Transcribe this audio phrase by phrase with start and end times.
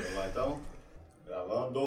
[0.00, 0.60] Vamos lá então?
[1.26, 1.84] Gravando.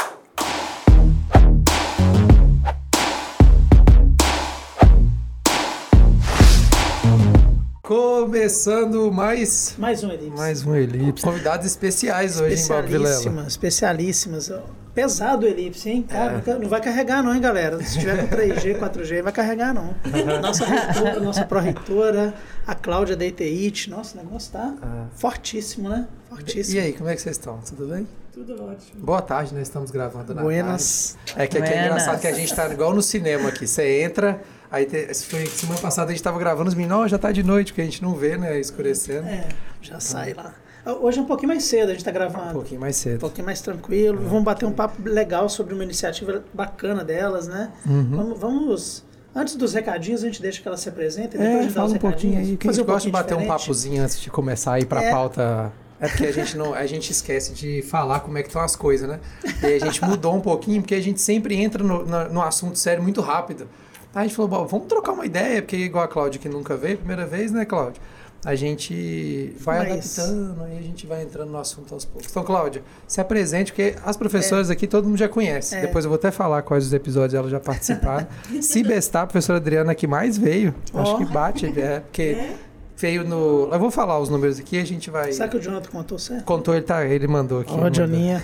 [7.81, 10.37] Começando mais Mais um elipse.
[10.37, 11.23] mais um elipse.
[11.23, 12.85] Convidados especiais hoje em Bob.
[12.85, 14.51] Especialíssimas, especialíssimas.
[14.94, 16.05] Pesado o elipse, hein?
[16.10, 16.14] É.
[16.42, 17.82] Cara, Não vai carregar não, hein, galera?
[17.82, 19.96] Se tiver com 3G, 4G, vai carregar não.
[20.41, 22.34] Nossa reitora, nossa pró-reitora,
[22.68, 23.90] a Cláudia da ETIT.
[23.90, 25.05] Nossa, o negócio tá Ah.
[25.16, 26.08] fortíssimo, né?
[26.30, 26.77] Fortíssimo.
[26.77, 27.59] E aí, como é que vocês estão?
[27.59, 28.05] Tudo bem?
[28.34, 29.02] Tudo ótimo.
[29.04, 31.17] Boa tarde, nós estamos gravando na Buenas.
[31.26, 31.42] tarde.
[31.42, 33.67] É que aqui é engraçado que a gente tá igual no cinema aqui.
[33.67, 37.31] Você entra, aí te- semana passada a gente tava gravando os meninos, "Ó, já tá
[37.31, 38.58] de noite, porque a gente não vê, né?
[38.59, 39.28] Escurecendo.
[39.28, 39.48] É,
[39.81, 40.53] já sai lá.
[40.85, 42.53] Hoje é um pouquinho mais cedo, a gente tá Um gravando.
[42.53, 43.20] pouquinho mais Um cedo.
[43.20, 44.20] pouquinho mais tranquilo.
[44.27, 47.72] Vamos bater um papo legal sobre uma iniciativa bacana delas, né?
[47.85, 48.09] Uhum.
[48.09, 49.03] Vamos, vamos-
[49.34, 51.39] Antes dos recadinhos, a gente deixa que elas se apresentem.
[51.39, 53.12] depois a É, gente dá fala um pouquinho aí, que a Fazer gente gosta de
[53.13, 53.62] bater um diferente.
[53.62, 55.09] papozinho antes de começar a ir pra É.
[55.12, 55.72] pauta.
[56.02, 58.75] É porque a gente não, a gente esquece de falar como é que estão as
[58.75, 59.20] coisas, né?
[59.63, 62.78] E a gente mudou um pouquinho, porque a gente sempre entra no, na- no assunto
[62.78, 63.69] sério muito rápido.
[64.13, 66.75] Aí a gente falou, "Bom, vamos trocar uma ideia, porque igual a Cláudia que nunca
[66.75, 68.02] veio, primeira vez, né, Cláudia?
[68.44, 72.28] A gente vai Mas- adaptando e a gente vai entrando no assunto aos poucos.
[72.30, 75.75] Então, Cláudia, se apresente, porque as professoras aqui todo mundo já conhece.
[75.75, 75.81] É.
[75.81, 78.28] Depois eu vou até falar quais os episódios elas já participaram.
[78.59, 81.17] se bestar, a professora Adriana que mais veio, acho Ó.
[81.17, 82.56] que bate, é, porque
[82.97, 83.69] veio no.
[83.72, 85.31] Eu vou falar os números aqui a gente vai.
[85.31, 86.44] Será que o Jonathan contou certo?
[86.44, 87.73] Contou, ele, tá, ele mandou aqui.
[87.73, 87.94] Ó.
[87.94, 88.44] Joninha.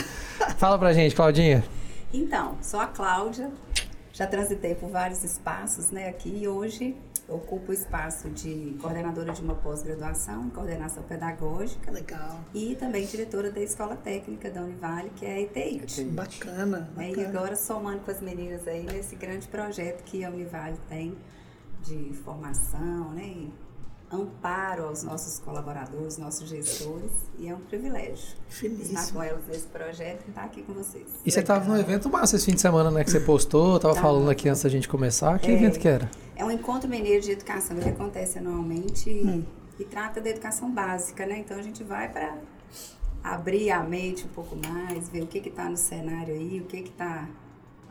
[0.58, 1.64] Fala pra gente, Claudinha.
[2.12, 3.50] Então, sou a Cláudia,
[4.12, 6.96] já transitei por vários espaços né, aqui e hoje
[7.28, 12.40] ocupo o espaço de coordenadora de uma pós-graduação em coordenação pedagógica Legal.
[12.54, 16.04] e também diretora da Escola Técnica da Univale, que é a ETIT.
[16.04, 16.90] Bacana.
[16.96, 17.38] Né, E bacana.
[17.38, 21.16] agora somando com as meninas aí nesse grande projeto que a Univale tem
[21.82, 23.52] de formação, né, e
[24.10, 29.12] amparo aos nossos colaboradores, nossos gestores, e é um privilégio estar Finíssimo.
[29.18, 31.06] com elas nesse projeto e estar aqui com vocês.
[31.26, 33.04] E você tava num evento massa esse fim de semana, né?
[33.04, 34.00] Que você postou, tava Tá.
[34.00, 35.38] falando aqui antes da gente começar.
[35.38, 35.54] Que É.
[35.54, 36.10] evento que era?
[36.36, 39.44] É um encontro mineiro de educação que acontece anualmente e,
[39.78, 41.38] e trata da educação básica, né?
[41.40, 42.38] Então a gente vai para
[43.22, 46.78] abrir a mente um pouco mais, ver o que está no cenário aí, o que
[46.78, 47.28] está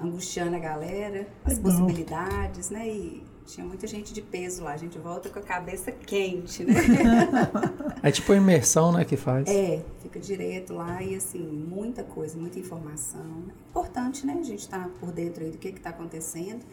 [0.01, 1.71] angustiando a galera, as Legal.
[1.71, 2.87] possibilidades, né?
[2.87, 6.73] E tinha muita gente de peso lá, a gente volta com a cabeça quente, né?
[8.03, 9.47] É tipo a imersão, né, que faz.
[9.47, 13.25] É, fica direto lá e assim, muita coisa, muita informação.
[13.49, 14.37] É importante, né?
[14.39, 16.63] A gente estar por dentro aí do que está acontecendo.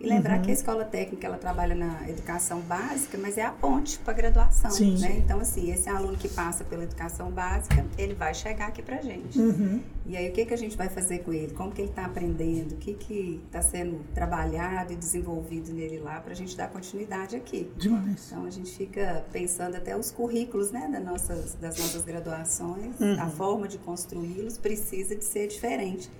[0.00, 0.42] E lembrar Uhum.
[0.42, 4.16] que a escola técnica ela trabalha na educação básica, mas é a ponte para a
[4.16, 4.70] graduação.
[4.70, 4.98] Sim.
[4.98, 5.16] Né?
[5.24, 9.38] Então, assim, esse aluno que passa pela educação básica, ele vai chegar aqui pra gente.
[9.38, 9.80] Uhum.
[10.06, 11.54] E aí, o que, que a gente vai fazer com ele?
[11.54, 12.72] Como que ele está aprendendo?
[12.72, 17.70] O que está sendo trabalhado e desenvolvido nele lá para a gente dar continuidade aqui?
[17.76, 18.26] Demais.
[18.30, 23.20] Então a gente fica pensando até os currículos né, das, nossas, das nossas graduações, Uhum.
[23.20, 26.10] a forma de construí-los precisa de ser diferente.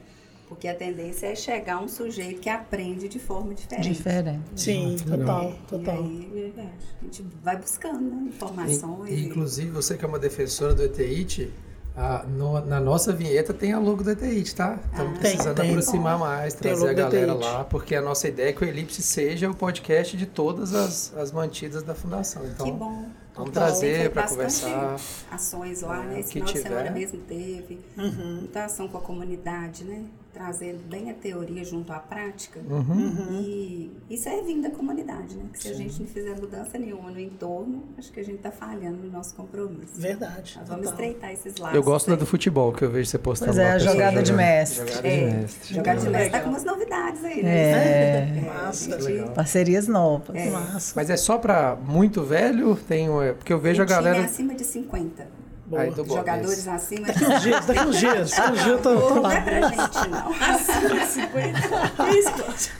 [0.49, 3.89] Porque a tendência é chegar um sujeito que aprende de forma diferente.
[3.89, 4.41] Diferente.
[4.55, 5.95] Sim, total, E total.
[5.97, 9.11] aí a gente vai buscando né, informações.
[9.11, 11.51] E- e- inclusive, você que é uma defensora do ETIT,
[11.97, 14.79] a- no- na nossa vinheta tem a logo do ETIT, tá?
[14.93, 15.71] Estamos Ah, precisando tem, tem.
[15.71, 18.69] aproximar mais, Tem o trazer a galera lá, porque a nossa ideia é que o
[18.69, 22.45] Elipse seja o podcast de todas as, as mantidas da fundação.
[22.47, 23.07] Então, que bom.
[23.35, 23.53] vamos Total.
[23.53, 24.97] trazer bastante conversar.
[25.31, 26.21] Ações lá, É, né?
[26.21, 26.69] Esse que final de tiver.
[26.69, 27.81] semana mesmo teve.
[27.97, 28.37] Uhum.
[28.41, 30.05] Muita ação com a comunidade, né?
[30.35, 32.59] Trazendo bem a teoria junto à prática.
[32.69, 33.41] Uhum.
[33.41, 35.45] E, e servindo a comunidade, né?
[35.53, 38.51] Que se a gente não fizer mudança nenhuma no entorno, acho que a gente está
[38.51, 39.93] falhando no nosso compromisso.
[39.95, 40.57] Verdade.
[40.59, 41.77] Nós vamos estreitar esses laços.
[41.77, 44.29] Eu gosto da do futebol, que eu vejo você postando Pois é, a jogada de
[44.31, 44.37] jogando.
[44.45, 44.87] mestre.
[44.89, 45.75] Jogada É, de mestre.
[45.77, 46.43] Jogar de mestre tá Legal.
[46.43, 48.39] com umas novidades aí, né?
[48.39, 48.41] É.
[48.45, 48.95] Massa.
[48.95, 49.29] a gente- Legal.
[49.35, 50.35] Parcerias novas.
[50.35, 50.51] É.
[50.51, 50.93] Massa.
[50.97, 52.75] Mas é só pra muito velho?
[52.75, 54.19] Tem, é, porque eu vejo a O time galera...
[54.19, 55.27] é acima de 50.
[55.67, 55.83] Boa.
[55.83, 56.69] Aí, bom, Jogadores esse.
[56.69, 58.31] acima Daqui uns dias, daqui uns dias.
[58.31, 59.35] Daqui uns dias eu tô, tô Não lá.
[59.35, 60.33] é pra gente, não.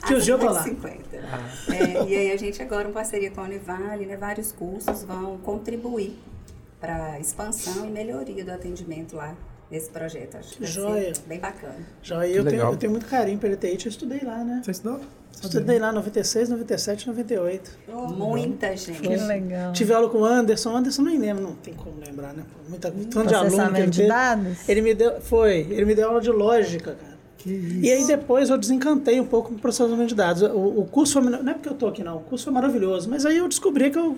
[0.07, 0.63] Que os dias eu tô lá.
[0.63, 0.99] 50.
[1.17, 1.73] Ah.
[1.73, 5.37] É, e aí a gente agora, em parceria com a Univale, né, vários cursos vão
[5.39, 6.19] contribuir
[6.79, 9.35] para a expansão e melhoria do atendimento lá
[9.71, 10.37] nesse projeto.
[10.37, 11.13] Acho que vai ser Joia.
[11.25, 11.75] bem bacana.
[12.03, 14.61] Já eu tenho, eu tenho muito carinho pelo ETIT, eu estudei lá, né?
[14.63, 15.01] Você estudou?
[15.43, 17.71] Estudei lá 96, 97, 98.
[18.17, 19.01] Muita gente.
[19.01, 19.73] Que legal.
[19.73, 20.73] Tive aula com o Anderson.
[20.73, 22.43] O Anderson nem lembro, não tem como lembrar, né?
[22.67, 24.69] Muita, tanto de aluno que ele de dados?
[24.69, 27.15] Ele me deu, foi, ele me deu aula de lógica, cara.
[27.47, 30.41] E aí depois eu desencantei um pouco com o processamento de dados.
[30.41, 33.07] O, o curso foi, não é porque eu tô aqui não, o curso foi maravilhoso,
[33.07, 34.17] mas aí eu descobri que eu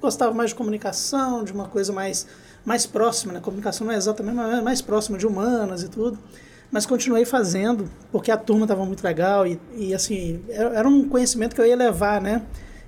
[0.00, 2.26] gostava mais de comunicação, de uma coisa mais,
[2.64, 3.40] mais próxima, né?
[3.40, 6.18] Comunicação não é exatamente, mas é mais próxima de humanas e tudo.
[6.74, 11.54] Mas continuei fazendo, porque a turma estava muito legal e, e assim, era um conhecimento
[11.54, 12.42] que eu ia levar, né?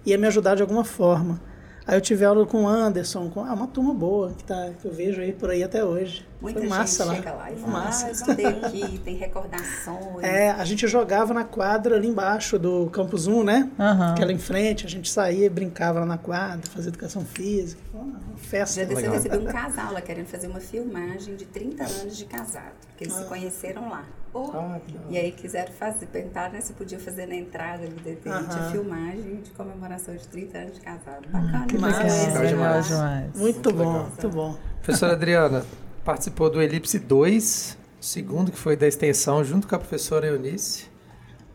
[0.05, 1.41] Ia me ajudar de alguma forma.
[1.87, 4.89] Aí eu tive aula com o Anderson, com ah, uma turma boa que, tá, que
[4.89, 6.27] eu vejo aí por aí até hoje.
[6.41, 7.15] Muita Foi gente massa lá.
[7.15, 8.07] chega lá e fala, massa.
[8.07, 10.25] ah, eu aqui, tem recordações.
[10.25, 13.71] É, a gente jogava na quadra ali embaixo do Campus 1, né?
[13.79, 14.13] Aham.
[14.15, 17.81] Aquela em frente, a gente saía, brincava lá na quadra, fazia educação física.
[17.93, 19.01] Foi uma festa.
[19.01, 23.05] Já recebi um casal lá querendo fazer uma filmagem de 30 anos de casado, porque
[23.05, 24.05] eles se conheceram lá.
[24.49, 24.83] Ah, da hora.
[25.11, 28.47] E aí quiseram fazer, perguntaram né, se podia fazer na entrada da TI, Aham.
[28.49, 31.29] a filmagem de comemoração de 30 anos de casado.
[31.29, 31.99] Bacana, que demais.
[31.99, 32.27] massa.
[32.27, 32.89] Legal demais.
[32.89, 33.37] demais.
[33.37, 34.07] Muito, bom, legal.
[34.07, 34.57] muito bom.
[34.83, 35.65] Professora Adriana
[36.05, 40.87] participou do Elipse 2, o segundo que foi da extensão, junto com a professora Eunice.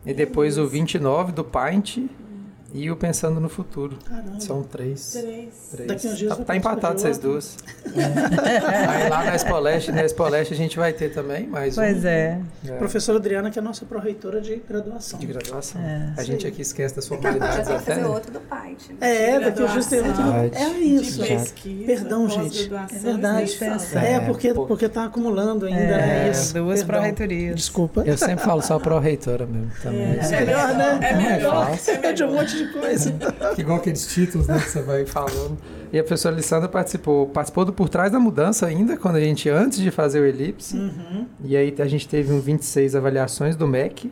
[0.04, 1.98] E depois o 29 do Paint
[2.72, 3.96] e o Pensando no Futuro.
[4.08, 4.40] Caramba.
[4.40, 5.12] São três.
[5.12, 5.48] Três.
[5.72, 5.88] três.
[5.88, 7.56] Daqui uns dias tá, tá empatado vocês duas.
[7.94, 12.08] Aí lá na Espoleste, na Espoleste a gente vai ter também mais Pois um.
[12.08, 12.40] é.
[12.66, 15.18] É, Professora Adriana, que é a nossa pró-reitora de graduação.
[15.18, 15.80] De graduação.
[15.80, 16.12] É.
[16.16, 17.94] A gente aqui esquece das Daqui a pouco já formalidades tem que até.
[17.94, 18.14] fazer né?
[18.14, 18.88] outro do Paint.
[18.88, 18.96] né?
[19.00, 20.22] É, daqui uns dias tem outro.
[20.22, 20.66] graduação.
[20.66, 21.22] É isso.
[21.22, 22.64] De pesquisa, Perdão, gente.
[22.74, 23.44] É verdade.
[23.44, 24.00] extensão.
[24.02, 26.30] É, É, porque, porque tá acumulando ainda, É, né?
[26.30, 26.54] Isso.
[26.54, 27.56] duas pró-reitorias.
[27.56, 28.02] Desculpa.
[28.06, 30.18] Eu sempre falo só pro reitora mesmo também.
[30.18, 30.98] É melhor, né?
[31.02, 31.70] É melhor.
[32.02, 33.14] É de um monte de coisa.
[33.58, 35.56] Igual aqueles títulos né, que você vai falando.
[35.92, 39.48] E a professora Lissandra participou, participou do Por Trás da Mudança ainda, quando a gente,
[39.48, 40.76] antes de fazer o Elipse.
[40.76, 41.26] Uhum.
[41.44, 44.10] E aí a gente teve um 26 avaliações do MEC,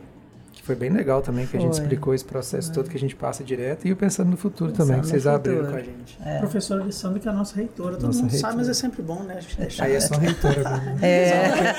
[0.71, 1.81] foi bem legal também, que a gente Foi.
[1.81, 3.85] explicou esse processo todo que a gente passa direto.
[3.85, 6.17] E o Pensando no Futuro também, que vocês abriram com a gente.
[6.25, 6.37] É.
[6.39, 7.95] Professora Lissandra, que é a nossa reitora.
[7.97, 8.51] Todo Nossa mundo reitora.
[8.51, 9.35] sabe, mas é sempre bom, né?
[9.37, 9.83] A gente deixar.
[9.83, 11.05] Aí é só reitora mesmo.
[11.05, 11.73] É,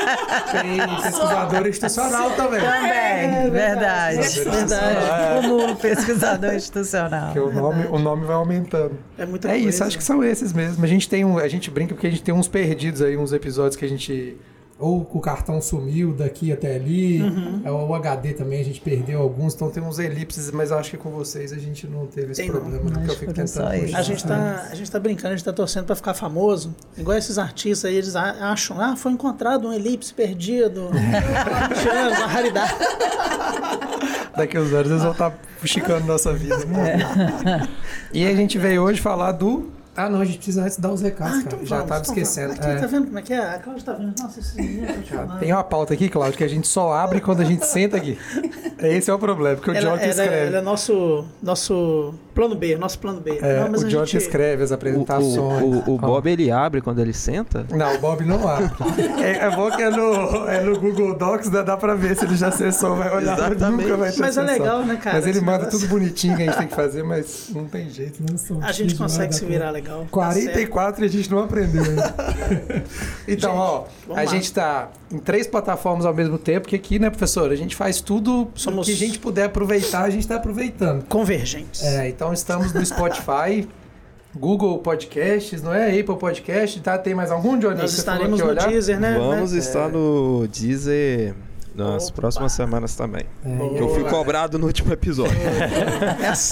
[0.52, 2.60] Tem pesquisadora institucional também.
[2.60, 4.18] também, verdade.
[4.40, 5.46] Verdade.
[5.46, 7.32] Como pesquisador institucional.
[7.32, 8.98] Porque o nome, o nome vai aumentando.
[9.16, 9.68] É muita É coisa.
[9.68, 10.84] isso, acho que são esses mesmo.
[10.84, 13.32] A gente tem um, a gente brinca porque a gente tem uns perdidos aí, uns
[13.32, 14.36] episódios que a gente
[14.82, 17.62] ou o cartão sumiu daqui até ali, Uhum.
[17.66, 20.90] ou o HD também a gente perdeu alguns, então tem uns elipses, mas eu acho
[20.90, 22.60] que com vocês a gente não teve esse Tem não.
[22.60, 23.68] problema, porque eu fico tentando.
[23.68, 26.74] A gente, tá, a gente tá brincando, a gente tá torcendo pra ficar famoso.
[26.98, 30.90] Igual esses artistas aí, eles acham, ah, foi encontrado um elipse perdido.
[30.90, 32.74] 20 anos, uma raridade.
[34.36, 36.56] Daqui uns anos eles vão estar fuxicando nossa vida.
[36.66, 37.68] Né?
[38.12, 39.70] E a gente veio hoje falar do.
[39.94, 41.54] Ah, não, a gente precisa antes dar os recados, Ah, cara.
[41.56, 42.52] então Já vamos, tava então esquecendo.
[42.54, 42.76] Aqui, É.
[42.76, 43.38] tá vendo como é que é?
[43.54, 44.14] A Cláudia tá vendo.
[44.22, 45.38] Nossa, te falando.
[45.38, 48.18] Tem uma pauta aqui, Cláudio, que a gente só abre quando a gente senta aqui.
[48.88, 50.46] Esse é o problema, porque o Ela, John ela- escreve.
[50.48, 53.38] ela é nosso, nosso plano B, nosso plano B.
[53.42, 55.36] É, Não, mas o John gente- escreve as O, apresentações.
[55.36, 57.66] o, o, o Bob ele abre quando ele senta?
[57.70, 58.70] Não, o Bob não abre.
[59.22, 62.24] É, é bom que é no, é no Google Docs, dá, dá pra ver se
[62.24, 63.82] ele já acessou, vai olhar, mas Exatamente.
[63.84, 64.62] nunca vai ter Mas é acessado.
[64.62, 65.78] legal, né, cara, Mas ele manda negócio.
[65.80, 68.22] tudo bonitinho que a gente tem que fazer, mas não tem jeito.
[68.28, 70.00] Não sou A gente consegue se virar legal.
[70.02, 72.14] Tá 44 e a gente não aprendeu ainda.
[73.28, 74.24] então, Gente, ó, a lá.
[74.24, 78.00] gente tá em três plataformas ao mesmo tempo, que aqui, né, professor, a gente faz
[78.00, 81.04] tudo Somos- que a gente puder aproveitar, a gente tá aproveitando.
[81.06, 81.82] Convergentes.
[81.82, 83.68] É, então estamos no Spotify,
[84.34, 85.88] Google Podcasts, não é?
[86.00, 86.96] Apple Podcast, tá?
[86.98, 87.76] Tem mais algum, Johnny?
[87.80, 88.68] Nós você estaremos no olhar?
[88.68, 89.16] Deezer, né?
[89.18, 89.58] Vamos né?
[89.58, 91.34] estar no Deezer
[91.74, 92.16] nas Opa.
[92.16, 93.24] próximas semanas também.
[93.44, 95.36] É, Eu fui cobrado no último episódio.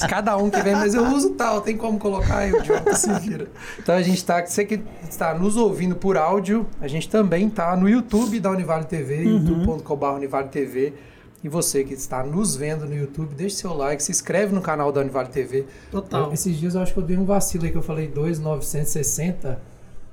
[0.08, 3.12] Cada um que vem, mas eu uso tal, tem como colocar aí, o Jonathan se
[3.20, 3.46] vira.
[3.78, 7.76] Então a gente tá, você que está nos ouvindo por áudio, a gente também tá
[7.76, 9.32] no YouTube da Univale TV, Uhum.
[9.46, 10.94] youtube.com.br Univale TV.
[11.42, 14.92] E você que está nos vendo no YouTube, deixe seu like, se inscreve no canal
[14.92, 15.66] da Univale TV.
[15.90, 16.32] Total.
[16.32, 19.60] Esses dias eu acho que eu dei um vacilo aí que eu falei 2,960.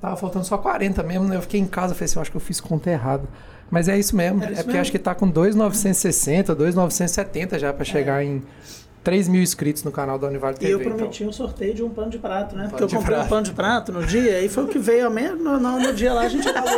[0.00, 1.36] Tava faltando só 40 mesmo, né?
[1.36, 3.24] Eu fiquei em casa e falei assim, eu acho que eu fiz conta errada.
[3.70, 4.42] Mas é isso mesmo.
[4.42, 4.80] Era é isso porque mesmo?
[4.80, 8.42] acho que tá com 2,960, 2,970 já para chegar em
[9.08, 10.72] 3 mil inscritos no canal da Univale E TV.
[10.74, 12.66] eu prometi um sorteio de um pano de prato, né?
[12.68, 13.24] Porque eu comprei prato.
[13.24, 15.80] um pano de prato no dia e foi o que veio ao menos no, no,
[15.80, 16.76] no dia lá a gente acabou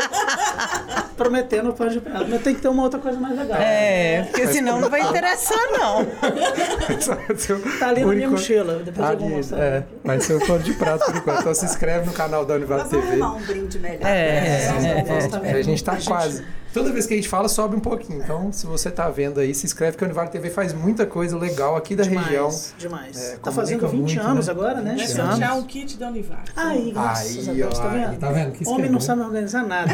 [1.16, 2.26] prometendo o pano de prato.
[2.30, 3.58] Mas tem que ter uma outra coisa mais legal.
[3.60, 6.02] É, porque senão não vai interessar, não.
[6.02, 7.60] Então.
[7.80, 8.74] Tá ali na minha mochila.
[8.84, 9.58] Depois eu vou Ali, mostrar.
[9.58, 11.40] é, vai ser o pano de prato por enquanto.
[11.40, 13.22] Então se inscreve no canal da Univale Nós vamos TV.
[13.22, 14.06] arrumar um brinde melhor.
[14.06, 15.04] É, É,
[15.44, 15.50] é.
[15.50, 16.44] É, a gente tá quase.
[16.72, 18.22] Toda vez que a gente fala, sobe um pouquinho.
[18.22, 21.36] Então, se você tá vendo aí, se inscreve que a Univale TV faz muita coisa
[21.36, 22.48] legal aqui da demais, região.
[22.78, 23.16] Demais.
[23.32, 24.52] É, tá fazendo 20 muito, anos né?
[24.52, 24.90] agora, né?
[24.92, 25.20] 20 Vai Esse anos.
[25.20, 25.30] ano.
[25.32, 26.44] sortear um kit da Univar.
[26.54, 28.18] Aí, graças Aí, a Deus, ó, tá vendo?
[28.18, 28.52] tá vendo?
[28.52, 29.92] Que Homem é não sabe organizar nada.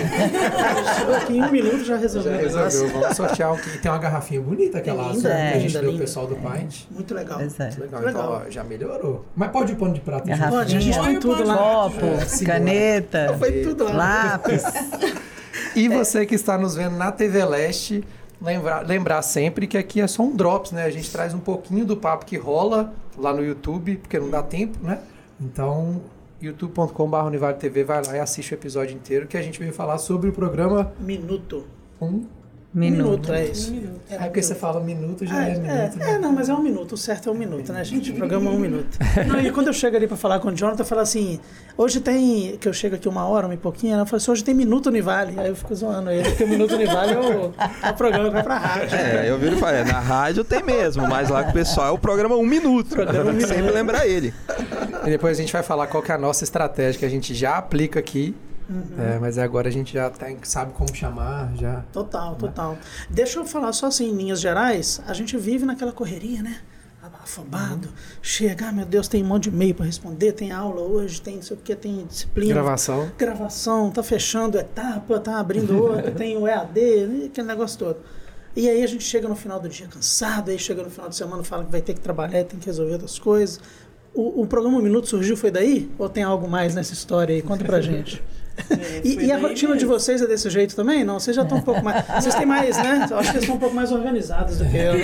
[0.99, 2.33] Chegou aqui em um minuto já resolveu.
[2.51, 3.01] Já o resolveu.
[3.01, 5.81] Vamos sortear um que tem uma garrafinha bonita aquela Linda, azul que a gente linda,
[5.81, 6.85] deu pro pessoal do Pint.
[6.91, 7.39] Muito legal.
[7.39, 7.71] Pois é.
[7.79, 8.11] Legal, Legal.
[8.11, 9.25] então ó, já melhorou.
[9.35, 10.27] Mas pode o pano de prato.
[10.27, 10.51] Garrafinha.
[10.51, 11.57] Pode, a gente Põe o tudo lá.
[11.57, 13.93] Copo, caneta, Foi tudo lá.
[13.93, 14.63] lápis.
[15.77, 18.03] E você que está nos vendo na TV Leste,
[18.41, 20.85] lembrar, lembrar sempre que aqui é só um drops, né?
[20.85, 24.43] A gente traz um pouquinho do papo que rola lá no YouTube, porque não dá
[24.43, 25.01] tempo, né?
[25.39, 26.01] Então,
[26.41, 27.37] youtube.com.br
[27.87, 30.95] vai lá e assiste o episódio inteiro que a gente veio falar sobre o programa
[30.99, 31.67] Minuto
[32.01, 32.36] 1
[32.77, 33.05] Minuto.
[33.05, 33.71] minuto é isso.
[33.71, 34.01] Minuto.
[34.11, 35.71] É, ah, porque você fala minuto, já ah, é, é, minuto.
[35.71, 36.13] É, né?
[36.13, 36.93] É, não, mas é um minuto.
[36.93, 37.83] O certo é um minuto, né?
[37.83, 38.05] gente?
[38.09, 38.99] gente programa é um minuto.
[39.27, 41.41] Não, e quando eu chego ali para falar com o Jonathan, eu falo assim,
[41.75, 44.45] hoje tem, que eu chego aqui uma hora, uma e pouquinho, ela fala assim, hoje
[44.45, 45.41] tem minuto Nivale.
[45.41, 48.43] Aí eu fico zoando ele, porque minuto Nivale é o, é o programa que vai
[48.43, 48.95] pra rádio.
[48.95, 51.89] É, eu viro e falo, é, na rádio tem mesmo, mas lá com o pessoal
[51.89, 52.91] é o programa um minuto.
[52.91, 53.49] Programa é um minuto.
[53.49, 54.35] Sempre lembrar ele.
[55.07, 57.35] E depois a gente vai falar qual que é a nossa estratégia que a gente
[57.35, 58.35] já aplica aqui
[58.99, 61.85] é, mas agora a gente já tem, sabe como chamar, já.
[61.93, 62.77] Total, total.
[63.09, 66.59] Deixa eu falar só assim, em linhas gerais, a gente vive naquela correria, né?
[67.27, 67.89] Afobado,
[68.23, 71.35] chega, ah, meu Deus, tem um monte de e-mail para responder, tem aula hoje, tem
[71.35, 72.55] não sei o que, tem disciplina.
[72.55, 73.11] Gravação.
[73.19, 77.99] gravação, tá fechando etapa, tá abrindo outra, tem o EAD, aquele negócio todo.
[78.55, 81.17] E aí a gente chega no final do dia cansado, aí chega no final de
[81.17, 83.59] semana fala que vai ter que trabalhar, tem que resolver outras coisas.
[84.15, 85.91] O, o programa Minuto surgiu foi daí?
[85.99, 87.43] Ou tem algo mais nessa história aí?
[87.43, 88.23] Conta pra gente.
[89.05, 89.89] E, foi e a rotina de mesmo.
[89.99, 91.05] vocês é desse jeito também?
[91.05, 91.21] Não?
[91.21, 92.05] Vocês já estão um pouco mais.
[92.07, 93.07] Vocês têm mais, né?
[93.11, 94.95] Eu acho que eles estão um pouco mais organizados do que eu.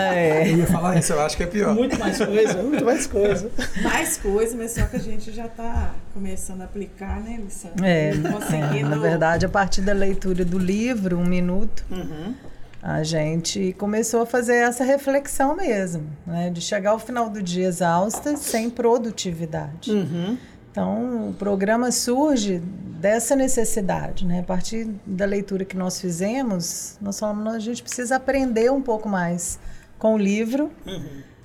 [0.00, 0.50] É.
[0.52, 1.74] Eu ia falar isso, eu acho que é pior.
[1.74, 3.50] Muito mais coisa, muito mais coisa.
[3.82, 7.86] Mais coisas, mas só que a gente já está começando a aplicar, né, Lissandra?
[7.86, 8.88] É, Conseguindo.
[8.90, 12.34] na verdade, a partir da leitura do livro, um minuto, Uhum.
[12.82, 16.50] a gente começou a fazer essa reflexão mesmo, né?
[16.50, 19.90] De chegar ao final do dia exausta, sem produtividade.
[19.90, 20.36] Uhum.
[20.76, 24.40] Então, o programa surge dessa necessidade, né?
[24.40, 29.08] A partir da leitura que nós fizemos, nós falamos, a gente precisa aprender um pouco
[29.08, 29.58] mais
[29.98, 30.70] com o livro.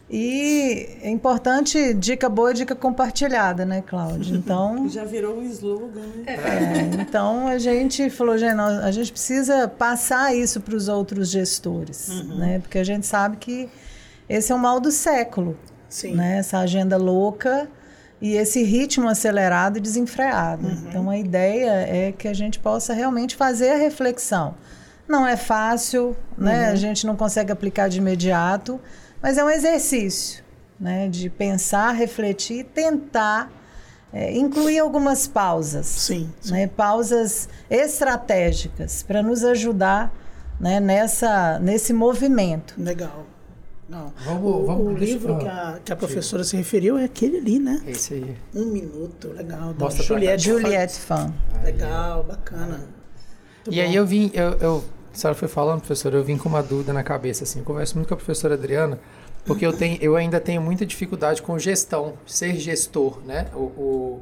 [0.10, 4.36] E é importante, dica boa, dica compartilhada, né, Cláudia?
[4.36, 6.24] Então, Já virou um slogan, né?
[6.28, 12.10] é, então a gente falou, gente, a gente precisa passar isso para os outros gestores,
[12.36, 12.60] né?
[12.60, 13.70] Porque a gente sabe que
[14.28, 15.58] esse é o mal do século,
[15.88, 16.16] Sim.
[16.16, 16.40] né?
[16.40, 17.70] Essa agenda louca
[18.22, 20.70] e esse ritmo acelerado e desenfreado.
[20.88, 24.54] Então a ideia é que a gente possa realmente fazer a reflexão.
[25.08, 26.70] Não é fácil, né?
[26.70, 28.80] A gente não consegue aplicar de imediato,
[29.22, 30.44] mas é um exercício,
[30.80, 31.10] né?
[31.10, 33.52] De pensar, refletir e tentar
[34.14, 36.52] é, incluir algumas pausas, Sim, sim.
[36.54, 36.68] né?
[36.68, 40.14] Pausas estratégicas para nos ajudar,
[40.60, 40.80] né?
[40.80, 42.76] Nessa nesse movimento.
[42.78, 43.26] Legal.
[43.92, 44.14] Não.
[44.26, 47.60] Vamos- o, vamos- o livro que a, que a professora se referiu é aquele ali,
[47.60, 47.84] né?
[47.86, 48.38] Esse aí.
[48.56, 49.74] Um minuto, legal.
[49.74, 50.02] Da Mostra.
[50.04, 50.44] Juliette.
[50.46, 51.34] Juliette Fan.
[51.64, 52.78] Legal, bacana.
[52.78, 53.82] Muito E bom.
[53.82, 54.84] aí eu vim, eu, eu,
[55.14, 57.96] a senhora foi falando, professora, eu vim com uma dúvida na cabeça, assim, eu converso
[57.96, 58.98] muito com a professora Adriana,
[59.46, 63.48] porque eu, tenho, eu ainda tenho muita dificuldade com gestão, ser gestor, né?
[63.54, 64.22] O, o,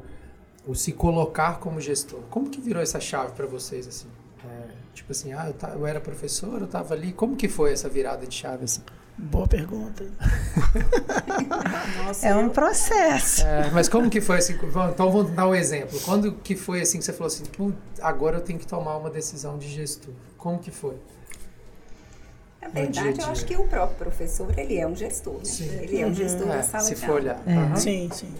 [0.66, 2.20] o se colocar como gestor.
[2.28, 4.08] Como que virou essa chave para vocês, assim?
[4.44, 7.72] É, tipo assim, ah, eu, ta- eu era professor, eu tava ali, como que foi
[7.72, 8.80] essa virada de chave, assim?
[9.22, 10.04] Boa pergunta.
[12.04, 13.42] Nossa, É um processo.
[13.46, 15.98] É, mas como que foi, assim, então vamos dar um exemplo.
[16.04, 19.10] Quando que foi, assim, que você falou assim, "Pô, agora eu tenho que tomar uma
[19.10, 20.14] decisão de gestor?
[20.38, 20.96] Como que foi?
[22.62, 23.24] Na verdade, dia.
[23.24, 25.44] eu acho que o próprio professor, ele é um gestor, né?
[25.44, 25.68] Sim.
[25.80, 27.20] Ele é um gestor É, da sala se de for aula.
[27.20, 27.42] olhar.
[27.46, 27.56] É.
[27.56, 27.76] Aham.
[27.76, 28.34] Sim, sim.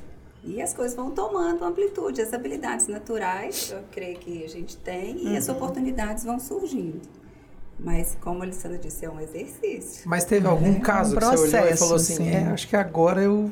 [0.44, 5.26] E as coisas vão tomando amplitude, as habilidades naturais, eu creio que a gente tem,
[5.28, 5.56] e as Uhum.
[5.56, 7.00] oportunidades vão surgindo.
[7.82, 10.02] Mas, como a Alessandra disse, é um exercício.
[10.08, 12.30] Mas teve algum caso um que você olhou e processo, falou assim, sim.
[12.30, 13.50] é, acho que agora eu...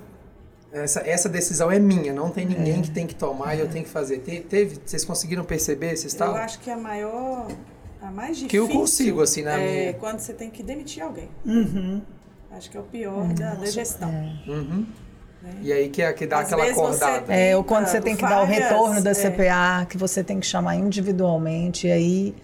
[0.70, 3.84] Essa, essa decisão é minha, não tem ninguém que tem que tomar e eu tenho
[3.84, 4.18] que fazer.
[4.18, 6.36] Te- Teve, vocês conseguiram perceber esse Eu estado?
[6.36, 7.48] acho que a maior,
[8.02, 8.48] a mais difícil.
[8.50, 9.92] Que eu consigo, assim, na é minha.
[9.94, 11.30] quando você tem que demitir alguém.
[11.46, 12.02] Uhum.
[12.50, 14.10] Acho que é o pior da, da gestão.
[14.46, 14.86] Uhum.
[15.42, 15.54] né?
[15.62, 17.22] E aí que, é- que dá Às aquela você acordada.
[17.22, 19.14] tem- É, ou quando você tem que dar o retorno da é.
[19.14, 22.34] CPA, que você tem que chamar individualmente, e aí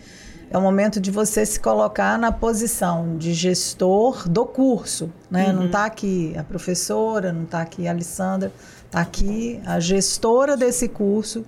[0.54, 5.52] é o momento de você se colocar na posição de gestor do curso, né?
[5.52, 8.52] Não está aqui a professora, não está aqui a Alessandra,
[8.86, 11.44] está aqui a gestora desse curso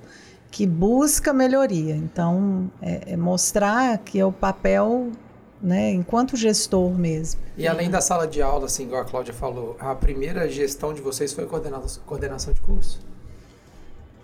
[0.50, 1.94] que busca melhoria.
[1.94, 5.12] Então, é, é mostrar que é o papel,
[5.62, 7.40] né, enquanto gestor mesmo.
[7.56, 11.00] E além da sala de aula, assim, igual a Cláudia falou, a primeira gestão de
[11.00, 12.98] vocês foi coordenação, coordenação de curso?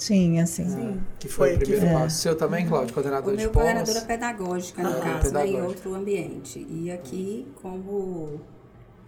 [0.02, 1.00] Sim, assim.
[1.18, 2.02] Que foi, Foi, o que primeiro foi.
[2.02, 2.16] passo.
[2.18, 3.62] Seu também, Cláudio, O coordenador de meu pós?
[3.62, 5.64] coordenadora pedagógica, no Ah, caso, né, em pedagógica.
[5.68, 6.66] outro ambiente.
[6.68, 8.40] E aqui, como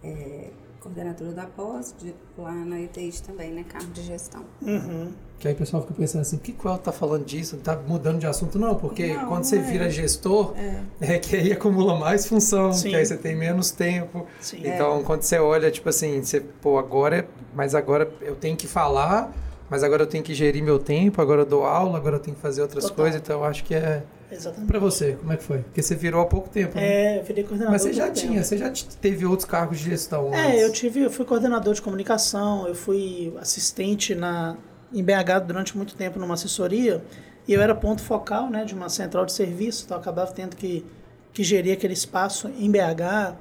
[0.03, 0.49] é,
[0.79, 4.43] coordenadora da pós, de, lá na ETIs também, né, cargo de gestão.
[4.61, 5.11] Uhum.
[5.37, 7.55] Que aí o pessoal fica pensando assim, por que que o El tá falando disso?
[7.57, 8.57] Não tá mudando de assunto?
[8.57, 9.61] Não, porque Não, quando não você é.
[9.61, 10.53] vira gestor,
[11.01, 11.15] É.
[11.15, 12.89] é que aí acumula mais função, Sim.
[12.91, 14.25] que aí você tem menos tempo.
[14.39, 14.61] Sim.
[14.63, 18.65] Então, quando você olha, tipo assim, você, pô, agora, é- mas agora eu tenho que
[18.67, 19.33] falar,
[19.69, 22.35] mas agora eu tenho que gerir meu tempo, agora eu dou aula, agora eu tenho
[22.35, 22.97] que fazer outras Total.
[22.97, 24.03] coisas, então eu acho que é...
[24.31, 24.67] Exatamente.
[24.67, 25.59] Pra você, como é que foi?
[25.59, 27.15] Porque você virou há pouco tempo, né?
[27.15, 27.71] É, eu virei coordenador.
[27.71, 28.19] Mas você já há tempo.
[28.19, 30.39] tinha, você já teve outros cargos de gestão antes.
[30.39, 34.57] É, eu tive, eu fui coordenador de comunicação, eu fui assistente na
[34.93, 37.03] em BH durante muito tempo numa assessoria
[37.47, 40.55] e eu era ponto focal, né, de uma central de serviço, então eu acabava tendo
[40.55, 40.85] que,
[41.33, 43.35] que gerir aquele espaço em BH,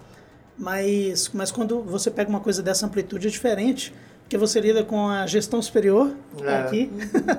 [0.58, 5.06] mas, mas quando você pega uma coisa dessa amplitude é diferente, porque você lida com
[5.08, 6.12] a gestão superior
[6.42, 6.54] É.
[6.56, 6.90] aqui,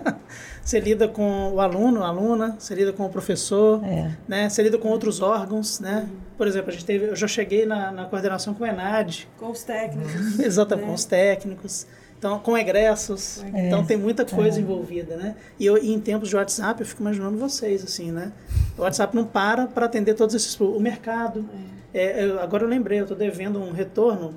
[0.64, 4.12] você lida com o aluno, a aluna, você lida com o professor, É.
[4.28, 4.50] né?
[4.50, 6.08] Você lida com outros órgãos, né?
[6.38, 9.52] Por exemplo, a gente teve, eu já cheguei na, na coordenação com o ENAD, Com
[9.52, 10.40] os técnicos.
[10.40, 10.90] Exatamente, né?
[10.90, 11.88] com os técnicos.
[12.18, 13.44] Então, com egressos.
[13.54, 13.68] É.
[13.68, 15.36] Então, tem muita coisa envolvida, né?
[15.60, 18.32] E, eu, e em tempos de WhatsApp, eu fico imaginando vocês, assim, né?
[18.78, 20.58] O WhatsApp não para para atender todos esses...
[20.60, 21.48] O mercado.
[21.94, 24.34] É, eu- agora eu lembrei, eu estou devendo um retorno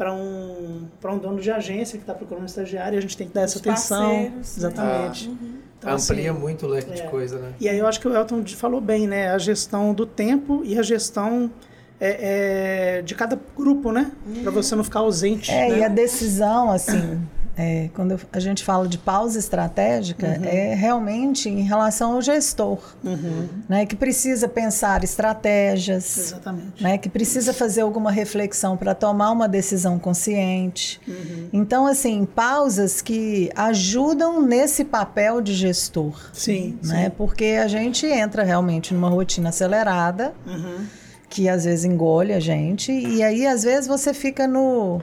[0.00, 3.14] para um, para um dono de agência que está procurando um estagiário e a gente
[3.14, 4.00] tem que dar essa Os atenção.
[4.00, 4.40] parceiros, né?
[4.40, 5.30] Exatamente.
[5.78, 7.06] Então, Amplia assim, muito o leque de é.
[7.06, 7.52] coisa, né?
[7.60, 9.30] e aí eu acho que o Elton falou bem, né?
[9.30, 11.50] A gestão do tempo e a gestão
[12.00, 14.10] é, é, de cada grupo, né?
[14.42, 15.50] Para você não ficar ausente.
[15.50, 15.78] É, né?
[15.80, 17.20] e a decisão, assim,
[17.56, 22.78] é, quando eu- a gente fala de pausa estratégica, é realmente em relação ao gestor,
[23.68, 26.82] né, que precisa pensar estratégias, Exatamente.
[26.82, 31.00] né, que precisa fazer alguma reflexão para tomar uma decisão consciente.
[31.52, 36.14] Então, assim, pausas que ajudam nesse papel de gestor.
[36.32, 37.10] Sim, Né?
[37.16, 40.86] Porque a gente entra realmente numa rotina acelerada, Uhum.
[41.28, 45.00] que às vezes engole a gente, e aí às vezes você fica no,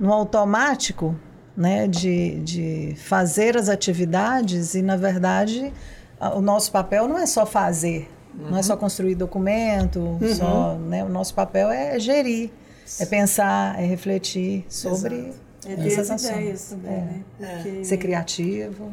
[0.00, 1.14] no automático,
[1.56, 5.72] né, de, de fazer as atividades, e na verdade
[6.34, 11.08] o nosso papel não é só fazer, não é só construir documento, só, né, o
[11.08, 12.50] nosso papel é gerir,
[12.98, 15.32] é pensar, é refletir sobre
[15.66, 16.96] É ter essas ideias também, É.
[17.00, 17.22] né?
[17.62, 18.90] Porque Ser criativo.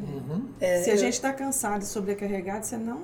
[0.60, 3.00] É, se a eu- gente está cansado e sobrecarregado, você não, é,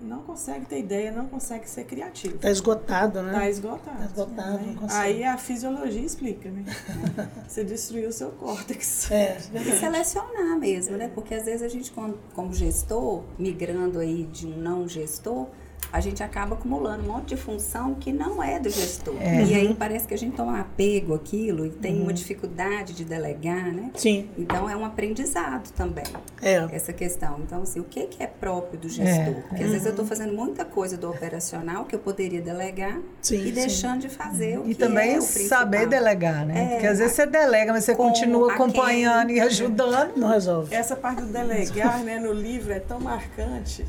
[0.00, 2.38] não consegue ter ideia, não consegue ser criativo.
[2.38, 3.32] Tá esgotado, né?
[3.32, 3.98] Tá esgotado.
[3.98, 4.64] Tá esgotado, né?
[4.66, 5.02] não consegue.
[5.02, 6.64] Aí a fisiologia explica, né?
[7.46, 9.10] Você destruiu o seu córtex.
[9.10, 11.10] É, E selecionar mesmo, né?
[11.14, 11.92] Porque às vezes a gente,
[12.34, 15.46] como gestor, migrando aí de um não gestor,
[15.92, 19.14] a gente acaba acumulando um monte de função que não é do gestor.
[19.22, 23.72] E aí parece que a gente toma apego àquilo e tem uma dificuldade de delegar,
[23.72, 23.90] né?
[23.94, 26.04] sim, Então é um aprendizado também,
[26.42, 26.66] é.
[26.72, 27.40] essa questão.
[27.40, 29.34] Então, assim, o que, que é próprio do gestor?
[29.34, 32.98] É, Porque às vezes eu estou fazendo muita coisa do operacional que eu poderia delegar
[33.22, 33.52] Sim, e sim.
[33.52, 36.64] deixando de fazer o E que também é o saber delegar, né?
[36.64, 39.36] É, Porque às vezes você delega, mas você como, continua acompanhando quem.
[39.36, 40.16] e ajudando.
[40.16, 40.74] Não resolve.
[40.74, 43.84] Essa parte do delegar, né, no livro é tão marcante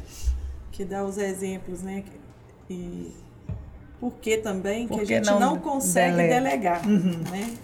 [0.80, 2.06] que dá os exemplos, né?
[2.70, 3.12] que- E
[4.00, 6.36] por que também que Por a que gente não não, consegue delega?
[6.80, 7.58] delegar, né?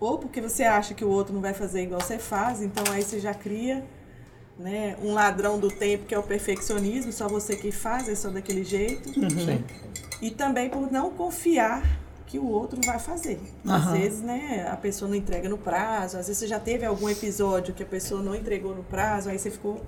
[0.00, 3.02] Ou porque você acha que o outro não vai fazer igual você faz, então aí
[3.02, 3.84] você já cria
[4.58, 8.30] né, um ladrão do tempo que é o perfeccionismo, só você que faz, é só
[8.30, 9.12] daquele jeito.
[9.12, 9.62] Sim.
[10.20, 11.84] E também por não confiar
[12.26, 13.38] que o outro vai fazer.
[13.64, 13.92] Às Aham.
[13.92, 17.72] vezes, né, a pessoa não entrega no prazo, às vezes você já teve algum episódio
[17.74, 19.80] que a pessoa não entregou no prazo, aí você ficou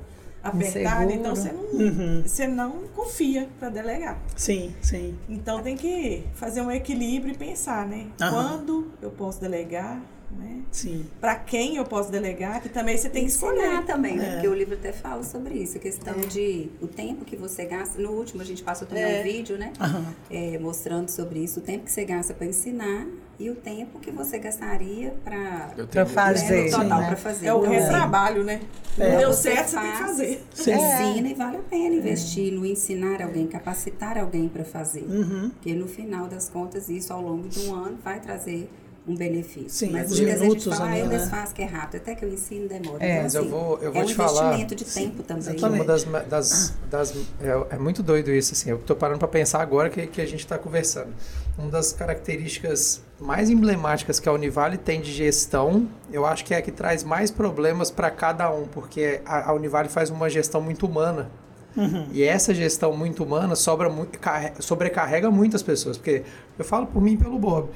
[0.49, 1.13] apertado, Inseguro.
[1.13, 4.19] então você não, você não confia para delegar.
[4.37, 5.17] Sim, sim.
[5.29, 8.07] Então tem que fazer um equilíbrio e pensar, né?
[8.21, 8.31] Aham.
[8.31, 10.01] Quando eu posso delegar,
[10.37, 10.63] né?
[10.71, 11.07] Sim.
[11.21, 13.85] Para quem eu posso delegar, que também você tem que escolher.
[13.85, 14.29] Também, né?
[14.29, 14.33] É.
[14.35, 18.01] Porque o livro até fala sobre isso, a questão de o tempo que você gasta.
[18.01, 19.21] No último a gente passou também É.
[19.21, 19.73] um vídeo, né?
[19.81, 20.15] Aham.
[20.31, 23.07] É, mostrando sobre isso, o tempo que você gasta para ensinar
[23.39, 27.07] e o tempo que você gastaria para tenho- fazer, total né?
[27.07, 27.47] para fazer.
[27.47, 28.61] É o Então, assim, retrabalho, né?
[28.99, 29.13] É.
[29.13, 30.45] Não deu você certo, você tem que faz, fazer.
[30.55, 30.73] Sim.
[30.73, 35.05] Ensina e vale a pena investir no ensinar alguém, capacitar alguém para fazer.
[35.05, 35.51] Uhum.
[35.51, 38.69] Porque no final das contas, isso ao longo de um ano vai trazer
[39.09, 39.71] um benefício.
[39.71, 41.19] Sim, Mas os muitas vezes a minutos gente fala, ah, eu né?
[41.19, 43.03] desfaço que é rápido, até que eu ensino demora.
[43.05, 45.23] É, então, mas eu assim, vou- eu vou é um te falar- investimento de tempo
[45.23, 45.43] também.
[45.55, 45.75] Exatamente.
[45.81, 49.61] uma das, das, das é, é muito doido isso assim eu tô parando para pensar
[49.63, 51.09] agora que, que a gente está conversando
[51.57, 56.59] uma das características mais emblemáticas que a Univale tem de gestão eu acho que é
[56.59, 60.61] a que traz mais problemas para cada um porque a, a Univale faz uma gestão
[60.61, 61.31] muito humana
[62.13, 63.89] e essa gestão muito humana sobra
[64.59, 66.23] sobrecarrega muitas pessoas porque
[66.59, 67.69] eu falo por mim e pelo Bob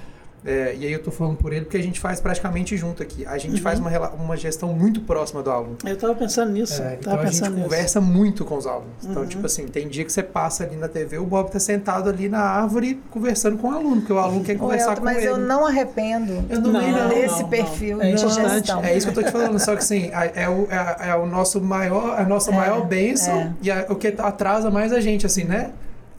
[0.45, 3.25] É, e aí eu tô falando por ele porque a gente faz praticamente junto aqui.
[3.27, 5.77] A gente faz uma, uma gestão muito próxima do aluno.
[5.85, 6.83] Eu tava pensando nisso.
[6.83, 7.63] É, tava então a gente nisso.
[7.63, 9.05] conversa muito com os alunos.
[9.05, 12.09] Então, tipo assim, tem dia que você passa ali na TV, o Bob tá sentado
[12.11, 15.19] ali na árvore conversando com o aluno, porque o aluno quer conversar Elton, com mas
[15.19, 15.27] ele.
[15.29, 18.05] eu não arrependo Eu também não, desse não, perfil não.
[18.05, 18.83] É de gestão.
[18.85, 21.25] É isso que eu tô te falando, só que assim, é o, é, é o
[21.25, 23.53] nosso maior, a nossa maior bênção é.
[23.63, 25.71] e a- o que atrasa mais a gente, assim, né?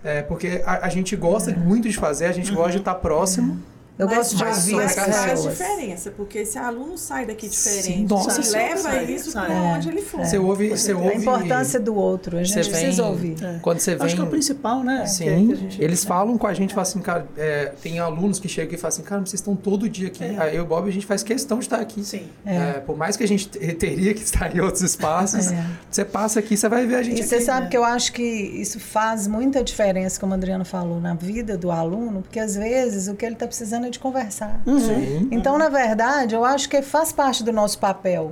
[0.02, 3.58] É, porque a, a gente gosta muito de fazer, a gente gosta de estar próximo,
[3.98, 5.58] Eu Mas gosto de ouvir Mas as faz faz pessoas.
[5.58, 8.10] diferença, porque esse aluno sai daqui Sim, diferente.
[8.10, 10.26] nossa e senhora, leva sai, isso para onde ele for.
[10.26, 13.36] Você ouve, você ouve A importância do outro, a você gente precisa vem- ouvir.
[13.62, 15.06] Quando você vem Acho que é o principal, né?
[15.06, 18.40] Sim, que a gente- eles falam com a gente, falam assim, cara, é, tem alunos
[18.40, 20.24] que chegam e falam assim, cara, vocês estão todo dia aqui.
[20.24, 22.04] Aí eu e o Bob, a gente faz questão de estar aqui.
[22.04, 22.24] Sim.
[22.44, 25.50] É, por mais que a gente te- teria que estar em outros espaços,
[25.92, 28.24] você passa aqui, você vai ver a gente E você sabe que eu acho que
[28.24, 33.08] isso faz muita diferença, como a Adriana falou, na vida do aluno, porque às vezes
[33.08, 34.62] o que ele está precisando é de conversar.
[34.66, 35.28] Sim.
[35.32, 38.32] Então, na verdade, eu acho que faz parte do nosso papel,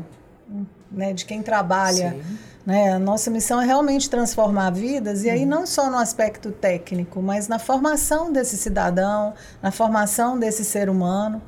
[0.92, 2.12] né, de quem trabalha.
[2.12, 2.38] Sim.
[2.66, 2.94] Né?
[2.94, 7.48] A nossa missão é realmente transformar vidas, e aí não só no aspecto técnico, mas
[7.48, 11.42] na formação desse cidadão, na formação desse ser humano.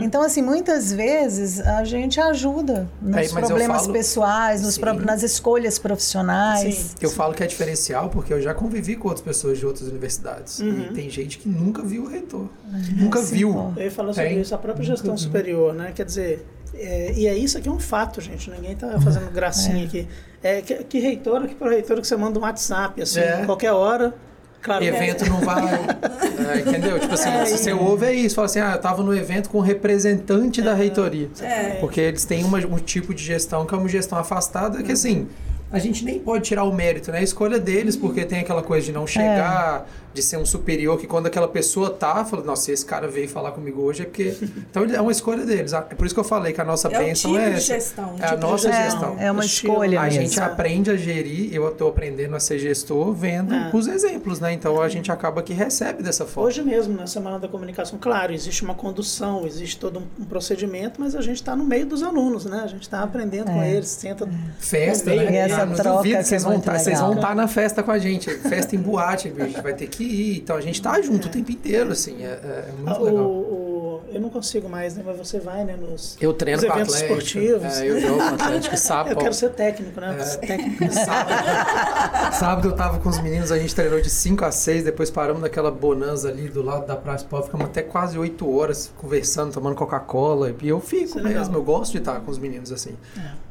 [0.00, 5.22] Então, assim, muitas vezes a gente ajuda nos eu problemas falo- pessoais, nos pro- nas
[5.24, 6.74] escolhas profissionais.
[6.74, 6.94] Sim.
[7.00, 10.60] Eu falo que é diferencial porque eu já convivi com outras pessoas de outras universidades.
[10.60, 12.48] E tem gente que nunca viu o reitor.
[12.96, 13.52] nunca sim, viu.
[13.52, 13.72] pô.
[13.76, 14.40] Eu ia falar sobre Tem.
[14.40, 15.20] isso, a própria Nunca gestão vi.
[15.22, 15.92] superior, né?
[15.94, 18.48] Quer dizer, é, e é isso aqui é um fato, gente.
[18.50, 20.06] Ninguém tá fazendo gracinha aqui.
[20.42, 23.42] É, que, que reitora, que que você manda um WhatsApp, assim, É.
[23.44, 24.14] qualquer hora.
[24.62, 25.64] Claro, Evento não vai.
[26.54, 26.98] é, entendeu?
[27.00, 28.34] Tipo assim, se você ouve é isso.
[28.34, 31.30] Fala assim, ah, eu tava no evento com o representante da reitoria.
[31.40, 31.76] É.
[31.80, 35.28] Porque eles têm uma- um tipo de gestão que é uma gestão afastada, que assim,
[35.72, 37.18] a gente nem pode tirar o mérito, né?
[37.18, 40.98] É a escolha deles, porque tem aquela coisa de não chegar, de ser um superior,
[40.98, 44.04] que quando aquela pessoa tá, fala, nossa, se esse cara veio falar comigo hoje é
[44.06, 44.34] porque.
[44.70, 45.72] Então é uma escolha deles.
[45.72, 47.66] É por isso que eu falei que a nossa É bênção tipo é de essa.
[47.74, 48.16] gestão.
[48.18, 48.90] É a tipo de nossa gestão.
[48.90, 49.16] gestão.
[49.20, 50.20] É uma escolha A mesmo.
[50.22, 53.70] gente aprende a gerir, eu estou aprendendo a ser gestor vendo É.
[53.72, 54.52] os exemplos, né?
[54.52, 56.48] Então a gente acaba que recebe dessa forma.
[56.48, 61.00] Hoje mesmo, na Semana da Comunicação, claro, existe uma condução, existe todo um, um procedimento,
[61.00, 62.62] mas a gente está no meio dos alunos, né?
[62.64, 63.70] A gente está aprendendo com É.
[63.74, 64.28] eles, senta.
[64.58, 65.36] Festa, E né?
[65.36, 67.06] essa Ah, não troca duvido que vocês é vão vocês legal.
[67.06, 68.30] vão estar na festa com a gente.
[68.38, 70.38] Festa em boate, a gente vai ter que ir.
[70.38, 72.22] Então a gente tá junto o tempo inteiro, assim.
[72.24, 73.24] É, é Ah, muito o, legal.
[73.26, 75.02] o- eu não consigo mais, né?
[75.06, 75.76] Mas você vai, né?
[75.76, 77.20] Nos, Eu treino nos com eventos Atlético.
[77.20, 77.78] esportivos.
[77.78, 78.76] É, eu jogo com Atlético.
[78.76, 80.16] Sábado, Eu quero ser técnico, né?
[80.18, 80.36] É.
[80.46, 84.50] Técnico de Sábado, sábado eu tava com os meninos, a gente treinou de 5 a
[84.50, 88.50] 6, depois paramos naquela bonanza ali do lado da Praça Pó, ficamos até quase 8
[88.56, 90.52] horas conversando, tomando Coca-Cola.
[90.60, 92.94] E eu fico é mesmo, eu gosto de estar com os meninos assim.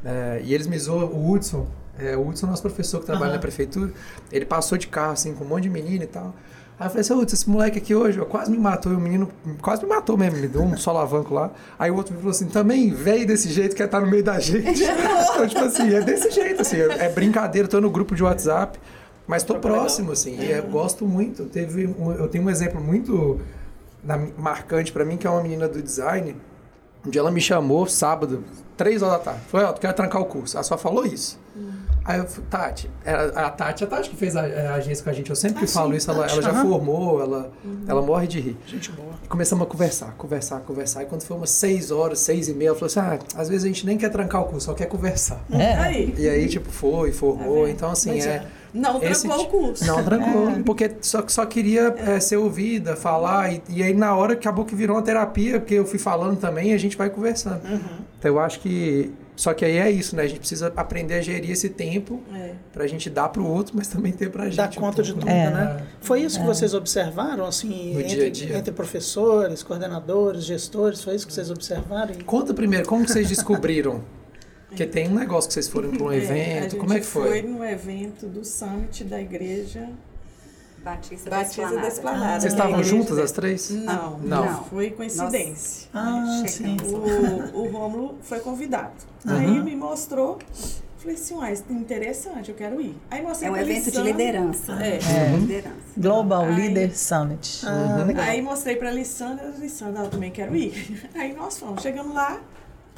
[0.04, 1.66] É, e eles me zoam, o Hudson,
[2.00, 3.34] é, o Hudson é nosso professor que trabalha Aham.
[3.36, 3.92] na prefeitura,
[4.32, 6.34] ele passou de carro assim com um monte de menino e tal.
[6.80, 9.00] Aí eu falei assim, Hudson, esse moleque aqui hoje ó, quase me matou, e o
[9.00, 9.30] menino
[9.62, 11.52] quase me matou mesmo, me deu um solavanco lá.
[11.78, 14.40] Aí o outro me falou assim, também veio desse jeito, quer estar no meio da
[14.40, 14.82] gente.
[14.84, 18.80] então, tipo assim, é desse jeito, assim, é brincadeira, tô no grupo de WhatsApp,
[19.28, 21.44] mas tô próximo, assim, e eu gosto muito.
[21.46, 23.40] Teve um- eu tenho um exemplo muito
[24.38, 26.36] marcante pra mim, que é uma menina do design,
[27.06, 28.44] um dia ela me chamou sábado,
[28.76, 29.42] três horas da tarde.
[29.48, 30.58] Falei, ó, tu quer trancar o curso?
[30.58, 31.40] Ela só falou isso.
[32.06, 35.10] Aí eu falei, Tati, era a Tati, a Tati que fez a, a agência com
[35.12, 36.68] a gente, eu sempre que falo isso, ela, Tati, ela já aham.
[36.68, 37.52] formou, ela,
[37.88, 38.58] ela morre de rir.
[38.66, 39.14] Gente boa.
[39.24, 41.04] E começamos a conversar, conversar, conversar.
[41.04, 43.64] E quando foi umas seis horas, seis e meia, ela falou assim: ah, às vezes
[43.64, 45.40] a gente nem quer trancar o curso, só quer conversar.
[45.52, 46.16] Aí.
[46.18, 47.68] E aí, tipo, foi, formou.
[47.68, 48.44] então, assim, Pois é.
[48.74, 48.78] É.
[48.78, 49.86] Não esse trancou o curso.
[49.86, 53.54] Não trancou, porque só, só queria é, ser ouvida, falar.
[53.54, 56.72] E, e aí, na hora, acabou que virou uma terapia, porque eu fui falando também
[56.72, 57.62] e a gente vai conversando.
[58.18, 59.12] Então, eu acho que.
[59.36, 60.24] Só que aí é isso, né?
[60.24, 62.52] A gente precisa aprender a gerir esse tempo É.
[62.74, 64.58] pra gente dar pro outro, mas também ter pra gente.
[64.58, 65.50] Dar um conta de pouco, tudo, É.
[65.50, 65.82] né?
[66.02, 68.58] Foi isso que vocês observaram, assim, No entre, dia a dia.
[68.58, 71.02] entre professores, coordenadores, gestores?
[71.02, 72.16] Foi isso que vocês observaram?
[72.26, 74.02] Conta primeiro, como vocês descobriram?
[74.70, 77.00] Porque tem um negócio que vocês foram para um É, a evento, gente como é
[77.00, 77.28] que foi?
[77.28, 79.90] foi no evento do Summit da igreja
[80.84, 82.40] Batista, Batista da Esplanada.
[82.40, 83.70] Vocês da estavam juntas as três?
[83.70, 84.46] Não, Não.
[84.46, 84.64] não.
[84.66, 85.90] Foi coincidência.
[85.94, 86.78] Ah, sim.
[86.84, 88.94] O, o Rômulo foi convidado.
[89.26, 90.40] Aí me mostrou.
[91.00, 92.94] Falei assim, uai, isso é interessante, eu quero ir.
[93.10, 94.74] Aí mostrei É um evento de liderança.
[94.84, 95.00] É.
[95.38, 95.76] Liderança.
[95.98, 97.62] Global Aí- Leader Summit.
[97.66, 98.26] Ah, legal.
[98.26, 101.10] Aí mostrei pra Lissandra, Lissandra, eu também quero ir.
[101.16, 102.40] Aí nós fomos, chegamos lá,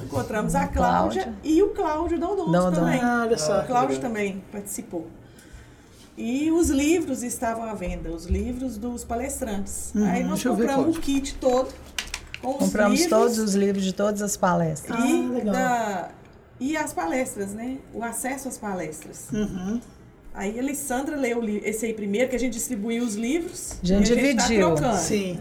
[0.00, 1.34] encontramos a Cláudia, Cláudia.
[1.44, 2.76] e o Cláudio Daldonto Daldonto.
[2.80, 3.00] também.
[3.00, 3.60] Ah, olha só.
[3.60, 5.06] O Cláudio também participou.
[6.16, 9.92] E os livros estavam à venda, os livros dos palestrantes.
[9.96, 11.68] Aí nós compramos o kit todo.
[12.42, 14.98] Com os Compramos livros todos os livros de todas as palestras.
[15.00, 15.54] Ah, e, legal.
[15.54, 16.08] da-
[16.60, 17.78] e as palestras, né?
[17.94, 19.28] O acesso às palestras.
[19.32, 19.80] Uhum.
[20.34, 23.76] Aí a Alessandra leu esse aí primeiro, que a gente distribuiu os livros.
[23.82, 24.74] A gente e a gente tá dividiu.
[24.74, 24.98] trocando.
[24.98, 25.38] Sim.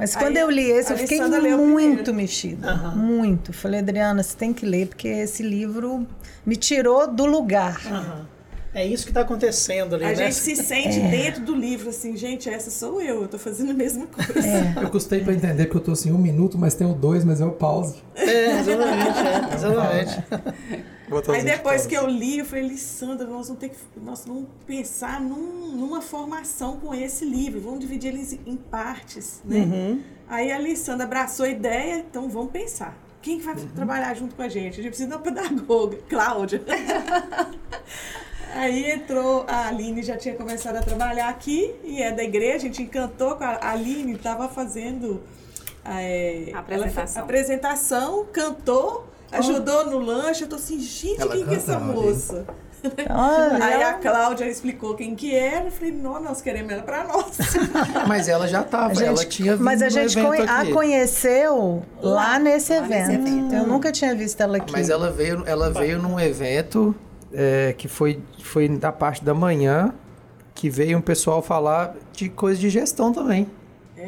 [0.00, 2.70] Mas Aí quando eu li esse, eu fiquei muito mexida.
[2.70, 2.96] Aham.
[2.96, 3.52] Muito.
[3.52, 6.06] Falei, Adriana, você tem que ler, porque esse livro
[6.44, 7.78] me tirou do lugar.
[7.86, 8.26] Aham.
[8.72, 10.14] É isso que está acontecendo ali, A né?
[10.14, 11.08] gente se sente É.
[11.10, 14.46] dentro do livro, assim, gente, essa sou eu, eu tô fazendo a mesma coisa.
[14.46, 14.74] É.
[14.84, 17.50] Eu custei pra entender porque eu tô assim um minuto, mas tenho dois, mas eu
[17.50, 17.96] pauso.
[18.14, 20.24] É, exatamente, é, exatamente.
[21.10, 24.46] Botou Aí depois que eu li, eu falei, Lissandra, nós vamos ter que nós vamos
[24.66, 29.58] pensar num- numa formação com esse livro, vamos dividir eles em partes, né?
[29.58, 30.02] Uhum.
[30.28, 32.96] Aí a Lissandra abraçou a ideia, então vamos pensar.
[33.20, 34.74] Quem que vai trabalhar junto com a gente?
[34.80, 36.62] A gente precisa de uma pedagoga, Cláudia.
[38.54, 42.60] Aí entrou a Aline, já tinha começado a trabalhar aqui, e é da igreja, a
[42.60, 45.22] gente encantou com a Aline, estava fazendo
[45.84, 47.16] é, Apresentação.
[47.20, 50.42] ela apresentação, cantou, ajudou no lanche.
[50.44, 52.44] Eu tô assim, gente, Ela quem que é essa moça?
[53.10, 55.66] Olha, Aí a Cláudia explicou quem que era.
[55.66, 57.36] Eu falei, não, nós queremos ela pra nós.
[58.08, 61.82] Mas ela já tava, A gente- ela tinha vindo mas a gente conhe- a conheceu
[62.00, 63.28] lá, nesse, lá nesse evento.
[63.28, 63.54] evento.
[63.54, 64.72] Eu nunca tinha visto ela aqui.
[64.72, 66.94] Mas ela veio, ela veio num evento
[67.32, 69.92] é, que foi, foi da parte da manhã,
[70.54, 73.46] que veio um pessoal falar de coisa de gestão também.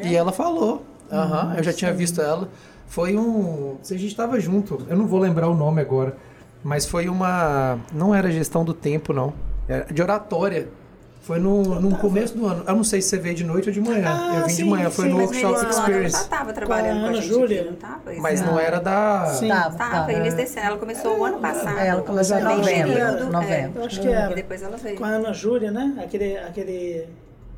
[0.03, 0.83] E ela falou.
[1.11, 2.49] Aham, eu já tinha visto ela.
[2.93, 3.77] Foi um.
[3.81, 6.15] Se a gente tava junto, eu não vou lembrar o nome agora.
[6.63, 7.79] Mas foi uma.
[7.91, 9.33] Não era gestão do tempo, não.
[9.67, 10.67] Era de oratória.
[11.23, 12.63] Foi no, no começo do ano.
[12.67, 14.05] Eu não sei se você veio de noite ou de manhã.
[14.07, 16.21] Ah, eu vim de sim, manhã, foi sim, no mas Workshop Ela já Experience.
[16.21, 17.57] estava trabalhando com a Ana gente Júlia.
[17.61, 18.01] aqui, não estava?
[18.19, 19.25] Mas não era da.
[19.25, 19.47] Sim.
[19.47, 20.13] Tava, Tava, tava.
[20.13, 20.67] início desse ano.
[20.67, 21.79] Ela começou o ano passado.
[21.79, 23.79] É, ela começou em novembro, novembro.
[23.79, 24.35] Eu acho que E era.
[24.35, 24.97] depois ela veio.
[24.97, 25.95] Com a Ana Júlia, né?
[26.03, 27.07] Aquele, aquele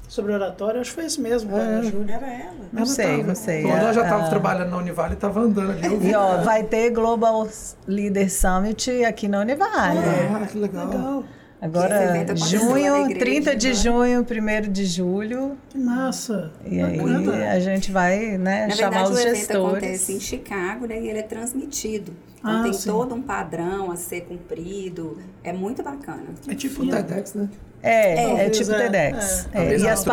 [0.07, 2.15] sobre oratório, acho que foi esse mesmo, a Ana Júlia.
[2.15, 2.53] Era ela.
[2.71, 3.23] Não Ela sei, tava.
[3.27, 3.61] não sei.
[3.63, 4.29] Quando ela já Ah, estava ah.
[4.29, 6.09] trabalhando na Univale e estava andando ali.
[6.09, 7.47] E ó, vai ter Global
[7.87, 9.99] Leader Summit aqui na Univale.
[9.99, 10.87] Ah, que legal.
[10.89, 11.23] Legal.
[11.61, 13.73] Agora, junho, igreja, 30 de né?
[13.73, 15.57] junho, 1 de julho.
[15.69, 16.51] Que massa.
[16.65, 17.51] E aí Bacana.
[17.51, 19.67] a gente vai né, Na chamar verdade, os o evento gestores.
[19.77, 21.01] acontece em Chicago, né?
[21.01, 22.13] E ele é transmitido.
[22.37, 22.89] Então Ah, tem sim.
[22.89, 25.17] todo um padrão a ser cumprido.
[25.43, 26.25] É muito bacana.
[26.47, 27.49] É tipo o TEDx, né?
[27.87, 29.47] É, é, tipo é, TEDx.
[29.53, 29.65] é.
[29.65, 30.03] É, e, as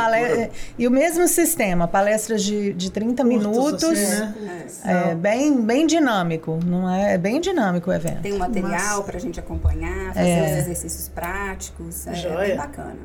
[0.78, 3.82] e o mesmo sistema, palestras de, de 30 Curtos, minutos.
[3.84, 4.66] assim, né?
[4.84, 7.14] É bem, bem dinâmico, não é?
[7.14, 8.20] É bem dinâmico o evento.
[8.20, 10.44] Tem um material para a gente acompanhar, fazer É.
[10.44, 12.06] os exercícios práticos.
[12.06, 12.38] É, é Joia.
[12.48, 12.96] bem bacana.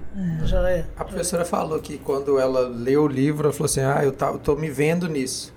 [0.44, 0.86] Já é.
[0.98, 4.28] A professora falou que quando ela leu o livro, ela falou assim: Ah, eu, tá,
[4.28, 5.54] eu tô me vendo nisso.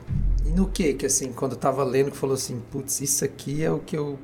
[0.46, 0.94] E no que?
[0.94, 3.96] Que assim, quando eu tava lendo, que falou assim: Putz, isso aqui é o que
[3.96, 4.18] eu.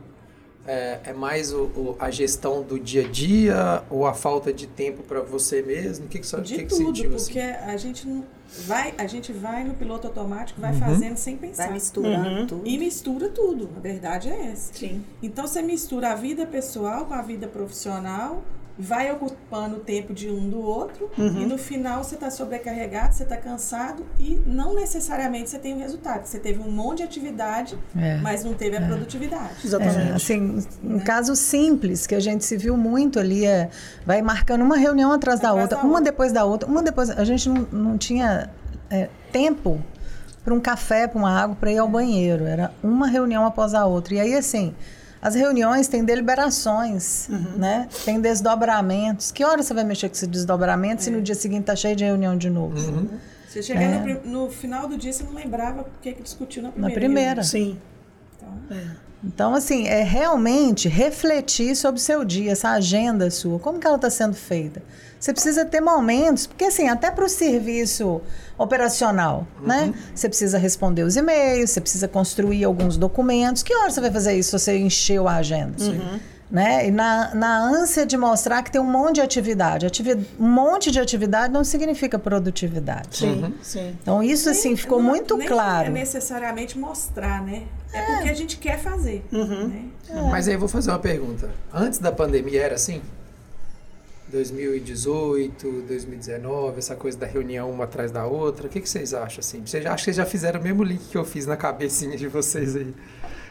[0.66, 4.66] É, é mais o, o- a gestão do dia a dia ou a falta de
[4.66, 6.06] tempo para você mesmo?
[6.06, 7.70] O que, que, você- De que, que tudo, sentiu porque assim?
[7.70, 8.24] a gente não
[8.66, 10.80] vai, a gente vai no piloto automático, vai Uhum.
[10.80, 11.70] fazendo sem Vai pensar.
[11.72, 12.46] misturando Uhum.
[12.46, 12.62] tudo.
[12.66, 14.72] E mistura tudo, a verdade é essa.
[14.74, 15.04] Sim.
[15.22, 18.42] Então você mistura a vida pessoal com a vida profissional,
[18.78, 21.42] vai ocupando o tempo de um do outro, Uhum.
[21.42, 25.78] e no final você está sobrecarregado, você está cansado e não necessariamente você tem o
[25.78, 26.26] resultado.
[26.26, 28.16] Você teve um monte de atividade, É.
[28.18, 29.54] mas não teve a produtividade.
[29.64, 30.10] Exatamente.
[30.10, 33.70] É, assim, um caso simples que a gente se viu muito ali é
[34.04, 36.04] vai marcando uma reunião atrás da Atrás outra, da uma outra.
[36.04, 37.08] depois da outra, uma depois.
[37.10, 38.50] A gente não, não tinha
[38.90, 39.80] é, tempo
[40.44, 42.44] para um café, para uma água, para ir ao banheiro.
[42.44, 44.14] Era uma reunião após a outra.
[44.14, 44.74] E aí, assim,
[45.26, 47.88] as reuniões têm deliberações, né?
[48.04, 49.32] Tem desdobramentos.
[49.32, 52.04] Que hora você vai mexer com esse desdobramento se no dia seguinte tá cheio de
[52.04, 52.78] reunião de novo?
[52.78, 53.08] Uhum.
[53.48, 54.20] Você chegar É.
[54.24, 57.00] no, no final do dia, você não lembrava o que, que discutiu na Na primeira.
[57.00, 57.42] primeira.
[57.42, 57.78] Sim.
[58.66, 58.78] Então,
[59.24, 63.96] Então, assim, é realmente refletir sobre o seu dia, essa agenda sua, como que ela
[63.96, 64.80] está sendo feita.
[65.26, 68.20] Você precisa ter momentos, porque assim, até para o serviço
[68.56, 69.92] operacional, né?
[70.14, 73.64] Você precisa responder os e-mails, você precisa construir alguns documentos.
[73.64, 75.74] Que hora você vai fazer isso se você encheu a agenda?
[76.48, 76.86] Né?
[76.86, 79.84] E na, na ânsia de mostrar que tem um monte de atividade.
[79.84, 83.16] Ativi um monte de atividade não significa produtividade.
[83.16, 83.96] Sim, sim.
[84.00, 85.88] Então, isso assim nem- ficou não- muito nem claro.
[85.88, 87.64] é necessariamente mostrar, né?
[87.92, 89.26] É, porque a gente quer fazer.
[89.32, 89.66] Uhum.
[89.66, 89.84] Né?
[90.30, 91.50] Mas aí eu vou fazer uma pergunta.
[91.74, 93.02] Antes da pandemia era assim?
[94.36, 98.66] 2018, 2019, essa coisa da reunião uma atrás da outra.
[98.66, 99.62] O que, que vocês acham assim?
[99.64, 102.16] Vocês já, acho que vocês já fizeram o mesmo link que eu fiz na cabecinha
[102.16, 102.94] de vocês aí.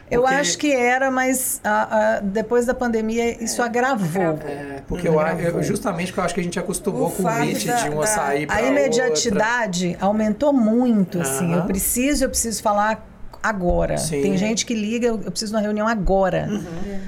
[0.08, 4.38] Eu Porque- acho que era, mas ah, ah, depois da pandemia isso agravou.
[4.46, 7.26] É, porque eu, eu, justamente porque eu acho que a gente acostumou O com o
[7.26, 11.46] fato ritmo da- de uma da- sair pra A imediatidade aumentou muito, assim.
[11.52, 11.58] Aham.
[11.62, 13.04] Eu preciso, eu preciso falar
[13.42, 13.98] agora.
[13.98, 14.22] Sim.
[14.22, 16.48] Tem gente que liga, eu eu preciso de uma reunião agora.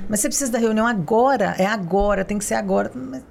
[0.09, 2.91] Mas você precisa da reunião agora, é agora, tem que ser agora.
[2.93, 3.23] Mas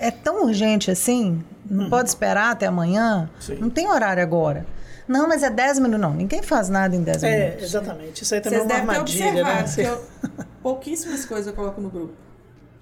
[0.00, 3.56] É tão urgente assim, não pode esperar até amanhã, Sim.
[3.56, 4.64] não tem horário agora.
[5.06, 6.00] Não, mas é 10 minutos.
[6.00, 7.62] Não, ninguém faz nada em 10 É, minutos.
[7.64, 8.22] exatamente.
[8.22, 9.62] Isso aí também é Vocês uma devem ter armadilha, né?
[9.62, 12.14] observado que eu, pouquíssimas coisas eu coloco no grupo.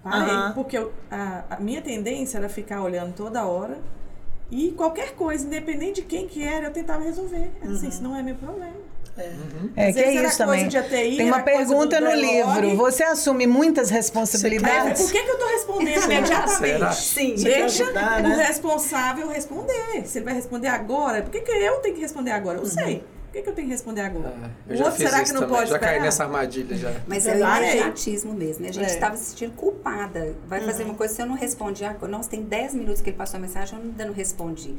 [0.02, 0.52] Parei, Aham.
[0.52, 3.78] porque eu- a, a minha tendência era ficar olhando toda hora
[4.50, 7.50] e qualquer coisa, independente de quem que era, eu tentava resolver.
[7.62, 8.76] Assim, isso não é meu problema.
[9.76, 10.66] É que é isso também.
[10.66, 12.76] ATI, Tem uma pergunta no livro.
[12.76, 15.02] Você assume muitas responsabilidades?
[15.02, 16.14] por que, que eu estou respondendo Será?
[16.14, 16.94] imediatamente?
[16.96, 18.44] Sim, Deixa ajudar, o né?
[18.46, 20.06] responsável responder.
[20.06, 22.58] Se ele vai responder agora, por que, que eu tenho que responder agora?
[22.58, 23.04] Eu sei.
[23.38, 24.28] Por que, que eu tenho que responder agora?
[24.66, 26.04] É, eu o já outro, fiz será isso que não também, pode Já caí esperar?
[26.04, 27.00] nessa armadilha já.
[27.06, 28.68] Mas Eu é o imediatismo mesmo, né?
[28.70, 28.94] A gente É.
[28.94, 30.34] estava se sentindo culpada.
[30.48, 32.10] Vai fazer uma coisa, se eu não respondi agora.
[32.10, 34.76] Nossa, tem 10 minutos que ele passou a mensagem, eu ainda não respondi.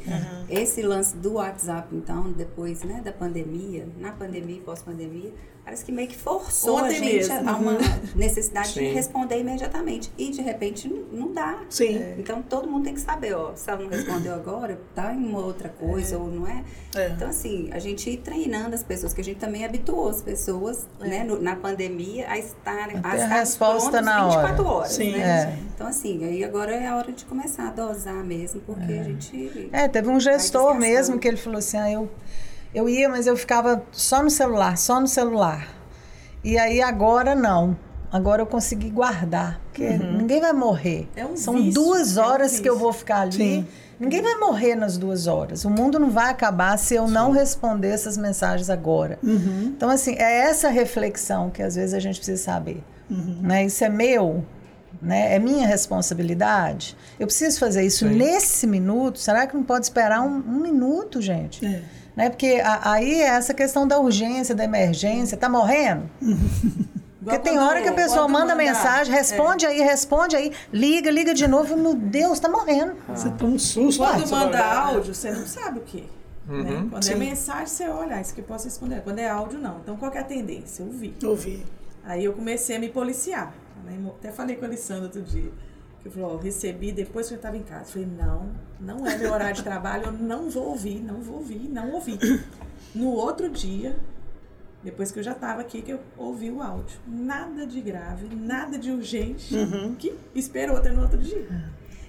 [0.48, 5.32] Esse lance do WhatsApp, então, depois né, da pandemia, na pandemia e pós-pandemia,
[5.64, 7.48] parece que meio que forçou a Ontem gente mesmo.
[7.48, 7.78] a uma
[8.14, 8.80] necessidade Sim.
[8.80, 10.10] de responder imediatamente.
[10.18, 11.58] E, de repente, não, não dá.
[11.68, 12.00] Sim.
[12.18, 15.40] Então, todo mundo tem que saber, ó, se ela não respondeu agora, tá em uma
[15.40, 16.64] outra coisa, ou não é.
[16.94, 17.08] É.
[17.10, 20.88] Então, assim, a gente ir treinando as pessoas, que a gente também habituou as pessoas,
[20.98, 24.48] né, no- na pandemia, a estarem A a a resposta na hora.
[24.48, 25.12] 24 horas, Sim.
[25.12, 25.20] né?
[25.20, 25.58] É.
[25.74, 29.68] Então, assim, aí agora é a hora de começar a dosar mesmo, porque a gente...
[29.72, 32.08] É, teve um gestor mesmo que ele falou assim: ah, eu,
[32.74, 35.68] eu ia, mas eu ficava só no celular, só no celular.
[36.42, 37.76] E aí agora não.
[38.12, 39.60] Agora eu consegui guardar.
[39.66, 41.08] Porque ninguém vai morrer.
[41.14, 43.32] É um São vício, duas é um horas que eu vou ficar ali.
[43.32, 43.66] Sim.
[44.00, 45.64] Ninguém vai morrer nas duas horas.
[45.64, 49.18] O mundo não vai acabar se eu não responder essas mensagens agora.
[49.66, 52.82] Então, assim, é essa reflexão que às vezes a gente precisa saber.
[53.42, 53.66] Né?
[53.66, 54.44] Isso é meu,
[55.02, 55.34] né?
[55.34, 56.96] é minha responsabilidade.
[57.18, 58.14] Eu preciso fazer isso Sim.
[58.14, 59.18] nesse minuto.
[59.18, 61.64] Será que não pode esperar um, um minuto, gente?
[61.64, 61.82] É.
[62.20, 62.28] Né?
[62.28, 65.38] Porque a- aí é essa questão da urgência, da emergência.
[65.38, 66.08] Tá morrendo?
[67.22, 71.32] Porque tem hora que a pessoa manda manda- mensagem, responde aí, responde aí, liga, liga
[71.34, 71.76] de novo.
[71.76, 72.94] Meu Deus, tá morrendo.
[73.08, 74.02] Você toma um susto.
[74.02, 74.62] Quando manda né?
[74.62, 76.08] áudio, você não sabe o que.
[76.46, 76.86] Né?
[76.90, 77.12] Quando Sim.
[77.12, 79.02] é mensagem, você olha, ah, isso que eu posso responder.
[79.02, 79.78] Quando é áudio, não.
[79.80, 80.84] Então, qual que é a tendência?
[80.84, 81.14] Ouvir.
[81.24, 81.64] Ouvi.
[82.04, 83.52] Aí eu comecei a me policiar.
[83.84, 83.98] né?
[84.18, 85.50] Até falei com a Alessandra outro dia.
[86.02, 87.82] Que ó, recebi depois que eu estava em casa.
[87.82, 91.36] Eu falei, não, não é meu horário de trabalho, eu não vou ouvir, não vou
[91.36, 92.18] ouvir, não ouvi.
[92.94, 93.96] No outro dia,
[94.82, 96.98] depois que eu já estava aqui, que eu ouvi o áudio.
[97.06, 99.54] Nada de grave, nada de urgente,
[99.98, 101.46] que esperou até no outro dia.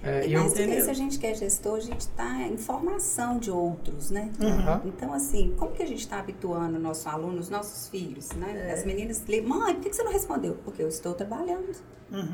[0.02, 2.56] É, E mais do que isso, a gente que é gestor, a gente está em
[2.56, 4.30] formação de outros, né?
[4.40, 4.82] Aham.
[4.84, 8.72] Então, assim, como que a gente está habituando o nosso aluno, os nossos filhos, né?
[8.72, 10.56] As meninas ligam, mãe, por que você não respondeu?
[10.64, 11.72] Porque eu estou trabalhando.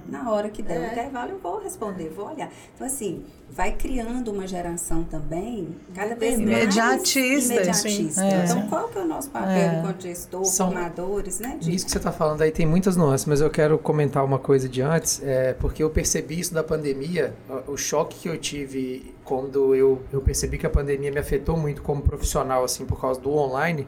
[0.08, 2.50] Na hora que der o intervalo, eu vou responder, vou olhar.
[2.74, 8.20] Então, assim, vai criando uma geração também cada vez mais Imediatista, imediatista.
[8.22, 8.26] sim.
[8.26, 8.44] É.
[8.44, 11.58] Então, qual que é o nosso papel enquanto gestor, São- formadores, né?
[11.60, 14.40] de- Isso que você está falando aí tem muitas nuances, mas eu quero comentar uma
[14.40, 17.32] coisa de antes, é, porque eu percebi isso da pandemia,
[17.66, 21.82] o, choque que eu tive quando eu, eu percebi que a pandemia me afetou muito
[21.82, 23.86] como profissional, assim, por causa do online,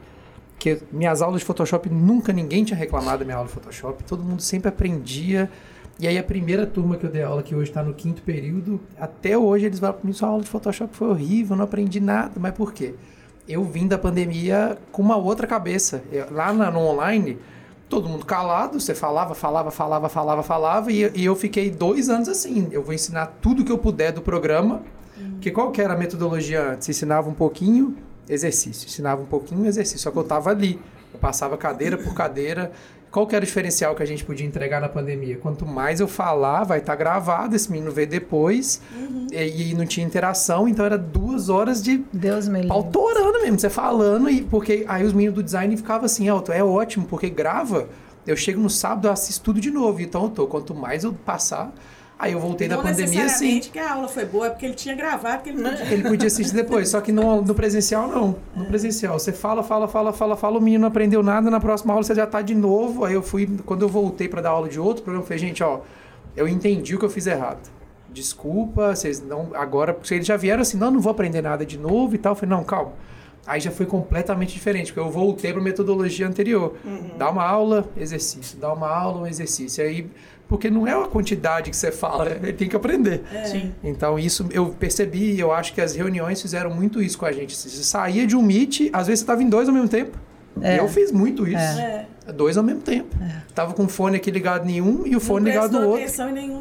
[0.59, 4.23] que minhas aulas de Photoshop, nunca ninguém tinha reclamado da minha aula de Photoshop, todo
[4.23, 5.49] mundo sempre aprendia.
[5.99, 8.79] E aí a primeira turma que eu dei aula, que hoje está no quinto período,
[8.99, 12.31] até hoje eles falam para mim, sua aula de Photoshop foi horrível, não aprendi nada.
[12.39, 12.95] Mas por quê?
[13.47, 16.03] Eu vim da pandemia com uma outra cabeça.
[16.11, 17.37] Eu- lá na- no online,
[17.91, 22.29] todo mundo calado, você falava, falava, falava, falava, falava, e, e eu fiquei dois anos
[22.29, 22.69] assim.
[22.71, 24.81] Eu vou ensinar tudo que eu puder do programa,
[25.33, 26.87] porque qual que era a metodologia antes?
[26.87, 27.97] Ensinava um pouquinho,
[28.29, 28.87] exercício.
[28.87, 29.99] Ensinava um pouquinho, exercício.
[29.99, 30.79] Só que eu tava ali.
[31.13, 32.71] Eu passava cadeira por cadeira.
[33.11, 35.37] Qual que era o diferencial que a gente podia entregar na pandemia?
[35.37, 38.81] Quanto mais eu falar, vai estar gravado, esse menino vê depois,
[39.31, 42.69] e, e não tinha interação, então era duas horas de Deus me livre.
[42.69, 46.53] pau torando mesmo, você falando, e porque aí os meninos do design ficavam assim, Alto,
[46.53, 47.89] é ótimo, porque grava,
[48.25, 51.11] eu chego no sábado, eu assisto tudo de novo, então eu tô, quanto mais eu
[51.11, 51.73] passar,
[52.21, 54.65] aí eu voltei da não pandemia assim, necessariamente que a aula foi boa, é porque
[54.67, 55.91] ele tinha gravado, que ele podia.
[55.91, 58.35] ele podia assistir depois, só que no, no presencial não.
[58.55, 61.93] No presencial, você fala, fala, fala, fala, fala, o menino não aprendeu nada, na próxima
[61.93, 63.03] aula você já tá de novo.
[63.03, 65.63] Aí eu fui, quando eu voltei para dar aula de outro programa, eu falei, gente,
[65.63, 65.79] ó,
[66.35, 67.69] eu entendi o que eu fiz errado.
[68.09, 69.49] Desculpa, vocês não.
[69.55, 72.33] Agora, porque eles já vieram assim, não, não vou aprender nada de novo e tal.
[72.33, 72.91] Eu falei, não, calma.
[73.47, 76.75] Aí já foi completamente diferente, porque eu voltei para metodologia anterior.
[77.17, 78.57] Dá uma aula, exercício.
[78.59, 79.83] Dá uma aula, um exercício.
[79.83, 80.07] Aí,
[80.51, 83.23] porque não é a quantidade que você fala, ele tem que aprender.
[83.45, 83.71] Sim.
[83.81, 87.55] Então, isso eu percebi, eu acho que as reuniões fizeram muito isso com a gente.
[87.55, 90.17] Você saía de um meet, às vezes você estava em dois ao mesmo tempo.
[90.61, 90.75] É.
[90.75, 91.55] E eu fiz muito isso.
[91.55, 92.05] É.
[92.35, 93.15] Dois ao mesmo tempo.
[93.55, 96.05] Tava com o fone aqui ligado em um e o fone ligado no outro.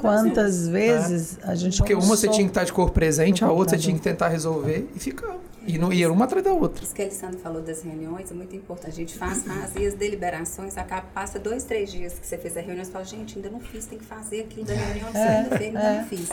[0.01, 3.77] Quantas vezes a gente Porque uma você tinha que estar de corpo presente, a outra
[3.77, 5.50] você tinha que tentar resolver e ficava.
[5.75, 6.83] E, não, e era uma atrás da outra.
[6.85, 8.91] Isso que a Alessandra falou das reuniões é muito importante.
[8.91, 12.57] A gente faz, faz e as deliberações, acaba, passa dois, três dias que você fez
[12.57, 15.13] a reunião, você fala, gente, ainda não fiz, tem que fazer aquilo da reunião que
[15.13, 16.29] você ainda fez, ainda não fiz.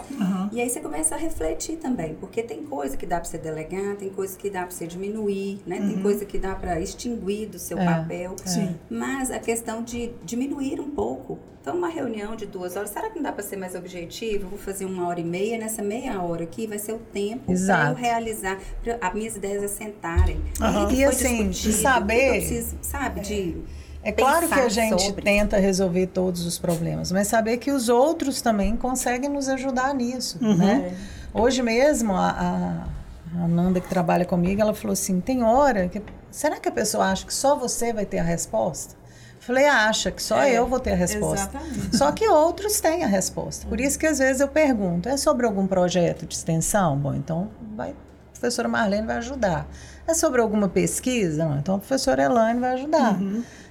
[0.51, 3.95] E aí você começa a refletir também, porque tem coisa que dá para você delegar,
[3.97, 5.77] tem coisa que dá para você diminuir, né?
[5.77, 8.35] Tem coisa que dá para extinguir do seu É, papel.
[8.45, 8.75] Sim.
[8.89, 11.37] Mas a questão de diminuir um pouco.
[11.61, 14.47] Então, uma reunião de duas horas, será que não dá para ser mais objetivo?
[14.47, 17.89] Vou fazer uma hora e meia, nessa meia hora aqui vai ser o tempo para
[17.89, 18.57] eu realizar.
[18.81, 20.41] pra- As minhas ideias é sentarem.
[20.61, 20.85] Aham.
[20.85, 23.57] O que E assim, discutido, saber- preciso, sabe, de
[24.03, 25.21] É claro que a gente sobre.
[25.23, 30.37] tenta resolver todos os problemas, mas saber que os outros também conseguem nos ajudar nisso,
[30.41, 30.55] Uhum.
[30.55, 30.95] né?
[31.33, 32.97] Hoje mesmo, a, a
[33.43, 36.01] a Nanda que trabalha comigo, ela falou assim: tem hora que.
[36.31, 38.95] Será que a pessoa acha que só você vai ter a resposta?
[39.41, 41.49] Falei, acha que só É, eu vou ter a resposta.
[41.57, 41.97] exatamente.
[41.97, 43.67] Só que outros têm a resposta.
[43.67, 46.97] Por isso que às vezes eu pergunto: é sobre algum projeto de extensão?
[46.97, 47.93] Bom, então vai,
[48.39, 49.67] professora Marlene vai ajudar.
[50.07, 51.45] É sobre alguma pesquisa?
[51.45, 53.19] Não, então a professora Elaine vai ajudar.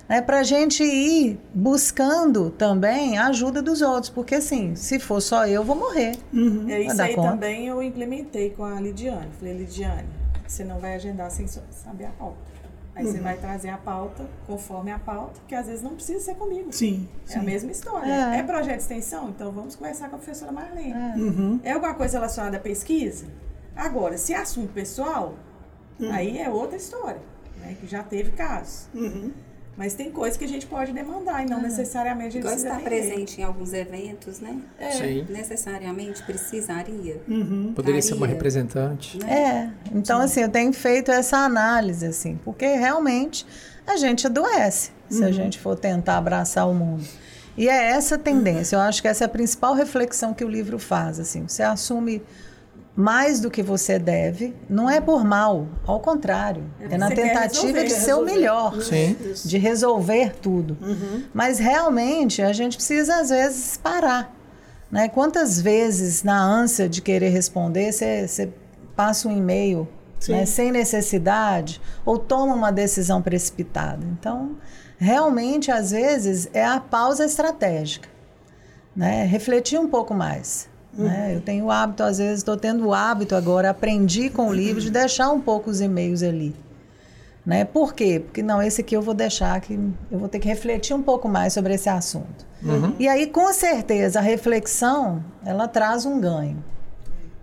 [0.08, 5.20] É para a gente ir buscando também a ajuda dos outros, porque assim, se for
[5.20, 6.12] só eu, vou morrer.
[6.32, 7.30] É, Vai isso aí conta?
[7.30, 9.28] também eu implementei com a Lidiane.
[9.38, 10.06] Falei, Lidiane,
[10.46, 12.36] você não vai agendar sem saber a pauta.
[12.94, 13.12] Aí Uhum.
[13.12, 16.72] você vai trazer a pauta conforme a pauta, que às vezes não precisa ser comigo.
[16.72, 17.38] Sim, É sim.
[17.40, 18.10] a mesma história.
[18.10, 18.38] É.
[18.38, 18.42] É.
[18.42, 19.28] projeto de extensão?
[19.28, 20.94] Então vamos conversar com a professora Marlene.
[21.20, 21.60] Uhum.
[21.64, 23.26] É alguma coisa relacionada à pesquisa?
[23.76, 25.34] Agora, se é assunto pessoal,
[26.00, 26.10] Uhum.
[26.12, 27.20] aí é outra história,
[27.60, 27.76] né?
[27.80, 28.86] Que já teve casos.
[28.94, 29.30] Uhum.
[29.76, 32.74] Mas tem coisas que a gente pode demandar e não necessariamente a gente Igual precisa
[32.74, 34.58] estar presente em alguns eventos, né?
[34.78, 34.90] É.
[34.90, 35.26] Sim.
[35.28, 37.20] Necessariamente precisaria.
[37.28, 37.74] Uhum.
[37.74, 39.18] Poderia ser uma representante.
[39.18, 39.30] Né?
[39.30, 43.46] É, então assim, eu tenho feito essa análise, assim, porque realmente
[43.86, 47.04] a gente adoece se a gente for tentar abraçar o mundo.
[47.54, 50.78] E é essa tendência, eu acho que essa é a principal reflexão que o livro
[50.78, 52.22] faz, assim, você assume
[52.96, 57.66] mais do que você deve, não é por mal, ao contrário, É é na tentativa
[57.66, 59.14] resolver, de ser o melhor, Sim.
[59.44, 60.78] De resolver tudo.
[61.34, 64.34] Mas realmente a gente precisa às vezes parar.
[64.90, 65.08] Né?
[65.08, 68.50] Quantas vezes na ânsia de querer responder você
[68.94, 69.86] passa um e-mail
[70.26, 74.06] né, sem necessidade ou toma uma decisão precipitada?
[74.18, 74.56] Então,
[74.96, 78.08] realmente às vezes é a pausa estratégica.
[78.94, 79.24] Né?
[79.24, 80.66] Refletir um pouco mais.
[80.96, 81.34] Né?
[81.34, 84.80] Eu tenho o hábito, às vezes estou tendo o hábito agora, aprendi com o livro
[84.80, 86.54] de deixar um pouco os e-mails ali.
[87.44, 87.64] Né?
[87.64, 88.20] Por quê?
[88.24, 89.74] Porque não, esse aqui eu vou deixar que
[90.10, 92.46] eu vou ter que refletir um pouco mais sobre esse assunto.
[92.98, 96.64] E aí, com certeza, a reflexão ela traz um ganho.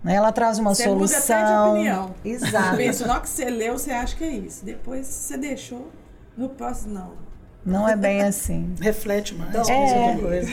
[0.02, 0.14] Né?
[0.16, 1.70] Ela traz uma Você muda até de solução.
[1.72, 2.14] opinião.
[2.22, 3.06] Exato.
[3.06, 4.62] Na hora que você leu, você acha que é isso.
[4.62, 5.90] Depois você deixou,
[6.36, 7.12] no próximo, não.
[7.64, 8.74] Não é bem assim.
[8.80, 10.50] Reflete mais, pensa é, coisa.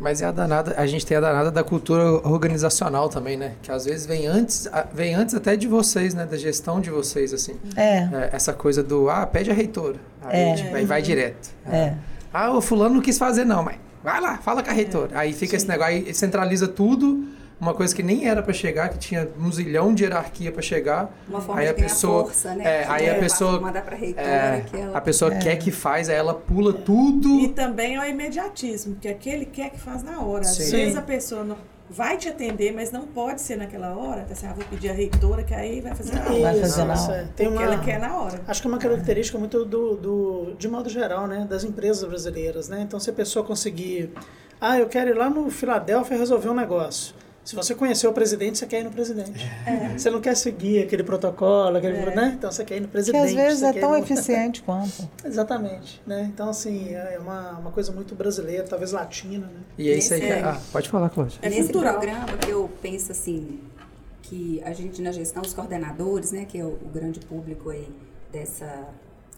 [0.00, 3.52] Mas é a danada, a gente tem a danada da cultura organizacional também, né?
[3.62, 6.26] Que às vezes vem antes, vem antes até de vocês, né?
[6.26, 7.54] Da gestão de vocês, assim.
[7.76, 9.96] É, É, essa coisa do, ah, pede a reitora.
[10.22, 10.54] Aí, É.
[10.54, 11.50] tipo, aí vai direto.
[11.66, 11.94] é.
[12.32, 15.10] Ah, o fulano não quis fazer não, mas vai lá, fala com a reitora.
[15.18, 17.24] Aí fica esse negócio, aí centraliza tudo,
[17.60, 21.12] uma coisa que nem era pra chegar, que tinha um zilhão de hierarquia pra chegar.
[21.28, 22.64] Uma forma aí de a pessoa, força, né?
[22.64, 25.70] É, aí a É, pessoa, mandar pra reitora é, que ela- a pessoa quer que
[25.70, 27.48] faz, aí ela pula E tudo.
[27.50, 30.40] também é o imediatismo, porque aquele quer que faz na hora.
[30.42, 30.70] Às Sim.
[30.70, 31.56] vezes a pessoa não
[31.92, 34.24] vai te atender, mas não pode ser naquela hora.
[34.30, 36.40] Assim, ah, vou pedir a reitora, que aí vai fazer na hora.
[36.40, 37.30] Vai fazer na hora.
[37.36, 38.40] Tem uma, ela quer na hora.
[38.46, 42.68] Acho que é uma característica muito do, do, de modo geral, né, das empresas brasileiras,
[42.68, 42.80] né?
[42.82, 44.12] Então, se a pessoa conseguir,
[44.60, 47.12] ah, eu quero ir lá no Filadélfia resolver um negócio.
[47.44, 49.44] Se você conhecer o presidente, você quer ir no presidente.
[49.96, 52.34] Você não quer seguir aquele protocolo, aquele, né?
[52.36, 53.24] Então você quer ir no Que presidente.
[53.26, 55.08] às vezes é tão no- eficiente quanto.
[55.24, 56.30] Exatamente, né?
[56.32, 59.60] Então assim é uma, uma coisa muito brasileira, talvez latina, né?
[59.78, 60.20] E é isso aí.
[60.20, 61.38] Que- Ah, pode falar, Cláudia.
[61.42, 61.94] É Nesse cultural.
[61.98, 63.58] programa que eu penso assim,
[64.22, 67.88] que a gente na gestão, os coordenadores, né, que é o, o grande público aí
[68.30, 68.84] dessa,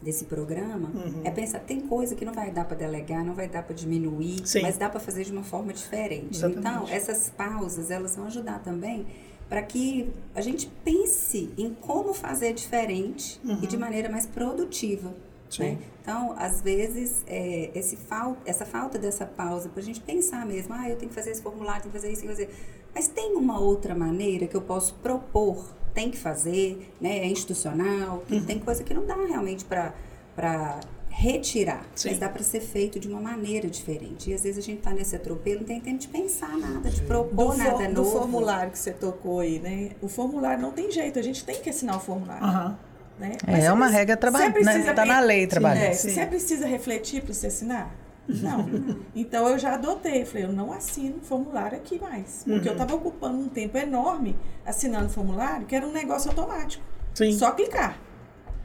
[0.02, 1.20] desse programa, Uhum.
[1.24, 4.46] é pensar, tem coisa que não vai dar para delegar, não vai dar para diminuir,
[4.46, 4.62] Sim.
[4.62, 6.36] mas dá para fazer de uma forma diferente.
[6.36, 6.58] Exatamente.
[6.58, 9.06] Então, essas pausas, elas vão ajudar também
[9.48, 15.14] para que a gente pense em como fazer diferente e de maneira mais produtiva.
[15.58, 15.76] Né?
[16.00, 20.72] Então, às vezes, é, esse fal essa falta dessa pausa para a gente pensar mesmo,
[20.72, 22.58] ah, eu tenho que fazer esse formulário, tenho que fazer isso, tenho que fazer.
[22.94, 25.62] Mas tem uma outra maneira que eu posso propor,
[25.94, 27.18] tem que fazer, né?
[27.18, 30.80] É institucional, que tem coisa que não dá realmente para
[31.14, 32.08] retirar, Sim.
[32.10, 34.30] mas dá para ser feito de uma maneira diferente.
[34.30, 37.02] E às vezes a gente está nesse atropelo, não tem tempo de pensar nada, de
[37.02, 38.10] Do, propor for- nada do novo.
[38.10, 39.90] formulário que você tocou aí, né?
[40.00, 42.42] O formulário não tem jeito, a gente tem que assinar o formulário.
[42.44, 42.78] Aham.
[43.18, 43.32] Né?
[43.46, 44.92] É, você uma regra precisa né?
[44.94, 45.86] Tá na lei trabalhista.
[45.86, 46.10] é, Sim.
[46.10, 47.94] Você precisa refletir para você assinar?
[48.28, 48.66] Não.
[49.14, 52.44] então eu já adotei, falei, eu não assino formulário aqui mais.
[52.46, 56.84] Porque eu estava ocupando um tempo enorme assinando formulário, que era um negócio automático.
[57.14, 57.32] Sim.
[57.32, 57.98] Só clicar.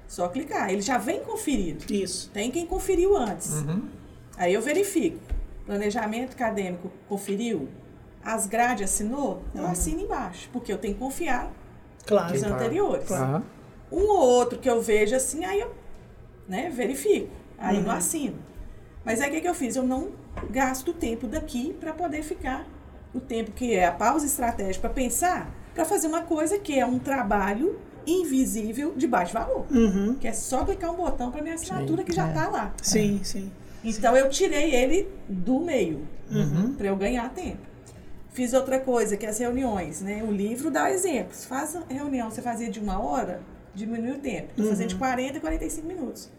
[0.07, 0.69] Só clicar.
[0.71, 1.91] Ele já vem conferido.
[1.91, 2.29] Isso.
[2.31, 3.51] Tem quem conferiu antes.
[3.63, 3.89] Uhum.
[4.37, 5.19] Aí eu verifico.
[5.65, 7.67] Planejamento acadêmico conferiu?
[8.23, 9.41] As grades assinou?
[9.53, 9.71] Eu Uhum.
[9.71, 10.49] assino embaixo.
[10.53, 11.51] Porque eu tenho que confiar
[12.05, 12.31] Claro.
[12.33, 13.11] nos anteriores.
[13.11, 13.43] Aham.
[13.91, 15.73] Um ou outro que eu vejo assim, aí eu
[16.47, 17.29] né, verifico.
[17.57, 17.83] Aí Uhum.
[17.83, 18.35] não assino.
[19.07, 19.75] Mas aí o que, que eu fiz?
[19.75, 20.09] Eu não
[20.49, 22.67] gasto o tempo daqui para poder ficar
[23.13, 26.85] o tempo que é a pausa estratégica para pensar, para fazer uma coisa que é
[26.85, 29.65] um trabalho invisível de baixo valor.
[29.71, 30.15] Uhum.
[30.19, 32.29] Que é só clicar um botão para minha assinatura que já é.
[32.29, 32.73] está lá.
[32.81, 33.49] Sim, sim.
[33.83, 36.73] Então eu tirei ele do meio Uhum.
[36.73, 37.59] para eu ganhar tempo.
[38.31, 40.21] Fiz outra coisa, que é as reuniões, né?
[40.27, 41.45] O livro dá exemplos.
[41.45, 43.41] Faz a reunião, você fazia de uma hora,
[43.73, 44.49] diminui o tempo.
[44.57, 46.29] Vou fazer de 40 a 45 minutos.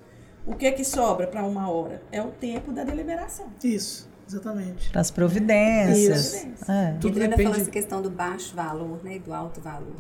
[0.49, 2.03] O que que sobra para uma hora?
[2.11, 3.47] É o tempo da deliberação.
[3.63, 4.91] Isso, exatamente.
[4.91, 6.35] Para as providências.
[6.35, 6.71] Isso.
[6.71, 6.93] É.
[7.01, 9.95] Tudo Adriana depende- falou essa questão do baixo valor, né, e do alto valor.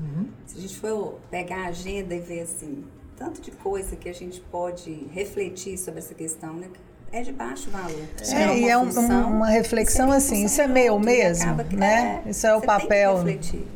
[0.46, 2.84] Se a gente for pegar a agenda e ver assim,
[3.16, 6.68] tanto de coisa que a gente pode refletir sobre essa questão, né,
[7.10, 8.02] é de baixo valor.
[8.32, 12.22] É, e é um- função, uma reflexão assim, isso é meu mesmo, né?
[12.26, 13.24] é, Isso é o papel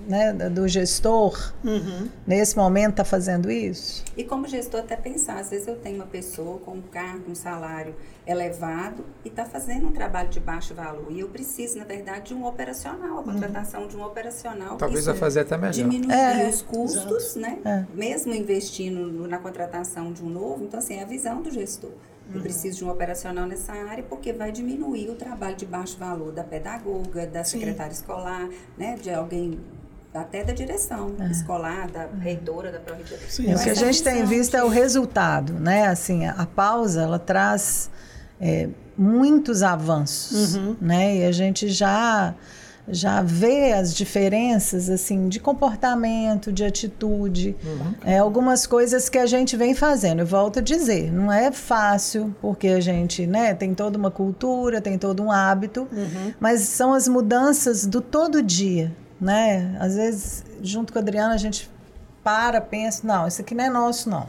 [0.07, 2.09] né, do gestor, Uhum.
[2.26, 4.05] nesse momento, está fazendo isso?
[4.16, 7.35] E como gestor, até pensar, às vezes eu tenho uma pessoa com um cargo, um
[7.35, 7.95] salário
[8.26, 11.07] elevado e está fazendo um trabalho de baixo valor.
[11.11, 14.76] E eu preciso, na verdade, de um operacional, a contratação de um operacional.
[14.76, 15.72] Talvez vai fazer até melhor.
[15.72, 16.49] Diminuir É.
[16.49, 17.59] os custos, né?
[17.64, 17.85] É.
[17.95, 20.62] Mesmo investindo na contratação de um novo.
[20.64, 21.91] Então, assim, é a visão do gestor.
[22.35, 26.33] Eu preciso de um operacional nessa área porque vai diminuir o trabalho de baixo valor
[26.33, 28.97] da pedagoga, da secretária escolar, né?
[29.01, 29.59] De alguém
[30.14, 33.20] até da direção escolar, da reitora, da pró-reitora.
[33.29, 33.45] Sim.
[33.45, 35.87] Então, o que a gente tem visto é o resultado, né?
[35.87, 37.91] Assim, a, pausa, ela traz
[38.41, 41.16] é, muitos avanços, né?
[41.16, 42.35] E a gente já
[42.89, 47.55] já vê as diferenças assim de comportamento, de atitude,
[48.05, 50.20] é, algumas coisas que a gente vem fazendo.
[50.20, 54.80] Eu volto a dizer, não é fácil porque a gente, né, tem toda uma cultura,
[54.80, 55.87] tem todo um hábito,
[56.41, 59.76] mas são as mudanças do todo dia, né?
[59.78, 61.70] Às vezes, junto com a Adriana, a gente
[62.23, 64.29] para, pensa, não, isso aqui não é nosso, não.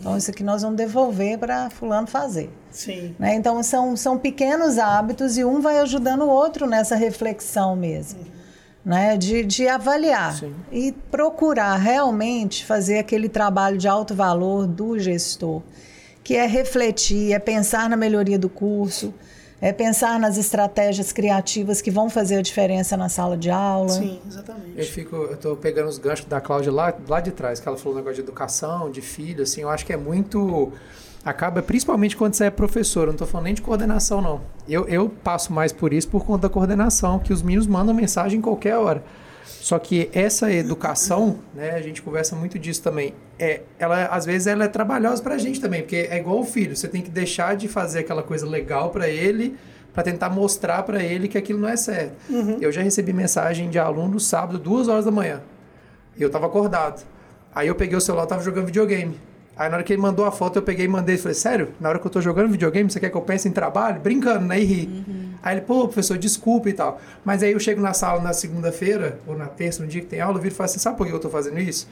[0.00, 2.50] Então, isso aqui nós vamos devolver para fulano fazer.
[2.70, 3.14] Sim.
[3.18, 3.34] Né?
[3.34, 8.20] Então, são, são pequenos hábitos e um vai ajudando o outro nessa reflexão mesmo.
[8.84, 9.16] Né?
[9.16, 10.54] De, de avaliar Sim.
[10.72, 15.62] e procurar realmente fazer aquele trabalho de alto valor do gestor,
[16.24, 19.12] que é refletir, é pensar na melhoria do curso,
[19.60, 23.88] é pensar nas estratégias criativas que vão fazer a diferença na sala de aula.
[23.90, 24.82] Sim, Eu exatamente.
[24.90, 27.94] fico, eu tô pegando os ganchos da Cláudia lá, lá de trás, que ela falou
[27.94, 30.72] um negócio de educação, de filho, assim, eu acho que é muito.
[31.22, 34.40] Acaba, principalmente quando você é professor, eu não tô falando nem de coordenação, não.
[34.66, 38.38] Eu, eu passo mais por isso por conta da coordenação, que os meninos mandam mensagem
[38.38, 39.04] em qualquer hora.
[39.70, 44.48] Só que essa educação, né, a gente conversa muito disso também, é, ela, às vezes
[44.48, 47.54] ela é trabalhosa pra gente também, porque é igual o filho, você tem que deixar
[47.54, 49.56] de fazer aquela coisa legal pra ele,
[49.92, 52.16] pra tentar mostrar pra ele que aquilo não é certo.
[52.60, 55.40] Eu já recebi mensagem de aluno sábado, duas horas da manhã.
[56.16, 57.06] E eu tava acordado.
[57.54, 59.20] Aí eu peguei o celular, tava jogando videogame.
[59.60, 61.18] Aí na hora que ele mandou a foto, eu peguei e mandei.
[61.18, 61.68] Falei, sério?
[61.78, 64.00] Na hora que eu tô jogando videogame, você quer que eu pense em trabalho?
[64.00, 64.58] Brincando, né?
[64.58, 65.04] E ri.
[65.42, 66.98] Aí ele, pô, professor, desculpa e tal.
[67.22, 70.18] Mas aí eu chego na sala na segunda-feira, ou na terça, no dia que tem
[70.22, 71.86] aula, eu viro e falo assim, sabe por que eu tô fazendo isso?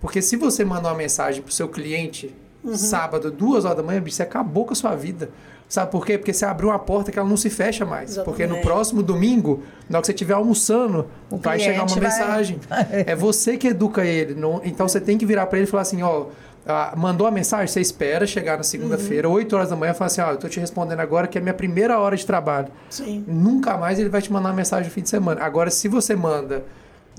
[0.00, 2.34] Porque se você mandar uma mensagem pro seu cliente
[2.74, 5.28] sábado, duas horas da manhã, bicho, você acabou com a sua vida.
[5.68, 6.18] Sabe por quê?
[6.18, 8.16] Porque você abriu uma porta que ela não se fecha mais.
[8.18, 8.62] Porque no Exatamente.
[8.66, 12.58] próximo domingo, na hora que você estiver almoçando, O vai chegar uma vai- mensagem.
[13.06, 14.34] É você que educa ele.
[14.34, 16.26] não- então você tem que virar para ele e falar assim, ó,
[16.66, 20.20] ah, mandou a mensagem, você espera chegar na segunda-feira, 8 horas da manhã, fala assim,
[20.20, 22.68] ó, eu tô te respondendo agora que é minha primeira hora de trabalho.
[22.88, 23.24] Sim.
[23.26, 25.42] Nunca mais ele vai te mandar uma mensagem no fim de semana.
[25.42, 26.64] Agora, se você manda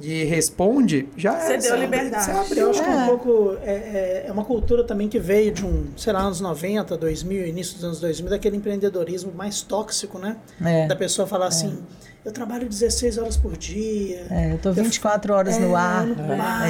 [0.01, 1.57] e responde, já Você é.
[1.57, 2.25] deu abre- liberdade.
[2.25, 2.69] Você Eu abriu.
[2.71, 3.05] acho que é um É.
[3.07, 3.57] pouco.
[3.63, 7.45] É, é- é uma cultura também que veio de um, sei lá, anos 90, 2000,
[7.47, 10.37] início dos anos 2000, daquele empreendedorismo mais tóxico, né?
[10.63, 10.87] É.
[10.87, 11.77] Da pessoa falar assim:
[12.25, 14.25] eu trabalho 16 horas por dia.
[14.29, 16.07] É, eu tô 24 horas no É, ar.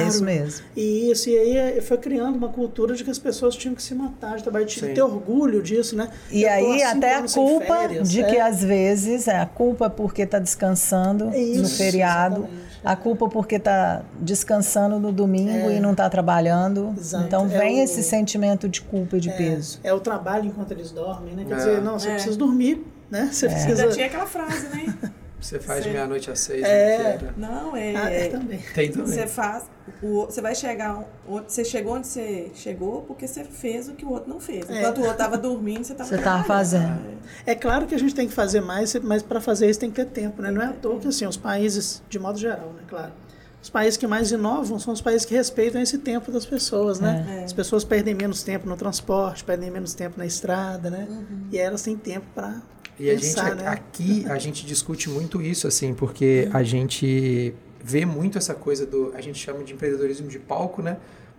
[0.00, 0.64] É isso mesmo.
[0.76, 3.94] E isso, e aí foi criando uma cultura de que as pessoas tinham que se
[3.94, 6.08] matar de trabalho, tinham que ter orgulho disso, né?
[6.30, 8.24] E Eu aí até a culpa férias, de é.
[8.30, 12.61] que às vezes é a culpa porque está descansando no Isso, feriado, exatamente.
[12.84, 16.94] A culpa porque está descansando no domingo e não está trabalhando.
[16.96, 17.24] Exato.
[17.24, 19.78] Então É vem o- esse sentimento de culpa e de peso.
[19.84, 21.44] É o trabalho enquanto eles dormem, né?
[21.46, 21.56] Quer É.
[21.56, 22.14] dizer, não, você É.
[22.14, 23.28] precisa dormir, né?
[23.32, 23.88] Você Ainda precisa.
[23.88, 24.94] tinha aquela frase, né?
[25.42, 26.62] Você faz meia-noite às seis.
[26.62, 27.18] É.
[27.20, 27.34] né.
[27.36, 27.96] Não, é.
[27.96, 28.60] Ah, é, também.
[28.74, 29.08] Tem também.
[29.08, 29.64] Você faz,
[30.00, 34.04] o, você vai chegar onde você chegou onde você chegou porque você fez o que
[34.04, 34.70] o outro não fez.
[34.70, 34.78] É.
[34.78, 37.18] Enquanto o outro estava dormindo, você estava Você tava fazendo.
[37.44, 39.96] É claro que a gente tem que fazer mais, mas para fazer isso tem que
[39.96, 40.52] ter tempo, né?
[40.52, 42.82] Não é à toa que assim, os países, de modo geral, né?
[42.88, 43.12] Claro.
[43.60, 47.40] Os países que mais inovam são os países que respeitam esse tempo das pessoas, né?
[47.40, 47.44] É.
[47.44, 51.06] As pessoas perdem menos tempo no transporte, perdem menos tempo na estrada, né?
[51.08, 51.46] Uhum.
[51.50, 52.60] E elas têm tempo para
[52.98, 53.66] E a gente, pensar, né?
[53.68, 59.12] aqui, a gente discute muito isso, assim, porque a gente vê muito essa coisa do.
[59.14, 60.98] A gente chama de empreendedorismo de palco, né?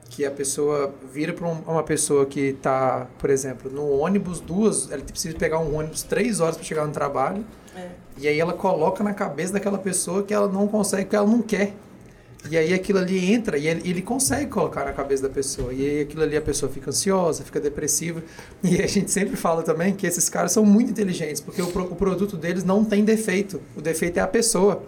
[0.10, 4.91] Que a pessoa vira para uma pessoa que está, por exemplo, no ônibus, duas.
[4.91, 7.45] Ela precisa pegar um ônibus três horas para chegar no trabalho.
[7.76, 7.89] É.
[8.18, 11.41] E aí ela coloca na cabeça daquela pessoa que ela não consegue, porque ela não
[11.41, 11.74] quer.
[12.50, 15.74] E aí aquilo ali entra e ele, ele consegue colocar na cabeça da pessoa.
[15.74, 18.22] E aí aquilo ali a pessoa fica ansiosa, fica depressiva.
[18.62, 21.96] E a gente sempre fala também que esses caras são muito inteligentes, porque o, o
[21.96, 23.62] produto deles não tem defeito.
[23.76, 24.84] O defeito é a pessoa.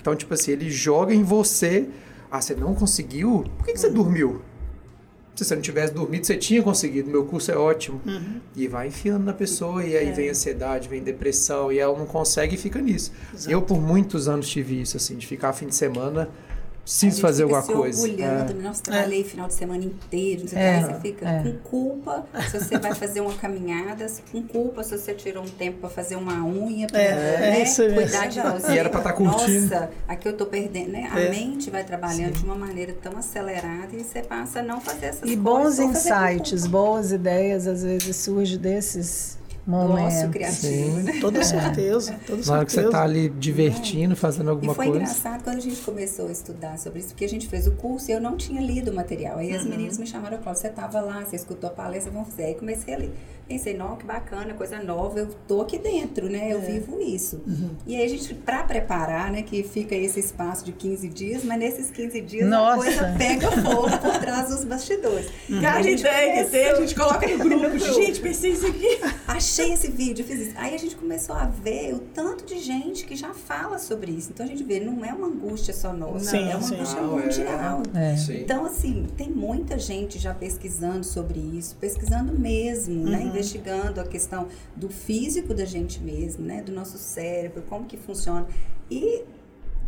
[0.00, 1.86] Então, tipo assim, ele joga em você.
[2.30, 3.44] Ah, você não conseguiu?
[3.56, 4.42] Por que, que você dormiu?
[5.34, 7.10] Se você não tivesse dormido, você tinha conseguido.
[7.10, 8.00] Meu curso é ótimo.
[8.54, 12.54] E vai enfiando na pessoa, e aí vem ansiedade, vem depressão, e ela não consegue
[12.54, 13.10] e fica nisso.
[13.48, 16.28] Eu, por muitos anos, tive isso, assim, de ficar fim de semana,
[16.84, 18.02] preciso fazer fica alguma se coisa.
[18.02, 18.62] orgulhando, É.
[18.62, 20.84] Nossa, trabalhei final de semana inteiro, não sei o É, que.
[20.84, 21.42] Aí você fica é.
[21.42, 25.78] com culpa se você vai fazer uma caminhada, com culpa se você tirou um tempo
[25.80, 27.58] pra fazer uma unha, pra, É, né?
[27.58, 27.96] é isso mesmo.
[28.02, 28.72] cuidar de você.
[28.72, 29.62] E era pra tá curtindo.
[29.74, 31.08] Nossa, aqui eu tô perdendo, né?
[31.12, 31.30] A É.
[31.30, 35.22] mente vai trabalhando de uma maneira tão acelerada e você passa a não fazer essas
[35.22, 35.42] E coisas.
[35.42, 40.14] bons fazer com insights, boas ideias, às vezes surgem desses Do momentos.
[40.14, 41.18] ócio criativo, né?
[41.20, 42.92] Toda certeza, toda Na hora que você certeza.
[42.98, 45.00] tá ali divertindo, fazendo E alguma foi coisa.
[45.02, 48.10] engraçado quando a gente começou a estudar sobre isso, porque a gente fez o curso
[48.10, 49.38] e eu não tinha lido o material.
[49.38, 49.56] Aí Uhum.
[49.56, 52.44] as meninas me chamaram, Cláudia, você estava lá, você escutou a palestra, vamos fazer.
[52.44, 53.14] Aí comecei a ler.
[53.48, 56.50] Pensei, não, que bacana, coisa nova, eu tô aqui dentro, né?
[56.50, 56.54] É.
[56.54, 57.42] Eu vivo isso.
[57.46, 57.70] Uhum.
[57.86, 61.58] E aí a gente, pra preparar, né, que fica esse espaço de 15 dias, mas
[61.58, 62.72] nesses 15 dias Nossa.
[62.72, 65.28] a coisa pega fogo por trás dos bastidores.
[65.60, 67.78] Cada A gente a gente coloca no grupo.
[67.78, 69.00] Gente, pensei isso aqui.
[69.26, 70.52] Achei esse vídeo, fiz isso.
[70.56, 74.30] Aí a gente começou a ver o tanto de gente que já fala sobre isso.
[74.32, 76.74] Então a gente vê, não é uma angústia só nossa, Sim, é uma sim.
[76.74, 77.02] angústia é.
[77.02, 77.82] mundial.
[77.94, 78.14] É.
[78.40, 83.33] Então, assim, tem muita gente já pesquisando sobre isso, pesquisando mesmo, né?
[83.34, 86.62] Investigando a questão do físico da gente mesmo, né?
[86.62, 88.46] Do nosso cérebro, como que funciona.
[88.90, 89.24] E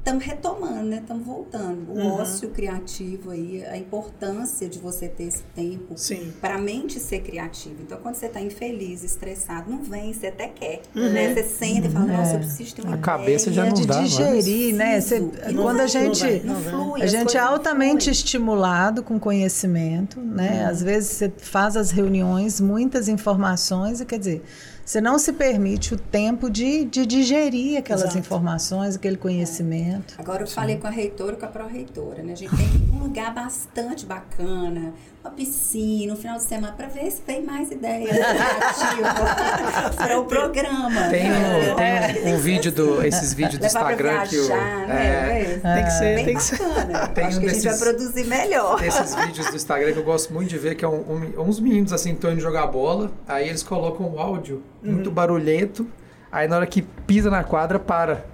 [0.06, 0.98] estamos retomando, né?
[0.98, 1.90] Estamos voltando.
[1.92, 5.96] O ócio criativo aí, a importância de você ter esse tempo
[6.40, 7.74] para a mente ser criativa.
[7.82, 10.82] Então, quando você está infeliz, estressado, não vem, você até quer.
[10.94, 11.34] Né?
[11.34, 13.96] Você senta e fala, nossa, eu preciso ter uma A cabeça já não de dá
[13.96, 14.10] mais.
[14.10, 15.00] digerir, né?
[15.00, 15.50] Cê- Preciso.
[15.50, 18.04] E não quando a vai, gente, não vai, Não flui, a gente é não altamente
[18.04, 18.12] fluem.
[18.12, 20.62] estimulado com conhecimento, né?
[20.62, 20.70] Uhum.
[20.70, 24.44] Às vezes você faz as reuniões, muitas informações, e quer dizer,
[24.86, 28.18] você não se permite o tempo de, de digerir aquelas Exato.
[28.18, 30.14] informações, aquele conhecimento.
[30.16, 32.34] Agora eu falei com a reitora e com a pró-reitora, né?
[32.34, 34.94] A gente tem que ir pra um lugar bastante bacana,
[35.26, 40.24] uma piscina, um final de semana, para ver se tem mais ideia criativa para o
[40.24, 41.08] programa.
[41.10, 41.72] Tem, né?
[41.72, 43.04] um, tem um, um vídeo do.
[43.04, 44.46] Esses vídeos do Instagram que o.
[44.46, 45.74] viajar, é, né?
[45.74, 46.58] Tem que ser, Bem tem que ser.
[46.58, 47.08] bacana.
[47.08, 48.80] Tem Acho um que a gente vai desses- produzir melhor.
[48.80, 51.92] Desses vídeos do Instagram que eu gosto muito de ver, que é um- uns meninos
[51.92, 55.86] assim, indo jogar bola, aí eles colocam o áudio muito barulhento,
[56.30, 58.24] aí na hora que pisa na quadra, para.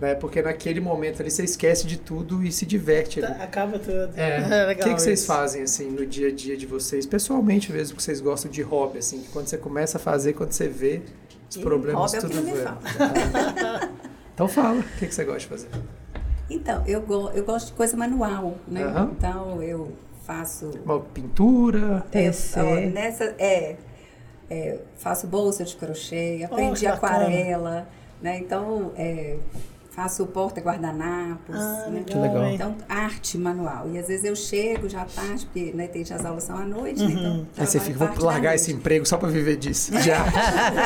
[0.00, 0.14] Né?
[0.14, 3.20] Porque naquele momento ali você esquece de tudo e se diverte.
[3.20, 4.10] Tá, Acaba tudo.
[4.16, 4.40] É.
[4.70, 7.96] É o que, que vocês fazem assim no dia a dia de vocês, pessoalmente mesmo,
[7.96, 11.02] que vocês gostam de hobby, assim, que quando você começa a fazer, quando você vê
[11.48, 13.90] os Ih, problemas hobby é o que tudo não falta.
[14.34, 15.68] Então fala, o que, que você gosta de fazer?
[16.48, 18.82] Então, eu, go eu gosto de coisa manual, né?
[18.82, 19.10] Aham.
[19.16, 19.92] Então, eu
[20.26, 22.64] faço Uma pintura, Tecer.
[22.64, 23.76] É, ó, nessa, é,
[24.48, 26.94] é, faço bolsa de crochê, aprendi bacana.
[26.94, 27.88] aquarela,
[28.20, 28.38] né?
[28.38, 29.36] Então, é,
[29.90, 32.04] faço porta-guardanapos, Ah, né?
[32.06, 32.50] legal, legal.
[32.52, 33.88] Então, arte manual.
[33.90, 37.02] E às vezes eu chego já tarde, porque né, tem, as aulas são à noite,
[37.02, 37.12] né?
[37.12, 39.92] Então, Aí você fica, vou largar esse emprego só pra viver disso.
[40.00, 40.22] Já.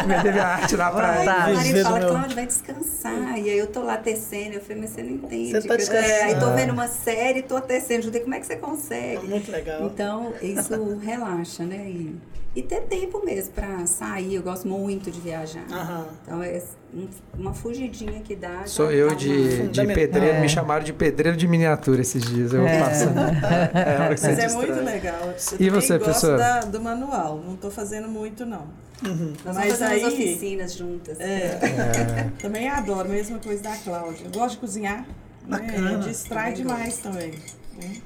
[0.06, 1.24] Vender minha arte na Aí praia.
[1.24, 1.46] Tá.
[1.50, 3.38] o marido fala, meu- Cláudia, vai descansar.
[3.38, 4.54] E aí eu tô lá tecendo.
[4.54, 5.50] Eu falei, mas você não entende.
[5.52, 6.56] Você tá que- é, aí tô descansando.
[6.56, 8.02] vendo uma série, tô tecendo.
[8.04, 9.26] Judei, como é que você consegue?
[9.28, 9.82] Muito legal.
[9.84, 11.84] Então, isso relaxa, né?
[11.88, 12.16] E,
[12.54, 14.34] e ter tempo mesmo pra sair.
[14.36, 15.64] Eu gosto muito de viajar.
[15.70, 16.06] Aham.
[16.22, 16.62] Então, é
[16.94, 18.62] um- uma fugidinha que dá.
[18.66, 20.40] Sou eu de, de pedreiro, É.
[20.40, 22.52] me chamaram de pedreiro de miniatura esses dias.
[22.52, 22.78] Eu É.
[22.80, 23.14] passando.
[23.74, 24.66] É hora que você Mas é distrai.
[24.66, 25.20] muito legal.
[25.24, 26.38] Eu E você, gosto professora?
[26.38, 27.38] da- do manual.
[27.44, 28.66] Não tô fazendo muito, não.
[29.02, 31.18] Nós vamos Mas fazer aí- umas oficinas juntas.
[31.20, 32.30] É, É.
[32.40, 34.26] também adoro, mesma coisa da Cláudia.
[34.26, 35.04] Eu gosto de cozinhar.
[35.46, 35.98] Bacana.
[35.98, 36.04] Né?
[36.06, 37.32] Distrai Também demais também.
[37.76, 37.96] né?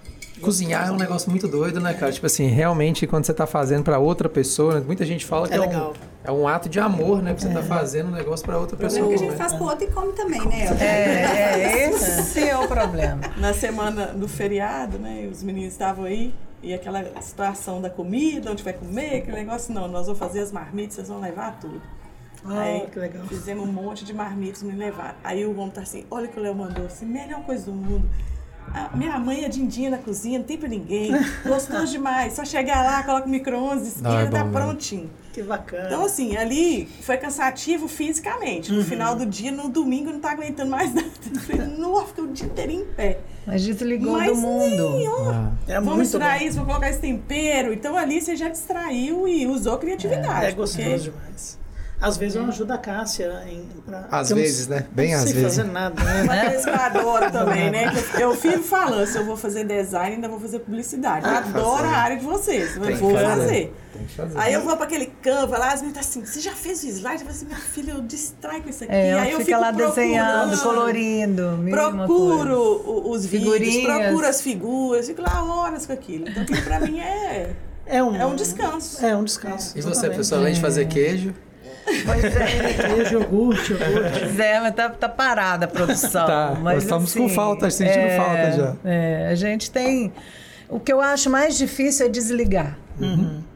[0.40, 2.12] Cozinhar é um negócio muito doido, né, cara?
[2.12, 4.82] Tipo assim, realmente, quando você tá fazendo pra outra pessoa, né?
[4.86, 5.92] muita gente fala que É é, um,
[6.24, 7.34] é um ato de amor, né?
[7.34, 9.18] Que você tá fazendo um negócio pra outra O problema é pessoa.
[9.18, 9.36] que a gente né?
[9.36, 10.66] faz pro outro e come também, né?
[10.80, 13.20] É, é, esse é o problema.
[13.38, 15.28] Na semana do feriado, né?
[15.30, 16.34] Os meninos estavam aí.
[16.62, 20.50] E aquela situação da comida, onde vai comer, aquele negócio, não, nós vamos fazer as
[20.50, 21.80] marmitas, vocês vão levar tudo.
[22.44, 23.24] Ah, Aí que legal.
[23.26, 25.14] fizemos um monte de marmitas, me levaram.
[25.22, 27.72] Aí o homem tá assim, olha o que o Léo mandou, assim, melhor coisa do
[27.72, 28.08] mundo.
[28.94, 31.12] Minha mãe é dindinha na cozinha, não tem pra ninguém.
[31.46, 32.32] Gostoso demais.
[32.34, 35.10] Só chegar lá, coloca o micro-ondas, Não, é esquenta, tá prontinho.
[35.32, 35.86] Que bacana.
[35.86, 38.72] Então, assim, ali foi cansativo fisicamente.
[38.72, 41.08] No final do dia, no domingo, não tá aguentando mais nada.
[41.32, 43.18] Eu falei, nossa, fiquei o dia inteiro em pé.
[43.46, 44.90] Mas desligou Mas do mundo.
[44.96, 45.30] nenhum.
[45.30, 45.52] Ah.
[45.68, 46.44] é Vamos muito misturar bom.
[46.44, 47.72] isso, vou colocar esse tempero.
[47.72, 50.46] Então ali você já distraiu e usou criatividade.
[50.46, 51.58] É gostoso porque demais.
[52.00, 53.66] Às vezes eu ajudo a Cássia em.
[53.84, 54.86] Pra, Às não- vezes, né?
[54.92, 55.56] Bem não às sei vezes.
[55.56, 56.50] fazer nada, né?
[56.62, 57.92] Que eu adoro também, né?
[58.14, 61.26] Eu, eu fico falando, se eu vou fazer design, ainda vou fazer publicidade.
[61.26, 63.26] Eu adoro a área de vocês, Tem mas que vou fazer.
[63.26, 63.74] fazer.
[63.92, 64.38] Tem que fazer.
[64.38, 66.86] Aí eu vou pra aquele Canva lá, as meninas tá assim, você já fez o
[66.86, 67.14] slide?
[67.14, 68.92] Eu falo assim, minha filha, eu distrai com isso aqui.
[68.92, 73.08] É, Aí eu fica fico lá desenhando, colorindo, Procuro coisa.
[73.08, 74.02] os vídeos, Figurinhas.
[74.04, 76.28] procuro as figuras, fico lá horas com aquilo.
[76.28, 77.50] Então aquilo pra mim é,
[77.86, 79.04] É um, é um descanso.
[79.04, 79.76] É um descanso.
[79.76, 81.34] E você, pessoal, além de fazer queijo,
[82.04, 84.20] Pois é, Queijo, iogurte, iogurte.
[84.20, 86.26] pois é, mas tá, tá parada a produção.
[86.26, 88.76] Tá, mas, nós estamos com assim, falta, sentindo é, falta já.
[88.84, 90.12] É, a gente tem.
[90.68, 92.76] O que eu acho mais difícil é desligar.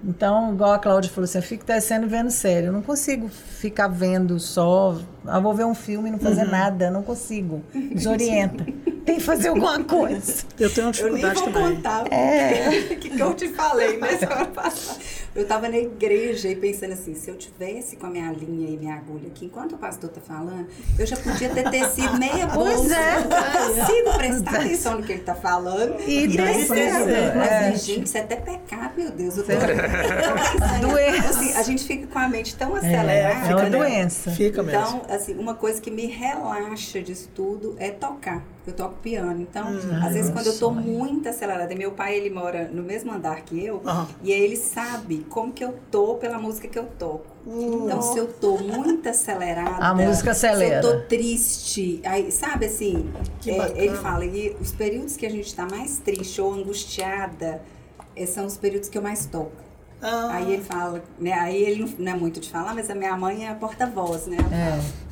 [0.04, 2.66] Então, igual a Cláudia falou assim, eu fico descendo e vendo série.
[2.66, 4.96] Eu não consigo ficar vendo só.
[5.24, 6.90] Ah, vou ver um filme e não fazer nada.
[6.90, 7.62] Não consigo.
[7.72, 8.64] Desorienta.
[9.04, 10.44] Tem que fazer alguma coisa.
[10.60, 11.74] Eu tenho uma Eu nem dificuldade vou também.
[11.76, 12.70] contar o É.
[13.00, 15.00] que, que eu te falei, né, semana passada.
[15.34, 18.76] Eu tava na igreja e pensando assim, se eu tivesse com a minha linha e
[18.76, 22.76] minha agulha aqui, enquanto o pastor tá falando, eu já podia ter tecido meia Pois
[22.76, 22.94] bolsa.
[22.94, 23.16] é.
[23.16, 25.96] Eu não consigo prestar atenção no que ele tá falando.
[26.06, 27.70] E doença, Mas, é.
[27.70, 29.31] assim, gente, isso é até pecado, meu Deus.
[29.42, 31.28] Pensando, Doença.
[31.30, 33.56] assim, a gente fica com a mente tão É acelerada.
[33.56, 33.70] uma né?
[33.70, 34.30] doença.
[34.32, 34.80] Fica mesmo.
[34.80, 38.42] Então, assim, uma coisa que me relaxa disso tudo é tocar.
[38.66, 39.40] Eu toco piano.
[39.40, 39.66] Então,
[40.04, 43.40] às vezes, quando eu tô muito acelerada, e meu pai, ele mora no mesmo andar
[43.42, 44.06] que eu, Aham.
[44.22, 47.26] e aí ele sabe como que eu tô pela música que eu toco.
[47.44, 49.84] Então, se eu tô muito acelerada.
[49.84, 50.80] A música acelera.
[50.80, 53.10] Se eu tô triste, aí, sabe assim,
[53.40, 57.60] Que é, ele fala, e os períodos que a gente tá mais triste ou angustiada,
[58.16, 59.52] eh, são os períodos que eu mais toco.
[60.00, 61.32] Ah, Aí ele fala, né?
[61.32, 64.36] Aí ele não- é muito de falar, mas a minha mãe é a porta-voz, né?
[64.52, 65.02] É.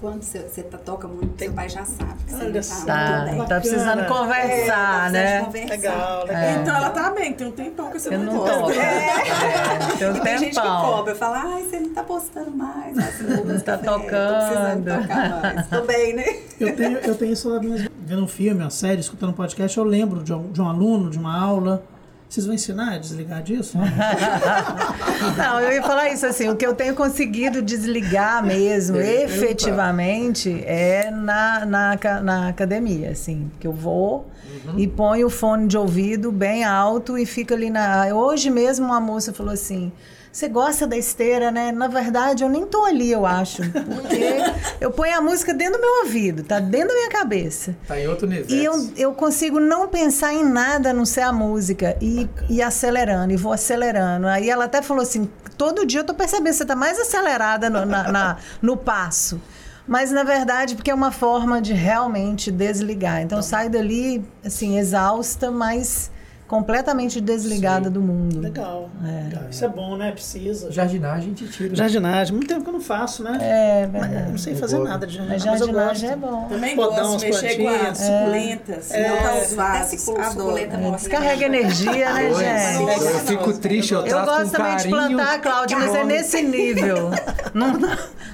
[0.00, 2.50] Quando você, você tá, toca muito, seu pai já sabe que você
[2.84, 3.46] tá Tá, muito bem.
[3.48, 4.02] tá precisando Bacana.
[4.02, 5.38] É, tá conversar, precisando né?
[5.38, 5.70] de conversar.
[5.74, 6.42] legal, legal.
[6.42, 6.52] É.
[6.56, 8.70] Então ela tá bem, tem um tempão que você Eu não toco.
[8.72, 10.84] É, tem um E tem gente que tempão.
[10.84, 12.98] cobra, fala, ai, você não tá postando mais.
[12.98, 15.66] Assim, Não tá Tô precisando tocando." tocar mais.
[15.68, 16.24] Tô bem, né?
[16.60, 17.88] Eu tenho, eu tenho isso lá mesmo.
[17.98, 21.10] Vendo um filme, uma série, escutando um podcast, eu lembro de um, de um aluno,
[21.10, 21.82] de uma aula.
[22.28, 23.78] Vocês vão ensinar a desligar disso?
[25.38, 31.10] Não, eu ia falar isso assim, o que eu tenho conseguido desligar mesmo, efetivamente, é
[31.10, 34.28] na, na, na academia, assim, que eu vou
[34.76, 38.06] e ponho o fone de ouvido bem alto e fico ali na...
[38.12, 39.92] Hoje mesmo uma moça falou assim,
[40.36, 41.72] você gosta da esteira, né?
[41.72, 44.36] Na verdade, eu nem tô ali, eu acho, porque
[44.78, 47.74] eu ponho a música dentro do meu ouvido, tá dentro da minha cabeça.
[47.88, 48.54] tá em outro universo.
[48.54, 52.60] E eu, eu consigo não pensar em nada a não ser a música e, e
[52.60, 54.26] acelerando, e vou acelerando.
[54.26, 55.26] Aí ela até falou assim:
[55.56, 59.40] todo dia eu tô percebendo, você tá mais acelerada no, na- na- no passo.
[59.88, 63.22] Mas na verdade, porque é uma forma de realmente desligar.
[63.22, 66.10] Então eu saio dali, assim, exausta, mas
[66.48, 68.40] completamente desligada do mundo.
[68.40, 68.88] Legal.
[69.02, 69.42] legal.
[69.50, 70.12] Isso é bom, né?
[70.12, 70.70] Precisa.
[70.70, 71.74] Jardinagem te tira.
[71.74, 72.34] Jardinagem.
[72.34, 73.36] Muito tempo que eu não faço, né?
[73.40, 74.30] É, verdade.
[74.30, 75.50] não sei fazer nada de Mas jardinagem.
[75.50, 76.46] mas jardinagem é bom.
[76.48, 78.00] Também Podar gosto mexer com plantinhas.
[78.00, 79.08] as suculentas, É.
[79.08, 80.08] montar os vasos.
[80.08, 80.30] Adoro.
[80.30, 80.96] suculenta morre.
[80.96, 83.04] Descarrega energia, né, gente?
[83.04, 85.16] eu fico triste, eu Eu gosto com também de carinho.
[85.16, 87.10] plantar, Cláudia, mas é nesse nível.
[87.54, 87.72] Não,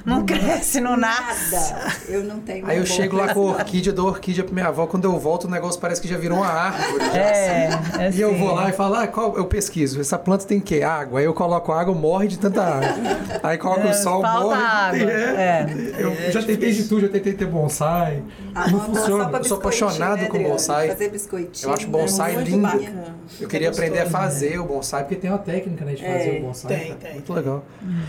[0.04, 1.54] não cresce, não nasce.
[1.54, 1.92] Nada.
[2.08, 2.66] Eu não tenho.
[2.68, 4.86] Aí eu chego lá com orquídea, dou orquídea pra minha avó.
[4.86, 7.04] Quando eu volto, o negócio parece que já virou uma árvore.
[7.16, 7.70] É,
[8.06, 8.38] é E eu assim.
[8.38, 11.18] vou lá e falo, ah, qual, eu pesquiso, essa planta tem que água?
[11.20, 12.88] Aí eu coloco água, morre de tanta água.
[13.42, 14.62] Aí coloco É, o sol, falta morre.
[14.62, 15.66] água, é.
[15.98, 18.22] Eu já tentei de tudo, já tentei ter bonsai.
[18.54, 19.38] Ah, não funciona.
[19.38, 20.88] Eu sou apaixonado né, com bonsai.
[20.88, 21.68] Fazer biscoitinho.
[21.70, 22.62] Eu acho bonsai lindo.
[22.62, 23.16] bacana.
[23.40, 26.02] Eu queria É aprender a gostoso, fazer o bonsai, porque tem uma técnica, né, de
[26.02, 26.76] fazer É, o bonsai.
[26.76, 26.96] tem, tá?
[26.96, 27.36] tem, Muito tem.
[27.36, 27.64] legal.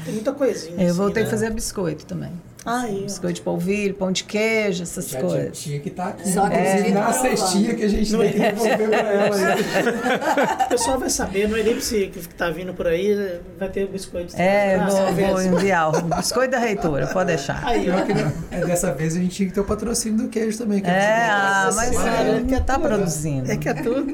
[0.05, 0.75] Tem muita coisinha.
[0.81, 1.27] Eu assim, voltei né?
[1.27, 2.31] a fazer biscoito também.
[2.65, 2.87] Ó.
[2.87, 5.57] Biscoito de polvilho, pão de queijo, essas Já coisas.
[5.57, 6.29] tinha que estar aqui.
[6.29, 10.63] Só que Inclusive, tinha na que cestinha que a gente tem que devolver pra ela.
[10.65, 14.35] O pessoal vai saber, no Elipse que tá vindo por aí, vai ter biscoito.
[14.37, 17.61] É, Ah, vou, vou enviar o biscoito da reitora, pode deixar.
[17.65, 17.93] Aí, ó.
[17.95, 18.33] Pior que não.
[18.51, 20.81] É, dessa vez a gente tinha que ter o patrocínio do queijo também.
[20.81, 23.51] que É, ah, mas ele não tá produzindo.
[23.51, 24.13] É que é tudo.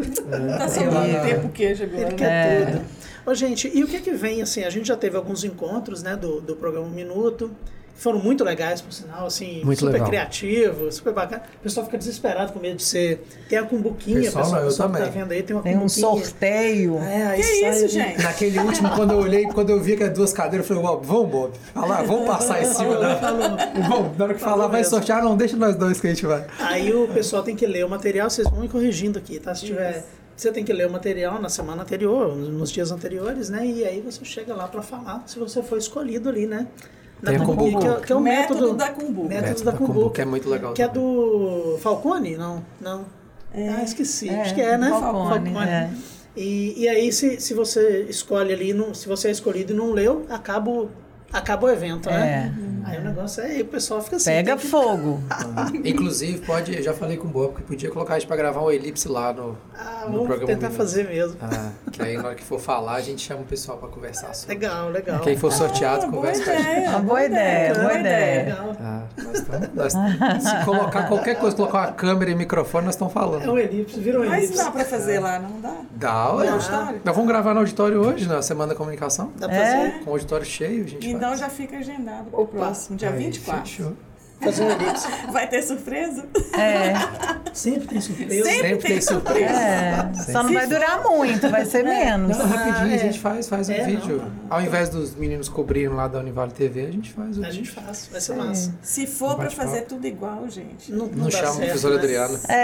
[0.58, 1.20] Tá sobrando lá.
[1.22, 2.02] tempo queijo agora.
[2.02, 2.16] Ele né?
[2.18, 2.86] quer tudo.
[3.26, 6.16] Ô, gente, e o que que vem, assim, a gente já teve alguns encontros, né,
[6.16, 10.08] do, do programa Um Minuto, que foram muito legais, por sinal, assim, Muito super legal.
[10.08, 11.44] criativo, super bacana.
[11.60, 13.24] O pessoal fica desesperado com medo de ser...
[13.50, 15.76] Tem a cumbuquinha, Pessoal, pessoal, não, eu pessoal que tá vendo aí, tem uma Tem
[15.76, 16.08] um cumbuquinha.
[16.08, 16.98] sorteio.
[17.00, 18.24] É, aí Que sai, isso, gente?
[18.24, 21.06] Naquele último, quando eu olhei, quando eu vi que era duas cadeiras, eu falei, Bob,
[21.06, 21.54] vamos, Bob.
[21.76, 23.16] Olha lá, vamos passar em cima da.
[23.90, 24.92] Vamos, na hora que falar, vai mesmo.
[24.92, 26.46] sortear, não, deixa nós dois que a gente vai.
[26.60, 29.54] Aí o pessoal tem que ler o material, vocês vão me corrigindo aqui, tá?
[29.54, 30.06] Se tiver...
[30.38, 33.66] Você tem que ler o material na semana anterior, nos dias anteriores, né?
[33.66, 36.66] E aí você chega lá para falar se você foi escolhido ali, né?
[37.22, 37.86] Na Tem a Cumbuque, Cumbuque.
[37.86, 39.28] que, é- que é o Método método, da Cumbuque.
[39.28, 40.00] Método Método da da Cumbuque.
[40.00, 41.04] Cumbuque, é muito legal Que é também.
[41.04, 42.38] do Falcone?
[42.38, 43.06] Não, não.
[43.54, 44.30] Ah, esqueci.
[44.30, 44.90] Acho que é, né?
[44.90, 45.90] Falcone, é.
[46.38, 49.92] E, e aí, se, se você escolhe ali, não, se você é escolhido e não
[49.92, 50.90] leu, acaba o,
[51.32, 52.54] Acaba o evento, né?
[52.66, 52.70] É.
[52.90, 54.32] Aí o negócio é, aí o pessoal fica assim.
[54.32, 55.22] Pega que- fogo.
[55.86, 58.62] Inclusive, pode, eu já falei com o Bob que podia colocar a gente pra gravar
[58.64, 60.48] um elipse lá no, Ah, no vamos programa.
[60.48, 61.38] tentar fazer mesmo.
[61.42, 64.34] Ah, que aí na hora que for falar, a gente chama o pessoal pra conversar
[64.34, 64.56] sobre.
[64.56, 65.20] Legal, legal.
[65.20, 66.88] Quem for sorteado, Ah, conversa com a gente.
[66.90, 68.44] Uma boa ideia, boa ideia.
[68.46, 68.76] Legal.
[68.82, 73.12] Ah, nós estamos, nós- se colocar qualquer coisa, colocar uma câmera e microfone, nós estamos
[73.12, 73.52] É falando.
[73.52, 74.58] um elipse, vira um Mas elipse.
[74.64, 75.74] dá pra fazer lá, não dá?
[75.92, 77.02] Dá, auditório?
[77.04, 79.32] Nós vamos gravar no auditório hoje, na Semana da Comunicação.
[79.38, 79.90] Dá pra É?
[79.92, 83.18] fazer, Com o auditório cheio, a gente Então já fica agendado pro próximo, dia Aí,
[83.26, 83.62] 24.
[83.70, 83.94] Fechou.
[84.42, 85.08] fazer um elipse.
[85.34, 86.26] Vai ter surpresa?
[86.58, 86.94] É,
[87.54, 88.46] Sempre tem surpresa.
[88.50, 89.44] Sempre tem surpresa.
[89.60, 90.12] é.
[90.32, 92.38] Só não vai durar muito, vai ser menos.
[92.38, 92.96] Não, rapidinho é.
[92.96, 94.18] a gente faz, faz um É, vídeo.
[94.18, 94.32] não.
[94.50, 97.70] Ao invés dos meninos cobrirem lá da Univale TV, a gente faz o A gente
[97.70, 98.74] faz, vai ser massa.
[98.82, 99.68] Se for pra Bate-papo.
[99.70, 100.90] fazer tudo igual, gente.
[100.92, 101.96] Não, Não chama a certo, professora?
[101.96, 102.40] Adriana.
[102.48, 102.56] É,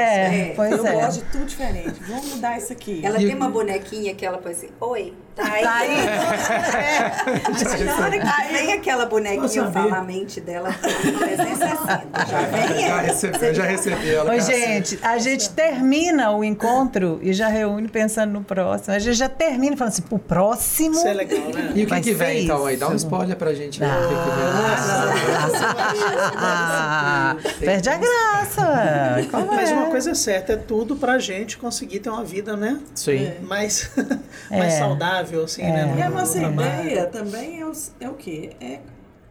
[0.52, 0.92] É, pois Eu é.
[0.94, 2.00] gosto de tudo diferente.
[2.08, 3.02] Vamos mudar isso aqui.
[3.04, 5.64] Ela E- tem uma bonequinha que ela põe assim, oi, tá aí.
[5.64, 5.96] Tá aí.
[7.86, 12.26] Na hora que vem aquela bonequinha, falo, a mente dela tem 360.
[12.28, 13.02] Já vem Já ela.
[13.02, 14.32] recebi, já recebi ela.
[14.32, 18.96] Oi, gente, a gente termina o encontro e já reúne pensando no próximo.
[18.96, 20.96] A gente já termina falando assim, pro próximo.
[20.96, 21.72] Isso é legal, né?
[21.76, 22.78] E o que, que vem ser então aí?
[22.78, 23.06] Dá um isso.
[23.06, 23.84] spoiler pra gente.
[23.84, 24.14] aí, o que
[26.38, 29.26] Ah, perde a graça.
[29.30, 29.74] Qual Mas é?
[29.74, 32.80] uma coisa é certa, é tudo pra gente conseguir ter uma vida, né?
[32.96, 33.26] que vem.
[33.28, 33.34] Sim.
[33.46, 33.90] Mais,
[34.50, 34.80] mais É.
[35.44, 35.96] assim, né?
[35.98, 38.52] E a no- nossa ideia também é o, é o quê?
[38.62, 38.80] É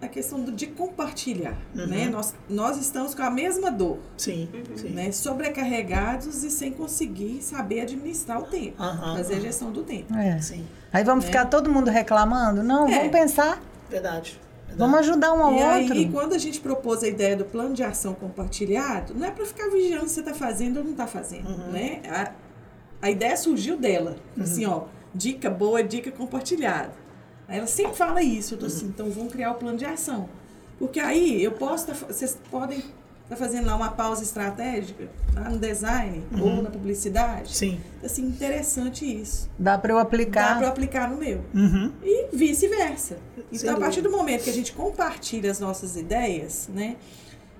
[0.02, 1.56] a questão do- de compartilhar.
[1.74, 2.08] Né?
[2.10, 4.90] Nós, nós estamos com a mesma dor, Sim, sim.
[4.90, 5.10] né?
[5.58, 10.14] sobrecarregados e sem conseguir saber administrar o tempo, Aham, fazer a gestão do tempo.
[10.16, 10.40] É.
[10.40, 12.62] Sim, Aí vamos ficar todo mundo reclamando?
[12.62, 12.96] Não, É.
[12.98, 13.60] vamos pensar.
[13.88, 14.38] verdade.
[14.68, 14.78] verdade.
[14.78, 15.96] Vamos ajudar um ao E aí, outro.
[15.98, 19.44] e quando a gente propôs a ideia do plano de ação compartilhado, não é para
[19.46, 22.00] ficar vigiando se você está fazendo ou não está fazendo, né?
[22.08, 22.30] A,
[23.02, 24.82] a ideia surgiu dela, assim, ó,
[25.14, 26.92] dica boa, dica compartilhada.
[27.46, 30.28] Aí ela sempre fala isso, eu tô assim, então vamos criar o plano de ação.
[30.78, 32.82] Porque aí eu posso, tá, vocês podem
[33.22, 37.54] estar fazendo lá uma pausa estratégica, lá no design ou na publicidade.
[37.54, 37.80] Sim.
[38.02, 39.48] Assim, interessante isso.
[39.58, 40.58] Dá para eu Dá aplicar.
[40.58, 41.92] para aplicar no meu Uhum.
[42.02, 43.18] e vice-versa.
[43.52, 46.96] Sem Então, a partir do momento que a gente compartilha as nossas ideias, né?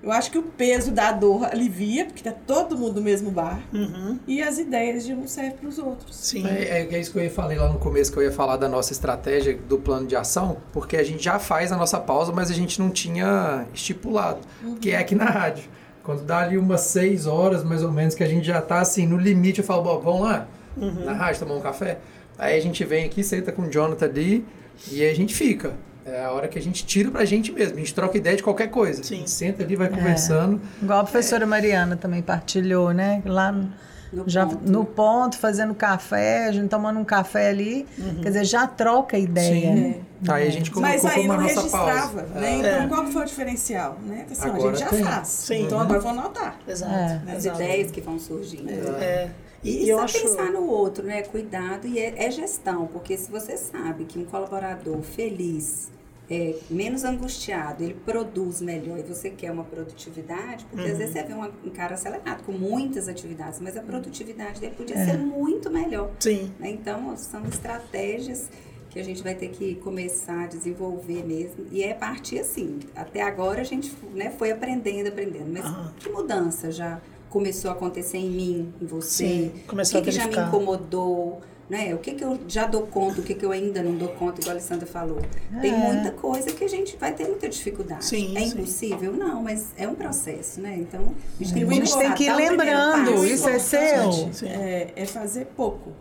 [0.03, 3.59] Eu acho que o peso da dor alivia, porque tá todo mundo no mesmo bar,
[3.73, 4.19] Uhum.
[4.27, 6.15] e as ideias de um servem para os outros.
[6.15, 6.45] Sim.
[6.47, 8.69] É, é isso que eu ia falei lá no começo, que eu ia falar da
[8.69, 12.51] nossa estratégia do plano de ação, porque a gente já faz a nossa pausa, mas
[12.51, 14.39] a gente não tinha estipulado,
[14.79, 15.63] que é aqui na rádio.
[16.03, 19.07] Quando dá ali umas seis horas, mais ou menos, que a gente já tá assim,
[19.07, 21.97] no limite, eu falo, bom, vamos lá, na rádio tomar um café?
[22.37, 24.45] Aí a gente vem aqui, senta com o Jonathan ali,
[24.91, 25.73] e aí a gente fica.
[26.05, 28.43] É a hora que a gente tira pra gente mesmo, a gente troca ideia de
[28.43, 29.03] qualquer coisa.
[29.03, 29.15] Sim.
[29.15, 30.61] A gente senta ali, vai conversando.
[30.81, 33.23] Igual a professora Mariana também partilhou, né?
[33.25, 33.71] Lá no,
[34.13, 34.71] No já, ponto.
[34.71, 37.87] no ponto, fazendo café, a gente tomando um café ali.
[37.97, 38.15] Uhum.
[38.21, 39.99] Quer dizer, já troca ideia.
[40.29, 42.39] Aí a gente colocou Mas aí não nossa registrava, pausa.
[42.39, 42.51] né?
[42.51, 42.57] É.
[42.59, 42.87] Então, É.
[42.87, 43.97] qual que foi o diferencial?
[44.05, 44.25] Né?
[44.29, 45.03] Assim, ó, a Agora gente já tem.
[45.03, 45.27] faz.
[45.27, 45.63] Sim.
[45.65, 46.59] Então, agora vou anotar.
[46.67, 46.93] Exato.
[46.93, 47.21] É.
[47.31, 47.61] As exato.
[47.63, 48.69] ideias que vão surgindo.
[48.69, 49.31] É.
[49.63, 50.21] E, E, eu só acho.
[50.21, 51.23] pensar no outro, né?
[51.23, 55.89] Cuidado e é, é gestão, porque se você sabe que um colaborador feliz,
[56.29, 60.91] é, menos angustiado, ele produz melhor e você quer uma produtividade, porque Uhum.
[60.93, 63.85] às vezes você vê um cara acelerado com muitas atividades, mas a Uhum.
[63.87, 65.05] produtividade dele podia É.
[65.05, 66.09] ser muito melhor.
[66.19, 66.51] Sim.
[66.59, 66.69] né?
[66.71, 68.49] Então, são estratégias
[68.89, 71.65] que a gente vai ter que começar a desenvolver mesmo.
[71.71, 72.79] E é partir assim.
[72.95, 75.51] Até agora a gente né, foi aprendendo, aprendendo.
[75.51, 75.93] Mas Aham.
[75.99, 79.27] que mudança já começou a acontecer em mim, em você?
[79.27, 81.41] Sim, o começou que, a que já me incomodou?
[81.67, 81.95] Né?
[81.95, 84.39] O que, que eu já dou conta, o que, que eu ainda não dou conta,
[84.39, 85.19] igual a Alessandra falou.
[85.61, 88.05] Tem muita coisa que a gente vai ter muita dificuldade.
[88.05, 88.59] Sim, é sim.
[88.59, 89.13] impossível?
[89.13, 90.77] Não, mas é um processo, né?
[90.77, 91.01] Então,
[91.39, 93.25] a gente tem, A gente tem que ir lembrando, passo.
[93.25, 94.47] isso é seu.
[94.47, 95.91] É, é fazer pouco.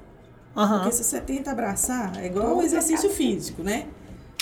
[0.57, 0.81] Aham.
[0.81, 3.87] Porque se você tenta abraçar, é igual o exercício físico, né?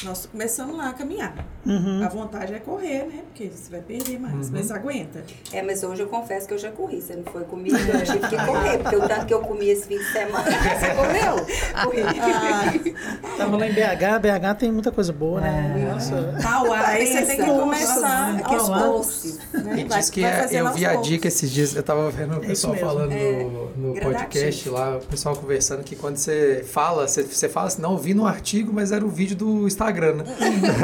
[0.04, 1.34] Nós começamos lá a caminhar.
[1.64, 2.02] Uhum.
[2.04, 3.20] A vontade é correr, né?
[3.28, 5.22] Porque você vai perder mais, mas aguenta.
[5.52, 7.00] É, mas hoje eu confesso que eu já corri.
[7.00, 8.78] Você não foi comigo, eu tive que correr.
[8.78, 11.46] Porque o tanto que eu comi esse fim de semana, você comeu?
[11.84, 12.94] Corri.
[13.36, 15.90] Tava lá em BH, BH tem muita coisa boa, né?
[15.92, 16.34] Nossa.
[16.42, 18.78] Tauá, aí você tem que começar Tauá.
[18.88, 19.38] doces.
[19.52, 19.80] né?
[19.80, 21.08] E diz que vai é- eu aos vi a poucos.
[21.08, 24.96] dica esses dias, eu tava vendo o isso pessoal falando É, no, no podcast lá,
[24.96, 28.26] o pessoal conversando que quando você fala, você, você fala assim, não, eu vi no
[28.26, 30.24] artigo, mas era o vídeo do Instagram, né?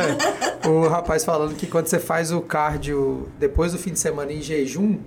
[0.68, 4.40] o rapaz falando que quando você faz o cardio depois do fim de semana em
[4.42, 4.98] jejum,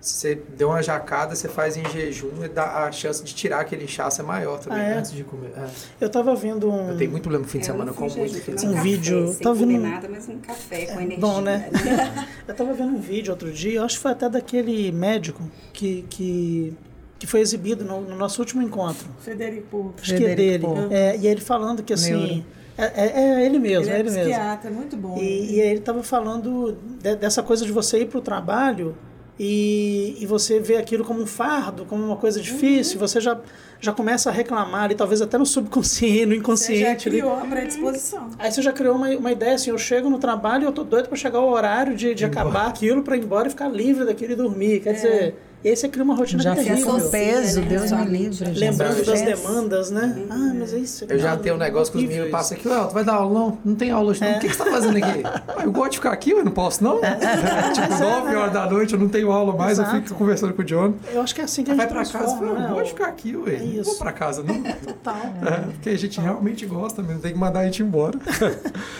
[0.00, 3.84] você deu uma jacada, você faz em jejum e dá, a chance de tirar aquele
[3.84, 4.98] inchaço é maior também, Ah, é?
[4.98, 5.50] antes de comer.
[5.56, 5.66] É.
[6.00, 6.90] Eu tava vendo um.
[6.90, 8.54] Eu tenho muito problema no fim de É, eu semana, eu como fiz muito fim
[8.54, 11.18] de Um vídeo, sem tava vendo- nada, mas um café com energia.
[11.18, 11.68] Bom, né?
[12.46, 15.42] Eu tava vendo um vídeo outro dia, eu acho que foi até daquele médico
[15.72, 16.72] que, que,
[17.18, 19.08] que foi exibido no, no nosso último encontro.
[19.18, 19.92] Frederico.
[20.00, 20.66] Acho que é dele.
[20.90, 22.44] É, e ele falando que assim, Neuro.
[22.78, 24.24] É, é- é ele mesmo, ele é é ele mesmo.
[24.24, 25.16] psiquiatra, muito bom.
[25.18, 28.94] E, e aí ele estava falando de- dessa coisa de você ir para o trabalho
[29.38, 33.38] e, e você vê aquilo como um fardo, como uma coisa difícil, você já,
[33.80, 37.08] já começa a reclamar, e talvez até no subconsciente, no Você já inconsciente.
[37.08, 37.18] ali.
[37.18, 38.30] criou a predisposição.
[38.38, 40.84] Aí você já criou uma, uma ideia assim, eu chego no trabalho e eu tô
[40.84, 44.04] doido para chegar ao horário de, de acabar aquilo para ir embora e ficar livre
[44.06, 44.80] daquilo e dormir.
[44.80, 45.34] Quer dizer,
[45.64, 46.76] e aí você cria uma rotina Já terrível.
[46.76, 48.50] fica um Associa, peso, né, Deus me livre.
[48.54, 50.16] Lembrando das demandas, né?
[50.30, 51.04] Ah, mas é isso.
[51.08, 53.38] Eu já tenho um negócio com os meninos, passa aqui, ué, tu vai dar aula?
[53.40, 54.30] Não, não tem aula hoje não.
[54.36, 55.22] O que, que você tá fazendo aqui?
[55.24, 57.00] "Ah, Eu gosto de ficar aqui, eu não posso não.
[57.74, 60.02] tipo, 9 horas da noite, eu não tenho aula mais, eu Exato.
[60.02, 60.94] fico conversando com o John.
[61.12, 62.66] Eu acho que é assim que a gente Vai pra casa, eu né?
[62.70, 63.54] eu gosto de ficar aqui, ué.
[63.54, 63.98] É Não vou isso.
[63.98, 64.62] pra casa, não.
[64.86, 65.16] Total.
[65.16, 68.18] É, porque a gente realmente gosta mesmo, tem que mandar a gente embora.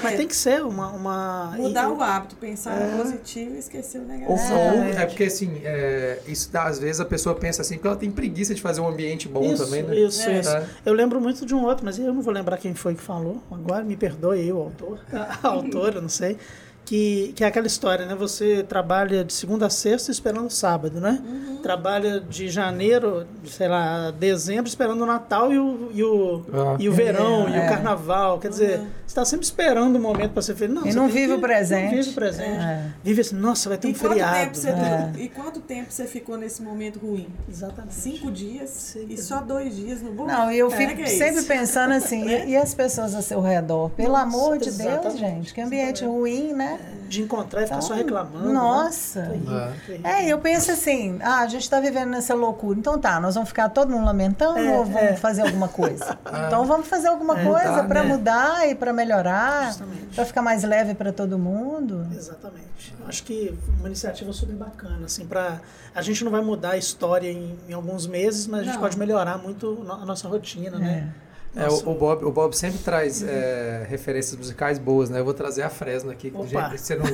[0.03, 0.89] Mas tem que ser uma.
[0.89, 4.33] uma Mudar e- o hábito, pensar no positivo e esquecer o negativo.
[4.33, 5.03] ou É.
[5.03, 8.11] é porque assim, é, isso dá, às vezes a pessoa pensa assim, porque ela tem
[8.11, 9.97] preguiça de fazer um ambiente bom Isso, também, né?
[9.97, 10.41] isso, É.
[10.41, 10.51] isso.
[10.51, 10.67] É.
[10.85, 13.43] Eu lembro muito de um outro, mas eu não vou lembrar quem foi que falou.
[13.51, 14.99] Agora me perdoe aí, o autor.
[15.13, 16.37] A autora, não sei.
[16.85, 18.15] Que, que é aquela história, né?
[18.15, 21.21] Você trabalha de segunda a sexta esperando sábado, né?
[21.27, 21.56] Uhum.
[21.67, 26.77] Trabalha de janeiro, sei lá, dezembro esperando o Natal e o, e o, Ah.
[26.79, 27.67] e o verão, e É.
[27.67, 28.39] o carnaval.
[28.39, 30.75] Quer dizer, você está sempre esperando o momento para ser feliz.
[30.77, 31.85] Não, E não tem vive que- o presente.
[31.87, 32.49] Não vive o presente.
[32.61, 32.85] É.
[33.03, 34.37] Vive assim, nossa, vai ter E um quanto, feriado.
[34.39, 35.13] tempo você, né?
[35.19, 37.27] e quanto tempo você ficou nesse momento ruim?
[37.49, 37.95] Exatamente.
[37.95, 38.71] Cinco dias?
[38.71, 39.07] Sim.
[39.11, 40.27] E só dois dias no bom?
[40.27, 41.49] Não, e eu É, fico é sempre isso?
[41.49, 43.91] pensando assim, e, e as pessoas ao seu redor?
[43.91, 46.79] Pelo Nossa, amor de Deus, exatamente, gente, que ambiente ruim, né?
[47.09, 48.47] De encontrar e ficar só Então, reclamando.
[48.49, 48.53] né?
[48.53, 49.23] Nossa.
[49.23, 50.01] Terrível.
[50.11, 52.79] É, eu penso assim, ah, gente está vivendo nessa loucura.
[52.79, 55.17] Então tá, nós vamos ficar todo mundo lamentando É, ou vamos é.
[55.17, 56.17] fazer alguma coisa?
[56.47, 58.09] Então vamos fazer alguma É, coisa mudar, para né?
[58.09, 59.75] mudar e para melhorar,
[60.15, 62.07] para ficar mais leve para todo mundo.
[62.15, 62.95] Exatamente.
[63.01, 65.61] Eu acho que uma iniciativa super bacana, assim, para
[65.95, 68.81] a gente não vai mudar a história em, em alguns meses, mas a gente Não.
[68.81, 71.09] pode melhorar muito a nossa rotina, né?
[71.57, 75.21] É, o, o Bob, o Bob sempre traz é, referências musicais boas, né?
[75.21, 76.31] Eu vou trazer a Fresno aqui.
[76.35, 76.47] Opa.
[76.47, 77.07] Gente, você não,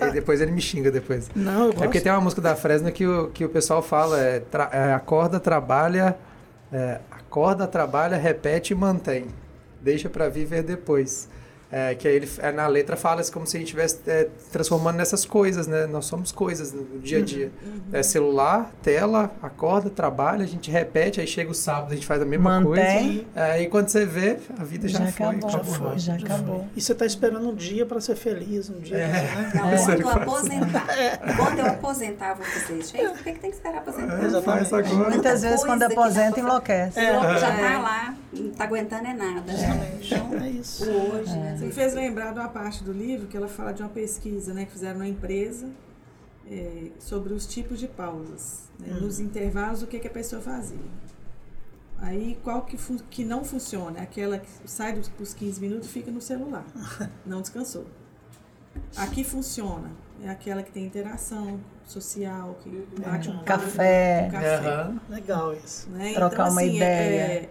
[0.00, 1.28] é, depois ele me xinga depois.
[1.34, 2.02] Não, eu É porque gosto.
[2.04, 5.40] tem uma música da Fresno que o, que o pessoal fala, é, tra- é, acorda,
[5.40, 6.16] trabalha,
[6.72, 9.26] é, acorda, trabalha, repete e mantém.
[9.82, 11.28] Deixa pra viver depois.
[11.70, 14.96] É, que aí ele, é, na letra fala como se a gente estivesse é, transformando
[14.96, 15.86] nessas coisas, né?
[15.86, 17.52] Nós somos coisas no dia a dia.
[17.92, 22.22] É celular, tela, acorda, trabalha, a gente repete, aí chega o sábado, a gente faz
[22.22, 23.18] a mesma Mantém.
[23.18, 23.24] coisa.
[23.36, 25.26] É, Aí quando você vê, a vida já, Já foi.
[25.26, 25.64] acabou, acabou.
[25.74, 26.66] já foi, já acabou.
[26.74, 29.06] E você está esperando um dia para ser feliz, um dia, É.
[29.08, 29.52] né?
[29.54, 29.76] Não, É.
[29.84, 30.86] quando eu aposentar.
[31.36, 32.82] Quando eu aposentar, eu vou fazer.
[32.82, 34.24] Gente, por que, que tem que esperar aposentar?
[34.24, 35.10] É, faz agora.
[35.10, 36.98] Muitas vezes quando aposenta enlouquece.
[36.98, 37.12] É.
[37.38, 39.52] Já tá lá, não tá aguentando é nada.
[39.52, 40.84] Então, é isso.
[40.90, 41.56] O hoje, né?
[41.56, 44.52] Você me fez lembrar de uma parte do livro que ela fala de uma pesquisa
[44.52, 45.68] né, que fizeram na empresa
[46.50, 48.68] é, sobre os tipos de pausas.
[48.78, 50.78] né, Nos intervalos, o que, que a pessoa fazia.
[52.00, 52.76] Aí, qual que,
[53.10, 54.00] que não funciona?
[54.00, 56.64] Aquela que sai dos, dos 15 minutos e fica no celular.
[57.26, 57.86] Não descansou.
[58.96, 59.90] Aqui funciona.
[60.22, 64.26] É aquela que tem interação social, que bate um Café.
[64.28, 64.54] um café.
[64.56, 65.00] Aham.
[65.08, 65.90] Legal isso.
[65.90, 66.12] né?
[66.14, 67.20] Trocar uma é- ideia.
[67.20, 67.48] é-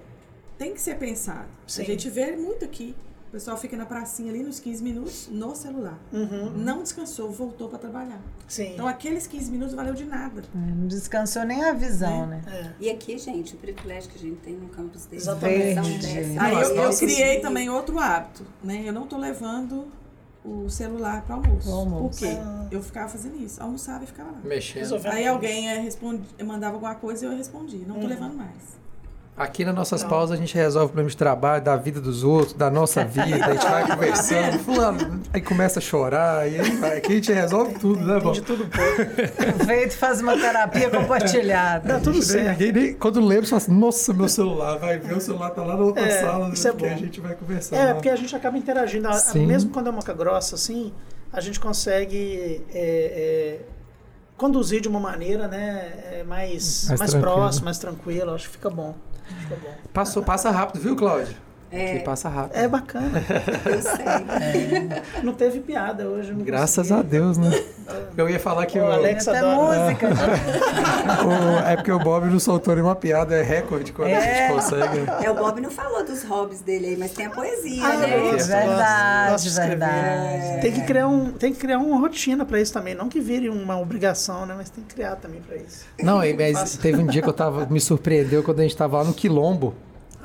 [0.58, 1.47] tem que ser pensado.
[1.66, 1.82] Sim.
[1.82, 2.95] A gente vê muito aqui.
[3.28, 5.99] O pessoal fica na pracinha ali nos 15 minutos no celular.
[6.14, 6.49] Uhum.
[6.55, 8.22] Não descansou, voltou para trabalhar.
[8.47, 8.72] Sim.
[8.74, 10.41] Então aqueles 15 minutos valeu de nada.
[10.55, 12.41] É, Não descansou nem a visão, né?
[12.47, 12.72] É.
[12.80, 15.24] E aqui, gente, o privilégio que a gente tem no campus desse.
[15.24, 15.82] Exatamente.
[15.82, 18.82] visão dessa, Aí eu, eu criei também outro hábito, né?
[18.86, 19.86] Eu não tô levando
[20.45, 21.64] o celular para almoço.
[21.64, 22.20] Pro almoço.
[22.22, 22.38] Por quê?
[22.39, 22.68] Ah.
[22.72, 24.39] Eu ficava fazendo isso, almoçava e ficava lá.
[24.41, 24.78] Mexendo.
[24.80, 27.86] Resolvendo Aí alguém é, responde, mandava alguma coisa e eu respondia.
[27.86, 28.08] Não tô Uhum.
[28.08, 28.78] levando mais.
[29.38, 32.71] Aqui nas nossas pausas a gente resolve problemas de trabalho, da vida dos outros, da
[32.71, 36.97] nossa vida, a gente vai conversando, fulano, aí começa a chorar, e aí vai.
[36.97, 38.31] Aqui a gente resolve tudo, né, Tem bom?
[38.31, 39.65] de tudo um pouco.
[39.65, 41.88] Feito faz uma terapia compartilhada.
[41.88, 42.49] Dá tudo Nem- certo.
[42.49, 45.61] ninguém nem- quando lembra, você fala assim, nossa, meu celular, vai ver, o celular tá
[45.63, 46.93] lá na outra É, sala, isso é porque bom.
[46.95, 47.79] a gente vai conversando.
[47.79, 47.93] É, lá.
[47.93, 49.13] porque a gente acaba interagindo.
[49.13, 49.45] Sim.
[49.45, 50.91] Mesmo quando é moca grossa, assim,
[51.31, 53.59] a gente consegue é, é,
[54.35, 58.33] conduzir de uma maneira né, é, mais, Mais mais, próxima, mais tranquila.
[58.33, 58.95] Acho que fica bom.
[59.93, 61.47] Passou, passa rápido, viu, Cláudio?
[61.70, 61.97] É.
[61.97, 62.57] Que passa rápido.
[62.57, 63.11] É bacana.
[63.65, 65.22] Eu sei.
[65.24, 66.34] Não teve piada hoje.
[66.34, 66.99] Graças consegui.
[66.99, 67.51] a Deus, né?
[68.15, 69.80] Eu ia falar que O o, Alex Até adora.
[69.86, 70.07] música.
[71.26, 74.47] o- é porque o Bob não soltou nenhuma piada, é recorde quando a É.
[74.49, 75.26] gente consegue.
[75.26, 78.18] É, o Bob não falou dos hobbies dele aí, mas tem a poesia, Ah, né?
[78.18, 80.61] gosto, gosto, Verdade, gosto verdade.
[80.61, 82.95] Tem que, criar um, tem que criar uma rotina pra isso também.
[82.95, 84.53] Não que vire uma obrigação, né?
[84.57, 85.86] Mas tem que criar também pra isso.
[86.01, 88.97] Não, e- mas teve um dia que eu tava, me surpreendeu quando a gente tava
[88.97, 89.74] lá no Quilombo.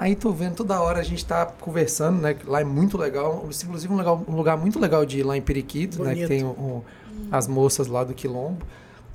[0.02, 2.34] Aí tô vendo toda hora a gente tá conversando, né?
[2.44, 5.40] Lá é muito legal, inclusive um, legal, um lugar muito legal de ir lá em
[5.40, 6.12] Periquito, né?
[6.12, 6.54] Que Bonito.
[6.56, 6.82] tem
[7.30, 8.66] as moças lá do Quilombo.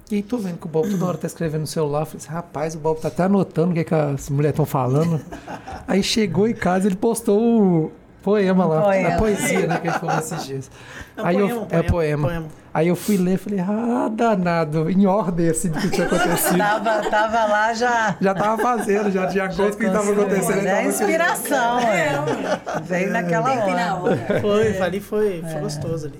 [0.10, 2.06] E aí tô vendo que o Bob toda hora tá escrevendo no celular.
[2.06, 5.20] Falei assim, rapaz, o Bob tá até anotando o que, que as mulheres estão falando.
[5.86, 7.92] aí chegou em casa, ele postou o,
[8.28, 9.10] poema lá, Poema.
[9.10, 10.72] a poesia, né, que a gente falou esses dias.
[11.16, 12.48] É um Aí eu, poema, é poema, poema.
[12.78, 16.58] Aí eu fui ler e falei, ah, danado, em ordem assim do que tinha acontecido.
[16.62, 18.16] Tava, tava lá já.
[18.22, 20.60] já tava fazendo, já tinha coisa que estava acontecendo.
[20.68, 22.80] É tava inspiração, É, é.
[22.84, 24.14] Veio naquela Tem que ir na hora.
[24.30, 24.42] hora.
[24.42, 26.20] Foi, ali foi, foi gostoso ali.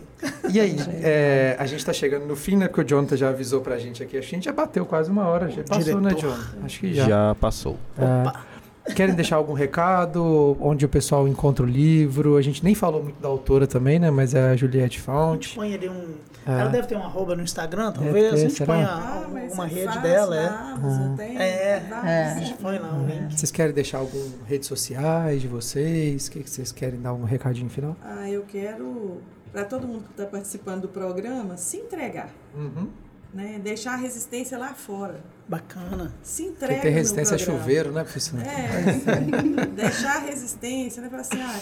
[0.52, 2.68] E aí, é, a gente tá chegando no fim, né?
[2.68, 4.18] Porque o Jonathan já avisou pra gente aqui.
[4.18, 5.52] A gente já bateu quase uma hora.
[5.52, 6.32] Já passou, né, Diretor.
[6.32, 6.66] Jonathan?
[6.66, 7.08] Acho que já.
[7.08, 7.78] Já passou.
[8.00, 10.58] É, querem deixar algum recado?
[10.60, 12.36] Onde o pessoal encontra o livro?
[12.36, 14.10] A gente nem falou muito da autora também, né?
[14.10, 15.56] Mas é a Juliette A gente Fount.
[15.56, 16.16] põe ali um.
[16.48, 16.52] É.
[16.62, 18.30] Ela deve ter um arroba no Instagram, talvez.
[18.30, 18.74] ter, a gente será?
[18.74, 20.48] põe Ah, uma é rede dela, é.
[20.48, 21.80] Amazon, tem É.
[21.90, 22.08] vários.
[22.08, 23.38] A gente põe lá um link.
[23.38, 26.28] Vocês querem deixar algum redes sociais de vocês?
[26.28, 27.96] O que, que vocês querem dar um recadinho final?
[28.02, 29.22] Ah, eu quero,
[29.52, 32.30] para todo mundo que está participando do programa, se entregar.
[32.56, 32.88] Uhum.
[33.34, 33.60] Né?
[33.62, 35.20] Deixar a resistência lá fora.
[35.48, 36.14] Bacana.
[36.24, 38.40] Se Porque entrega tem no resistência a chuveiro, né, professor?
[38.42, 41.10] É, deixar a resistência, né?
[41.10, 41.60] Falar assim, ah,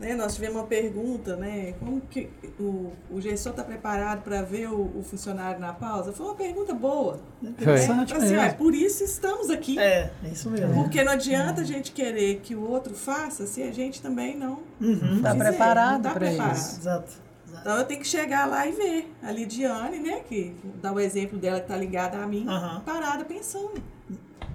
[0.00, 1.74] né, nós tivemos uma pergunta, né?
[1.78, 2.28] Como que
[2.58, 6.12] o, o gestor está preparado para ver o, o funcionário na pausa?
[6.12, 7.20] Foi uma pergunta boa.
[7.42, 8.18] Interessante Né?
[8.18, 8.50] Assim, mesmo.
[8.50, 9.78] ah, por isso estamos aqui.
[9.78, 10.72] É, é isso mesmo.
[10.74, 14.58] Porque não adianta a gente querer que o outro faça se a gente também não
[14.80, 15.20] Uhum.
[15.22, 16.56] Tá fizer, preparado não tá preparado.
[16.56, 16.80] isso.
[16.80, 17.12] Exato.
[17.60, 19.12] Então eu tenho que chegar lá e ver.
[19.22, 22.80] A Lidiane, né, que dá o exemplo dela que tá ligada a mim, Aham.
[22.86, 23.82] parada pensando.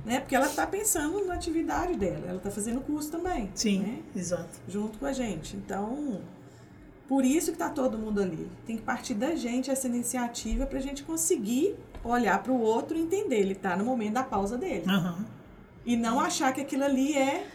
[0.05, 0.19] Né?
[0.19, 2.23] Porque ela tá pensando na atividade dela.
[2.27, 3.49] Ela tá fazendo curso também.
[3.55, 3.99] Sim, Né?
[4.15, 4.59] exato.
[4.67, 5.57] Junto com a gente.
[5.57, 6.21] Então,
[7.07, 8.47] por isso que tá todo mundo ali.
[8.67, 13.39] Tem que partir da gente essa iniciativa pra gente conseguir olhar pro outro e entender.
[13.39, 14.83] Ele tá no momento da pausa dele.
[14.87, 15.25] Aham.
[15.85, 17.45] E não achar que aquilo ali é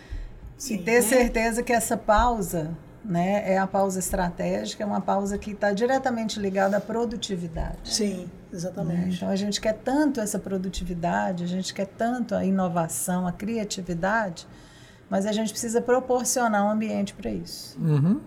[0.68, 5.53] E ter certeza que essa pausa né, é a pausa estratégica, é uma pausa que
[5.53, 7.78] está diretamente ligada à produtividade.
[7.84, 8.59] Sim, né?
[8.59, 9.16] exatamente.
[9.16, 14.46] Então a gente quer tanto essa produtividade, a gente quer tanto a inovação, a criatividade,
[15.09, 17.78] mas a gente precisa proporcionar um ambiente para isso.
[17.80, 18.20] Uhum.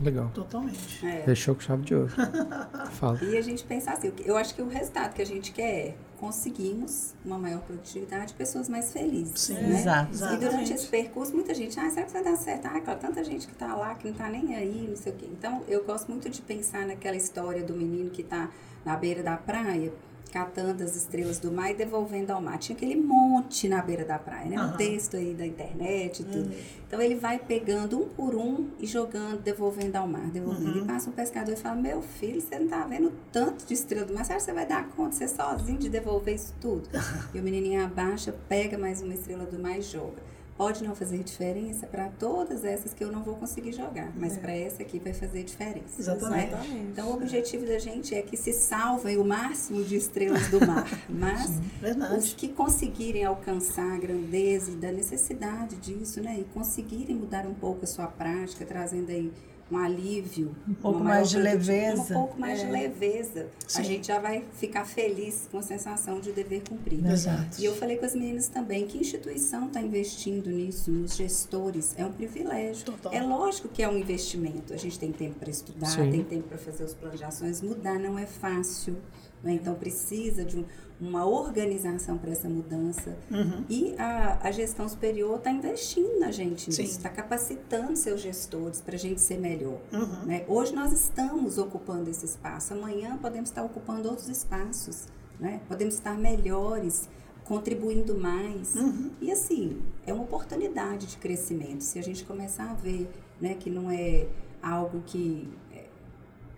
[0.00, 0.30] Legal.
[0.34, 1.06] Totalmente.
[1.06, 1.22] É.
[1.22, 2.12] Fechou com chave de ouro.
[2.92, 3.22] Fala.
[3.22, 5.94] E a gente pensar assim, eu acho que o resultado que a gente quer é
[6.22, 9.40] conseguimos uma maior produtividade, pessoas mais felizes.
[9.40, 9.54] Sim.
[9.54, 9.80] né?
[9.80, 10.34] Exato.
[10.34, 12.66] E durante esse percurso, muita gente, ah, será que vai dar certo?
[12.66, 15.16] Ah, claro, tanta gente que tá lá, que não tá nem aí, não sei o
[15.16, 15.26] quê.
[15.32, 18.48] Então, eu gosto muito de pensar naquela história do menino que tá
[18.84, 19.92] na beira da praia,
[20.32, 22.58] catando as estrelas do mar e devolvendo ao mar.
[22.58, 24.56] Tinha aquele monte na beira da praia, né?
[24.56, 24.76] Um Aham.
[24.78, 26.50] texto aí da internet e tudo.
[26.86, 30.78] Então, ele vai pegando um por um e jogando, devolvendo ao mar, devolvendo.
[30.78, 34.06] E passa um pescador e fala, meu filho, você não tá vendo tanto de estrela
[34.06, 36.88] do mar, você acha que você vai dar conta, você sozinho, de devolver isso tudo?
[37.34, 40.32] e o menininho abaixa, pega mais uma estrela do mar e joga.
[40.62, 44.52] Pode não fazer diferença para todas essas que eu não vou conseguir jogar, mas para
[44.52, 45.98] essa aqui vai fazer diferença.
[45.98, 46.36] Exatamente.
[46.36, 46.46] né?
[46.46, 46.86] Exatamente.
[46.92, 50.86] Então, o objetivo da gente é que se salvem o máximo de estrelas do mar,
[51.10, 51.50] mas
[51.80, 52.16] Verdade.
[52.16, 57.82] os que conseguirem alcançar a grandeza da necessidade disso, né, e conseguirem mudar um pouco
[57.82, 59.32] a sua prática, trazendo aí
[59.72, 62.02] um alívio, um pouco mais de leveza.
[62.02, 62.66] um pouco mais É.
[62.66, 63.84] de leveza, a Sim.
[63.84, 67.08] gente já vai ficar feliz com a sensação de dever cumprido.
[67.08, 67.58] Exato.
[67.60, 71.94] E eu falei com as meninas também, que instituição está investindo nisso, nos gestores?
[71.96, 72.84] É um privilégio.
[72.84, 73.12] Total.
[73.12, 74.74] É lógico que é um investimento.
[74.74, 76.10] A gente tem tempo para estudar, Sim.
[76.10, 77.62] tem tempo para fazer os planos de ações.
[77.62, 78.96] Mudar não é fácil.
[79.42, 79.54] né?
[79.54, 80.64] Então precisa de um-
[81.02, 83.18] uma organização para essa mudança.
[83.28, 83.64] Uhum.
[83.68, 88.94] E a, a gestão superior está investindo na gente nisso, está capacitando seus gestores para
[88.94, 89.80] a gente ser melhor.
[89.92, 90.24] Uhum.
[90.24, 90.44] né?
[90.46, 95.06] Hoje nós estamos ocupando esse espaço, amanhã podemos estar ocupando outros espaços,
[95.40, 95.60] né?
[95.66, 97.08] podemos estar melhores,
[97.44, 98.76] contribuindo mais.
[98.76, 99.10] Uhum.
[99.20, 101.82] E assim, é uma oportunidade de crescimento.
[101.82, 104.28] Se a gente começar a ver né, que não é
[104.62, 105.86] algo que é,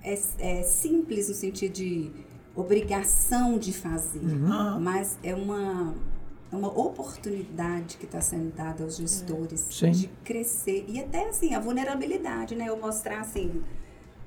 [0.02, 2.12] é- é simples no sentido de
[2.56, 4.80] obrigação de fazer, Uhum.
[4.80, 5.94] mas é uma,
[6.52, 9.90] é uma oportunidade que está sendo dada aos gestores Sim.
[9.90, 10.84] de crescer.
[10.88, 12.68] E até assim, a vulnerabilidade, né?
[12.68, 13.62] Eu mostrar assim,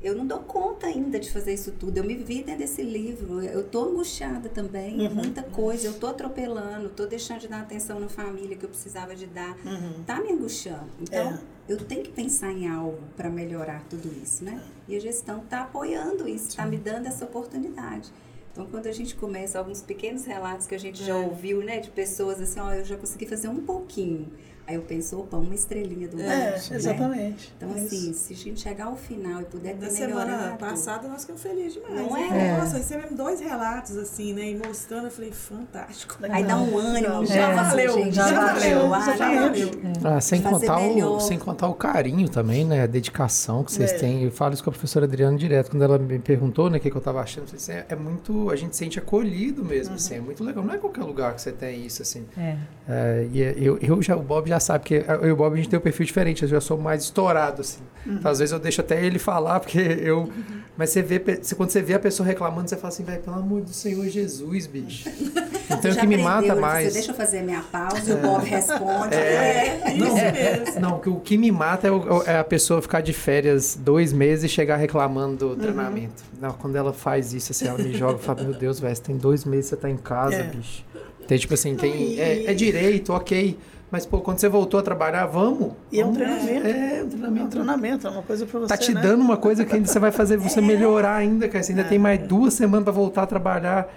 [0.03, 1.97] eu não dou conta ainda de fazer isso tudo.
[1.97, 3.41] Eu me vi dentro desse livro.
[3.41, 5.05] Eu tô angustiada também.
[5.05, 5.15] É Uhum.
[5.15, 5.88] muita coisa.
[5.88, 6.89] Eu tô atropelando.
[6.89, 9.55] Tô deixando de dar atenção na família que eu precisava de dar.
[9.65, 10.03] Uhum.
[10.05, 10.86] Tá me angustiando.
[11.01, 11.39] Então, É.
[11.68, 14.61] eu tenho que pensar em algo para melhorar tudo isso, né?
[14.88, 16.55] E a gestão tá apoiando isso.
[16.55, 18.09] Tá me dando essa oportunidade.
[18.51, 21.15] Então, quando a gente começa alguns pequenos relatos que a gente já É.
[21.15, 21.80] ouviu, né?
[21.80, 24.32] De pessoas assim, ó, eu já consegui fazer um pouquinho.
[24.68, 26.61] Aí eu penso, opa, uma estrelinha do É, né?
[26.72, 27.53] exatamente.
[27.55, 28.26] Então, É assim, isso.
[28.28, 30.57] se a gente chegar ao final e puder Da ter semana melhorado...
[30.57, 31.95] passada nós ficamos felizes demais.
[31.95, 32.49] Não né?
[32.49, 32.57] é?
[32.59, 34.49] Nossa, recebemos dois relatos assim, né?
[34.51, 36.18] E mostrando, eu falei, fantástico.
[36.30, 38.89] Aí dá um ânimo, É, já valeu, já, já valeu.
[38.89, 39.72] já valeu.
[40.03, 42.84] Ah, sem, contar o, sem contar o carinho também, né?
[42.84, 43.97] A dedicação que vocês É.
[43.97, 44.24] têm.
[44.24, 45.71] Eu falo isso com a professora Adriana direto.
[45.71, 47.86] Quando ela me perguntou né, o que, que eu tava achando, eu falei assim, é,
[47.89, 48.50] é muito.
[48.50, 50.16] A gente se sente acolhido mesmo, assim.
[50.16, 50.63] É muito legal.
[50.63, 52.25] Não é qualquer lugar que você tem isso, assim.
[52.37, 52.58] É.
[52.89, 55.54] É, e eu, eu já, o Bob já já sabe que eu e o Bob
[55.54, 57.79] a gente tem um perfil diferente, eu já sou mais estourado, assim.
[58.05, 58.16] Uhum.
[58.16, 60.29] Então, às vezes eu deixo até ele falar, porque eu.
[60.75, 63.36] Mas você vê, você- quando você vê a pessoa reclamando, você fala assim, velho, pelo
[63.38, 65.09] amor do Senhor Jesus, bicho.
[65.70, 66.93] Então o Já que me mata mais.
[66.93, 69.13] Deixa eu fazer a minha pausa e o Bob responde.
[69.13, 70.79] É, É, isso mesmo.
[70.79, 74.13] Não, que o que me mata é, o- é a pessoa ficar de férias dois
[74.13, 75.55] meses e chegar reclamando Uhum.
[75.55, 76.24] do treinamento.
[76.39, 79.01] Não, quando ela faz isso, assim, ela me joga e fala, meu Deus, velho, você
[79.01, 80.43] tem dois meses que você tá em casa, É.
[80.43, 80.86] bicho.
[81.28, 82.17] Tem, tipo assim, tem.
[82.17, 83.58] É, é direito, ok.
[83.89, 85.72] Mas, pô, quando você voltou a trabalhar, vamos.
[85.92, 86.68] E é um treinamento.
[86.68, 87.47] É, um É um treinamento.
[87.50, 88.68] treinamento, é uma coisa pra você.
[88.68, 89.01] Tá te né?
[89.01, 90.38] dando uma coisa que ainda você vai fazer É.
[90.38, 91.64] você melhorar ainda, cara.
[91.64, 93.88] Você ainda tem mais duas semanas pra voltar a trabalhar.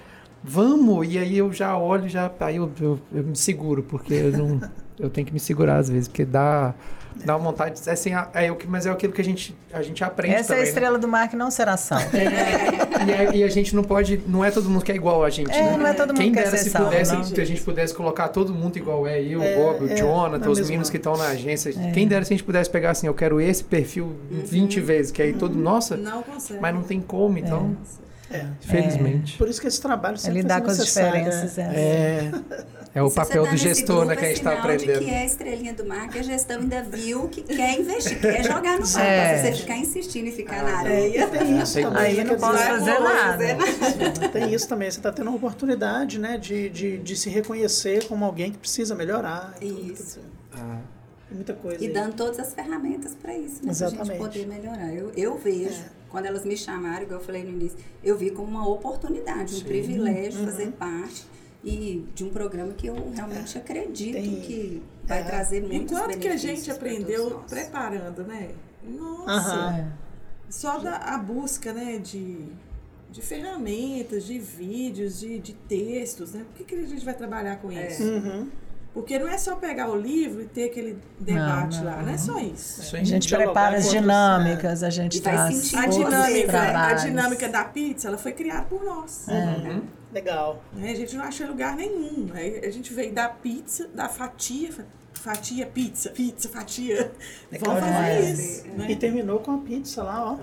[0.45, 1.09] Vamos!
[1.13, 2.31] E aí eu já olho, já.
[2.41, 4.61] Aí eu, eu, eu me seguro, porque eu não.
[5.01, 6.75] eu tenho que me segurar às vezes, porque dá.
[7.25, 7.79] Dá uma vontade.
[7.87, 10.41] É assim, é o que, mas é aquilo que a gente, a gente aprende Essa
[10.41, 10.63] é a também.
[10.63, 10.69] né?
[10.69, 11.99] estrela do mar que não será sal.
[12.01, 14.23] E, a, e a gente não pode.
[14.27, 15.77] Não é todo mundo que é igual a gente, É, né?
[15.77, 17.25] não é todo mundo Quem que dera se salvo, pudesse, não.
[17.25, 19.97] se a gente pudesse colocar todo mundo igual é eu, É, o Bob, o é,
[19.97, 21.73] Jonathan, na os meninos que estão na agência.
[21.93, 25.21] Quem dera se a gente pudesse pegar assim, eu quero esse perfil 20 vezes, que
[25.21, 25.59] aí todo.
[25.59, 26.61] Nossa, Não consegue.
[26.61, 27.77] mas não tem como, então.
[28.31, 28.47] É.
[28.61, 29.37] Felizmente.
[29.37, 31.57] Por isso que esse trabalho É sempre lidar vai com as necessário, diferenças.
[31.57, 31.73] né?
[31.75, 32.31] É.
[32.33, 32.71] É.
[32.93, 34.67] É o Se papel tá do gestor, grupo, né, que a é gente tá sinal
[34.67, 35.05] de aprendendo.
[35.05, 38.43] que é a estrelinha do mar, que a gestão ainda viu que quer investir, quer
[38.43, 39.05] jogar no mar.
[39.07, 39.37] É.
[39.37, 41.29] Se você ficar insistindo e ficar na É, areia.
[41.29, 42.03] tem isso também.
[42.03, 43.45] Aí não posso fazer nada.
[44.33, 44.91] Tem isso também.
[44.91, 48.93] Você está tendo uma oportunidade, né, de, de, de se reconhecer como alguém que precisa
[48.97, 49.55] melhorar.
[49.61, 50.19] tudo, Isso.
[50.53, 50.79] Ah,
[51.31, 51.85] muita coisa.
[51.85, 51.93] E aí.
[51.93, 53.73] dando todas as ferramentas para isso, né?
[53.73, 54.19] Pra gente Exatamente.
[54.19, 54.93] poder melhorar.
[54.93, 58.49] Eu, eu vejo, quando elas me chamaram, igual eu falei no início, eu vi como
[58.49, 61.30] uma oportunidade, um privilégio fazer parte
[61.63, 65.25] e de um programa que eu realmente acredito Tem- que vai é.
[65.25, 68.51] trazer muitos Enquanto que a gente aprendeu preparando, né?
[68.83, 69.77] Nossa.
[69.79, 69.87] É.
[70.49, 72.47] só da a busca, né, de,
[73.11, 76.45] de ferramentas, de vídeos, de, de textos, né?
[76.49, 78.03] Por que, que a gente vai trabalhar com isso?
[78.03, 78.49] Uhum.
[78.93, 82.13] Porque não é só pegar o livro e ter aquele debate Não, não, lá, não
[82.13, 82.97] é só isso.
[82.97, 88.19] A gente prepara as dinâmicas, a gente sentir A dinâmica, a dinâmica da pizza, ela
[88.19, 89.27] foi criada por nós.
[89.29, 90.00] Uhum.
[90.13, 90.63] Legal.
[90.73, 90.91] né?
[90.91, 92.29] A gente não achou lugar nenhum.
[92.35, 94.85] Aí a gente veio da pizza, da fatia, fa-
[95.21, 97.13] fatia, pizza, pizza, fatia.
[97.53, 98.39] Legal Vamos fazer demais.
[98.39, 98.67] isso.
[98.67, 98.95] E Né?
[98.97, 100.37] terminou com a pizza lá, ó.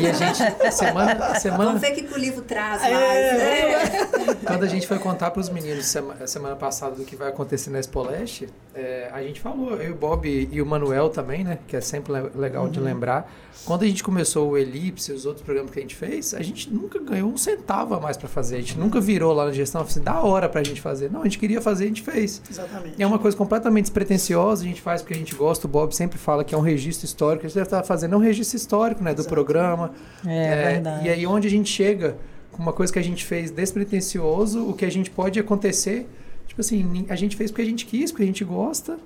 [0.00, 4.26] E a gente, semana, semana, Vamos ver o que, que o livro traz É, mais.
[4.26, 4.36] né?
[4.46, 7.70] quando a gente foi contar para os meninos sema- semana passada do que vai acontecer
[7.70, 11.58] na Expo Leste, é, a gente falou, eu, o Bob e o Manuel também, né?
[11.66, 13.30] Que é sempre le- legal de lembrar.
[13.64, 16.72] Quando a gente começou o Elipse, os outros programas que a gente fez, a gente
[16.72, 18.56] nunca ganhou um centavo a mais para fazer.
[18.56, 21.10] A gente nunca virou lá na gestão e falou assim, da hora pra gente fazer.
[21.10, 22.40] Não, a gente queria fazer, a gente fez.
[22.48, 22.94] Exatamente.
[22.98, 25.94] E é uma coisa completamente despretensiosa, a gente faz porque a gente gosta, o Bob
[25.94, 28.56] sempre fala que é um registro histórico, a gente deve estar fazendo é um registro
[28.56, 29.34] histórico né, do Exato.
[29.34, 29.92] programa.
[30.26, 31.06] É, verdade.
[31.06, 32.16] E aí onde a gente chega
[32.52, 36.08] com uma coisa que a gente fez despretensioso, o que a gente pode acontecer,
[36.46, 38.98] tipo assim, a gente fez porque a gente quis, porque a gente gosta.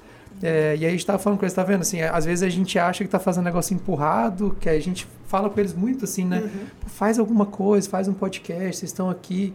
[0.43, 1.83] É, e aí a gente tava falando com eles, tá vendo?
[1.83, 5.07] Assim, às vezes a gente acha que tá fazendo um negócio empurrado, que a gente
[5.27, 6.49] fala com eles muito assim, né?
[6.81, 9.53] Pô, Faz alguma coisa, faz um podcast, vocês estão aqui.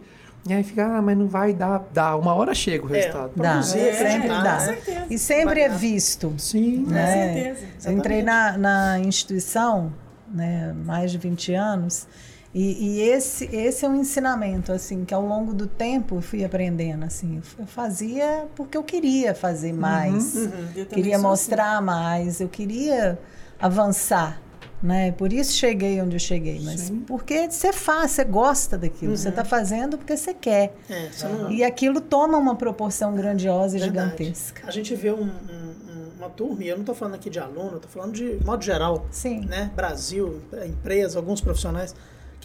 [0.48, 1.84] E aí fica, ah, mas não vai dar.
[1.92, 3.32] Dá, uma hora chega o É, resultado.
[3.36, 4.56] Dá, É, sempre acreditar, dá.
[4.58, 5.06] Com certeza.
[5.10, 6.34] E sempre é visto.
[6.38, 6.84] Sim.
[6.84, 7.34] Com né?
[7.34, 7.66] certeza.
[7.90, 9.92] Eu entrei na, na instituição,
[10.32, 12.06] né, mais de 20 anos,
[12.54, 16.42] e, e esse, esse é um ensinamento, assim, que ao longo do tempo eu fui
[16.44, 22.40] aprendendo, assim, eu fazia porque eu queria fazer mais, Eu também queria sou mostrar mais,
[22.40, 23.18] eu queria
[23.60, 24.40] avançar,
[24.82, 29.30] né, por isso cheguei onde eu cheguei, mas porque você faz, você gosta daquilo, você
[29.30, 33.80] está fazendo porque você quer, É, você não- e aquilo toma uma proporção grandiosa e
[33.80, 34.10] Verdade.
[34.18, 34.62] gigantesca.
[34.66, 37.76] A gente vê um- um- uma turma, e eu não estou falando aqui de aluno,
[37.76, 39.40] estou falando de modo geral, Sim.
[39.46, 39.70] né?
[39.74, 41.94] Brasil, empresa, alguns profissionais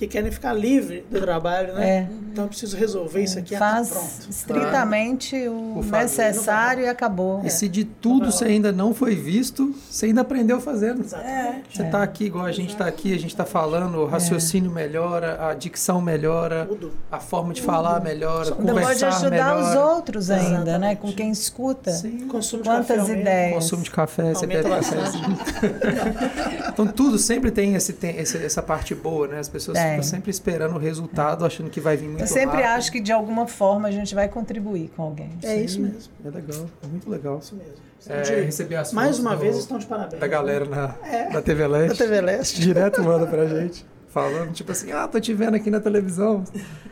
[0.02, 1.90] que querem ficar livre do trabalho, né?
[1.90, 2.08] É.
[2.32, 3.54] Então eu preciso resolver isso aqui.
[3.56, 4.30] ah, Faz pronto.
[4.30, 6.24] estritamente o Por fazer.
[6.24, 7.42] necessário e acabou.
[7.44, 11.02] E se de tudo você ainda não foi visto, você ainda aprendeu fazendo.
[11.02, 11.78] Exatamente.
[11.78, 15.38] Você tá aqui igual a gente tá aqui, a gente tá falando, o raciocínio melhora,
[15.50, 16.92] a dicção melhora, Tudo.
[17.12, 19.60] a forma de falar melhora, Ainda pode conversar ajudar melhora.
[19.70, 20.50] os outros ainda,
[20.80, 20.92] né?
[20.94, 20.98] Exatamente.
[21.00, 21.92] Com quem escuta.
[21.92, 22.28] Sim.
[22.28, 23.54] Consumo de Quantas café ideias.
[23.54, 24.96] Consumo de café, você bebe café.
[26.70, 29.40] então tudo sempre tem, esse, tem esse- essa parte boa, né?
[29.40, 32.78] As pessoas Ficam sempre esperando o resultado, achando que vai vir muito Eu sempre rápido.
[32.78, 35.30] acho que de alguma forma a gente vai contribuir com alguém.
[35.44, 36.12] É isso mesmo.
[36.26, 37.40] É legal, é muito legal.
[37.40, 37.74] Isso mesmo.
[38.08, 40.20] É, De- receber as mais uma do- vez estão de parabéns.
[40.20, 41.30] da galera na, É.
[41.30, 41.98] da TV Da Leste.
[42.00, 42.60] TV Leste.
[42.62, 43.86] Direto manda pra gente.
[44.10, 46.44] Falando, tipo assim, ah, tô te vendo aqui na televisão.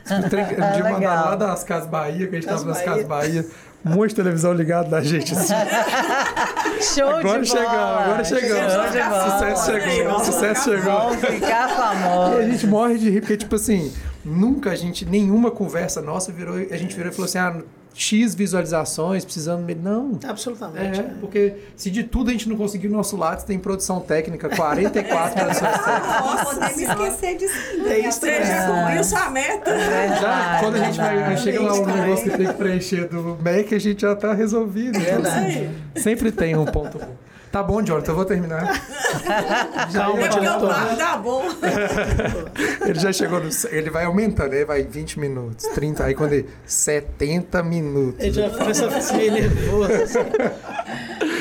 [0.10, 1.26] Um dia mandaram Legal.
[1.26, 2.82] lá das Casas Bahia, que a gente Casas tava nas.
[2.82, 3.46] Casas Bahia.
[3.84, 5.34] De televisão ligado da gente.
[5.34, 5.54] Assim.
[6.96, 7.66] Show Agora de bola!
[7.66, 8.92] chegamos, agora chegamos.
[8.92, 9.32] De bola.
[9.32, 11.00] Sucesso chegou, sucesso chegou.
[11.00, 12.46] Vamos ficar E a famosos.
[12.46, 13.92] gente morre de rir, porque, tipo assim,
[14.24, 17.56] nunca a gente, nenhuma conversa nossa virou, a gente virou e falou assim, ah,
[17.94, 19.68] X visualizações, precisando.
[19.82, 20.18] Não.
[20.28, 21.00] Absolutamente.
[21.00, 24.50] É, porque se de tudo a gente não conseguir o nosso lado, tem produção técnica,
[24.50, 26.22] 44 produções técnicas.
[26.22, 27.54] Não podemos esquecer disso.
[27.72, 28.08] ainda, É né?
[28.08, 29.80] isso Você já cumpriu sua meta.
[30.22, 33.74] Já, quando a gente vai, chega lá um negócio que tem que preencher do Mac,
[33.74, 34.98] a gente já tá resolvido.
[34.98, 35.70] Então, Verdade.
[35.98, 37.29] Sempre tem um ponto bom.
[37.52, 38.64] Tá bom, Jonathan, eu vou terminar.
[39.90, 40.70] Diretor.
[40.70, 40.98] paro?
[40.98, 41.44] Tá bom.
[42.86, 43.50] Ele já chegou no.
[43.72, 46.50] Ele vai aumentando, aí vai 20 minutos, 30, aí quando ele.
[46.66, 48.24] 70 minutos.
[48.24, 50.20] Ele já começa a ficar nervoso.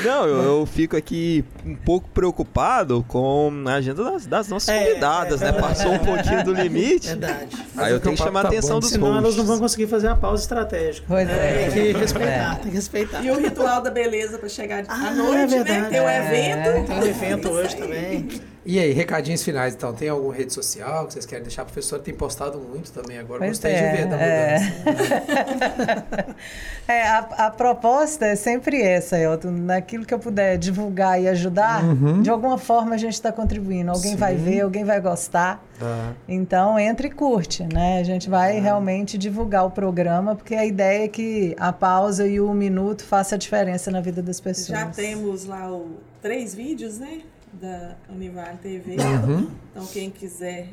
[0.03, 4.85] Não, eu, eu fico aqui um pouco preocupado com a agenda das, das nossas É,
[4.87, 5.59] convidadas, é, né?
[5.59, 7.07] Passou um pouquinho do limite.
[7.07, 7.55] Verdade.
[7.77, 9.59] Aí eu tenho que chamar a tá atenção bom, dos Senão elas não vão hosts.
[9.59, 11.05] conseguir fazer a pausa estratégica.
[11.07, 11.69] Pois é.
[11.73, 13.21] Tem que respeitar, tem que respeitar.
[13.23, 15.47] E o ritual da beleza pra chegar Ah, à noite, é né?
[15.63, 15.89] verdade.
[15.89, 16.17] Tem o É.
[16.25, 16.87] evento.
[16.87, 18.27] Tem um evento hoje também.
[18.65, 19.93] E aí, recadinhos finais, então.
[19.93, 21.63] Tem alguma rede social que vocês querem deixar?
[21.63, 23.39] A professora tem postado muito também agora.
[23.39, 24.59] Pois Gostei é, de ver da é.
[24.59, 26.35] mudança.
[26.87, 29.51] É, a, a proposta é sempre essa, Elton.
[29.51, 31.83] Naquilo que eu puder divulgar e ajudar,
[32.23, 33.91] de alguma forma a gente está contribuindo.
[33.91, 35.63] Alguém vai ver, alguém vai gostar.
[35.77, 36.13] Tá.
[36.27, 37.99] Então, entre e curte, né?
[37.99, 42.39] A gente vai realmente divulgar o programa, porque a ideia é que a pausa e
[42.39, 44.79] o minuto faça a diferença na vida das pessoas.
[44.79, 47.21] Já temos lá o, três vídeos, né?
[47.53, 48.95] Da Univale TV.
[48.97, 49.49] Uhum.
[49.71, 50.67] Então, quem quiser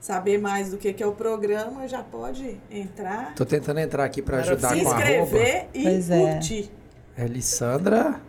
[0.00, 4.20] saber mais do que, que é o programa, já pode entrar, Tô tentando entrar aqui
[4.22, 5.22] pra ajudar se com a arroba.
[5.22, 6.32] inscrever e Pois é.
[6.32, 6.70] curtir.
[7.16, 8.20] É Lissandra.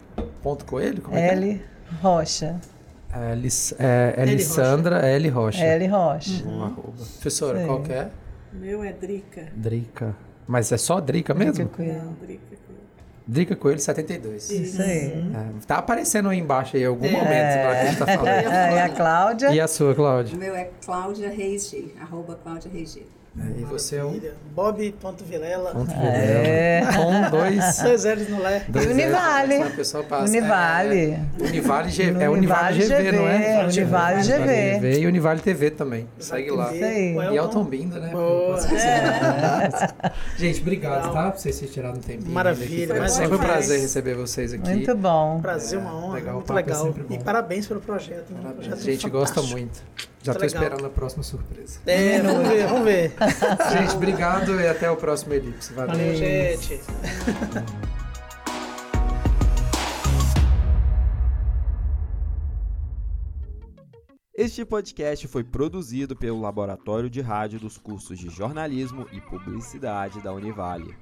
[0.43, 1.01] Ponto Coelho?
[1.01, 1.37] Como é que é?
[1.37, 1.65] L.
[2.01, 2.59] Rocha.
[3.13, 4.35] É, Liss- é, é L.
[4.35, 5.29] Lissandra L.
[5.29, 5.63] Rocha.
[5.63, 5.87] L.
[5.87, 6.47] Rocha.
[6.47, 6.93] Um arroba.
[6.97, 7.67] Professora, Sei.
[7.67, 8.09] qual que é?
[8.53, 9.47] O meu é Drica.
[9.55, 10.15] Drica.
[10.47, 11.69] Mas é só Drica mesmo?
[11.79, 11.91] Ele.
[11.93, 12.51] Não, Drica.
[13.27, 14.49] Drica Coelho 72.
[14.49, 15.23] Isso aí.
[15.34, 18.06] É, tá aparecendo aí embaixo aí em algum momento na hora que a gente tá
[18.06, 18.27] falando.
[18.27, 19.52] É, e a Cláudia?
[19.52, 20.35] E a sua, Cláudia?
[20.35, 23.03] O meu é Cláudia Reis G, arroba Cláudia Reis G.
[23.39, 24.21] É, e você é o
[24.53, 25.71] Bob.vilela.
[25.71, 26.81] ponto É.
[26.97, 27.77] com dois.
[27.77, 28.65] Dois L's no Lé.
[28.67, 29.47] dois E Univale.
[29.47, 29.71] zeros, né?
[29.71, 30.25] A pessoa passa.
[30.25, 30.99] Univale.
[31.11, 33.63] É, Univale G, é Univale GV, não é?
[33.65, 34.99] Univale GV.
[34.99, 36.09] E Univale TV também.
[36.19, 36.73] Segue lá.
[36.75, 37.15] Isso aí.
[37.17, 37.63] O E Elton.
[37.63, 38.09] Bindo, né?
[38.11, 38.59] Boa.
[40.37, 41.31] Gente, obrigado, tá?
[41.31, 42.31] Por vocês terem tirado um tempinho.
[42.33, 44.69] Maravilha, Foi sempre um prazer receber vocês aqui.
[44.69, 45.39] Muito bom.
[45.41, 46.15] Prazer, É, uma honra.
[46.15, 46.93] legal, muito é legal.
[47.09, 48.25] e parabéns pelo projeto.
[48.31, 48.67] Um Parabéns.
[48.67, 49.57] projeto A gente gosta fantástico.
[49.57, 49.81] muito.
[50.23, 50.64] Já tô Muito legal.
[50.64, 51.80] esperando a próxima surpresa.
[51.85, 53.14] É, vamos ver, vamos ver.
[53.73, 55.73] Gente, obrigado e até o próximo Elipse.
[55.73, 55.95] Valeu.
[55.95, 56.80] Valeu, gente.
[64.34, 70.31] Este podcast foi produzido pelo Laboratório de Rádio dos cursos de Jornalismo e Publicidade da
[70.34, 70.95] Univale.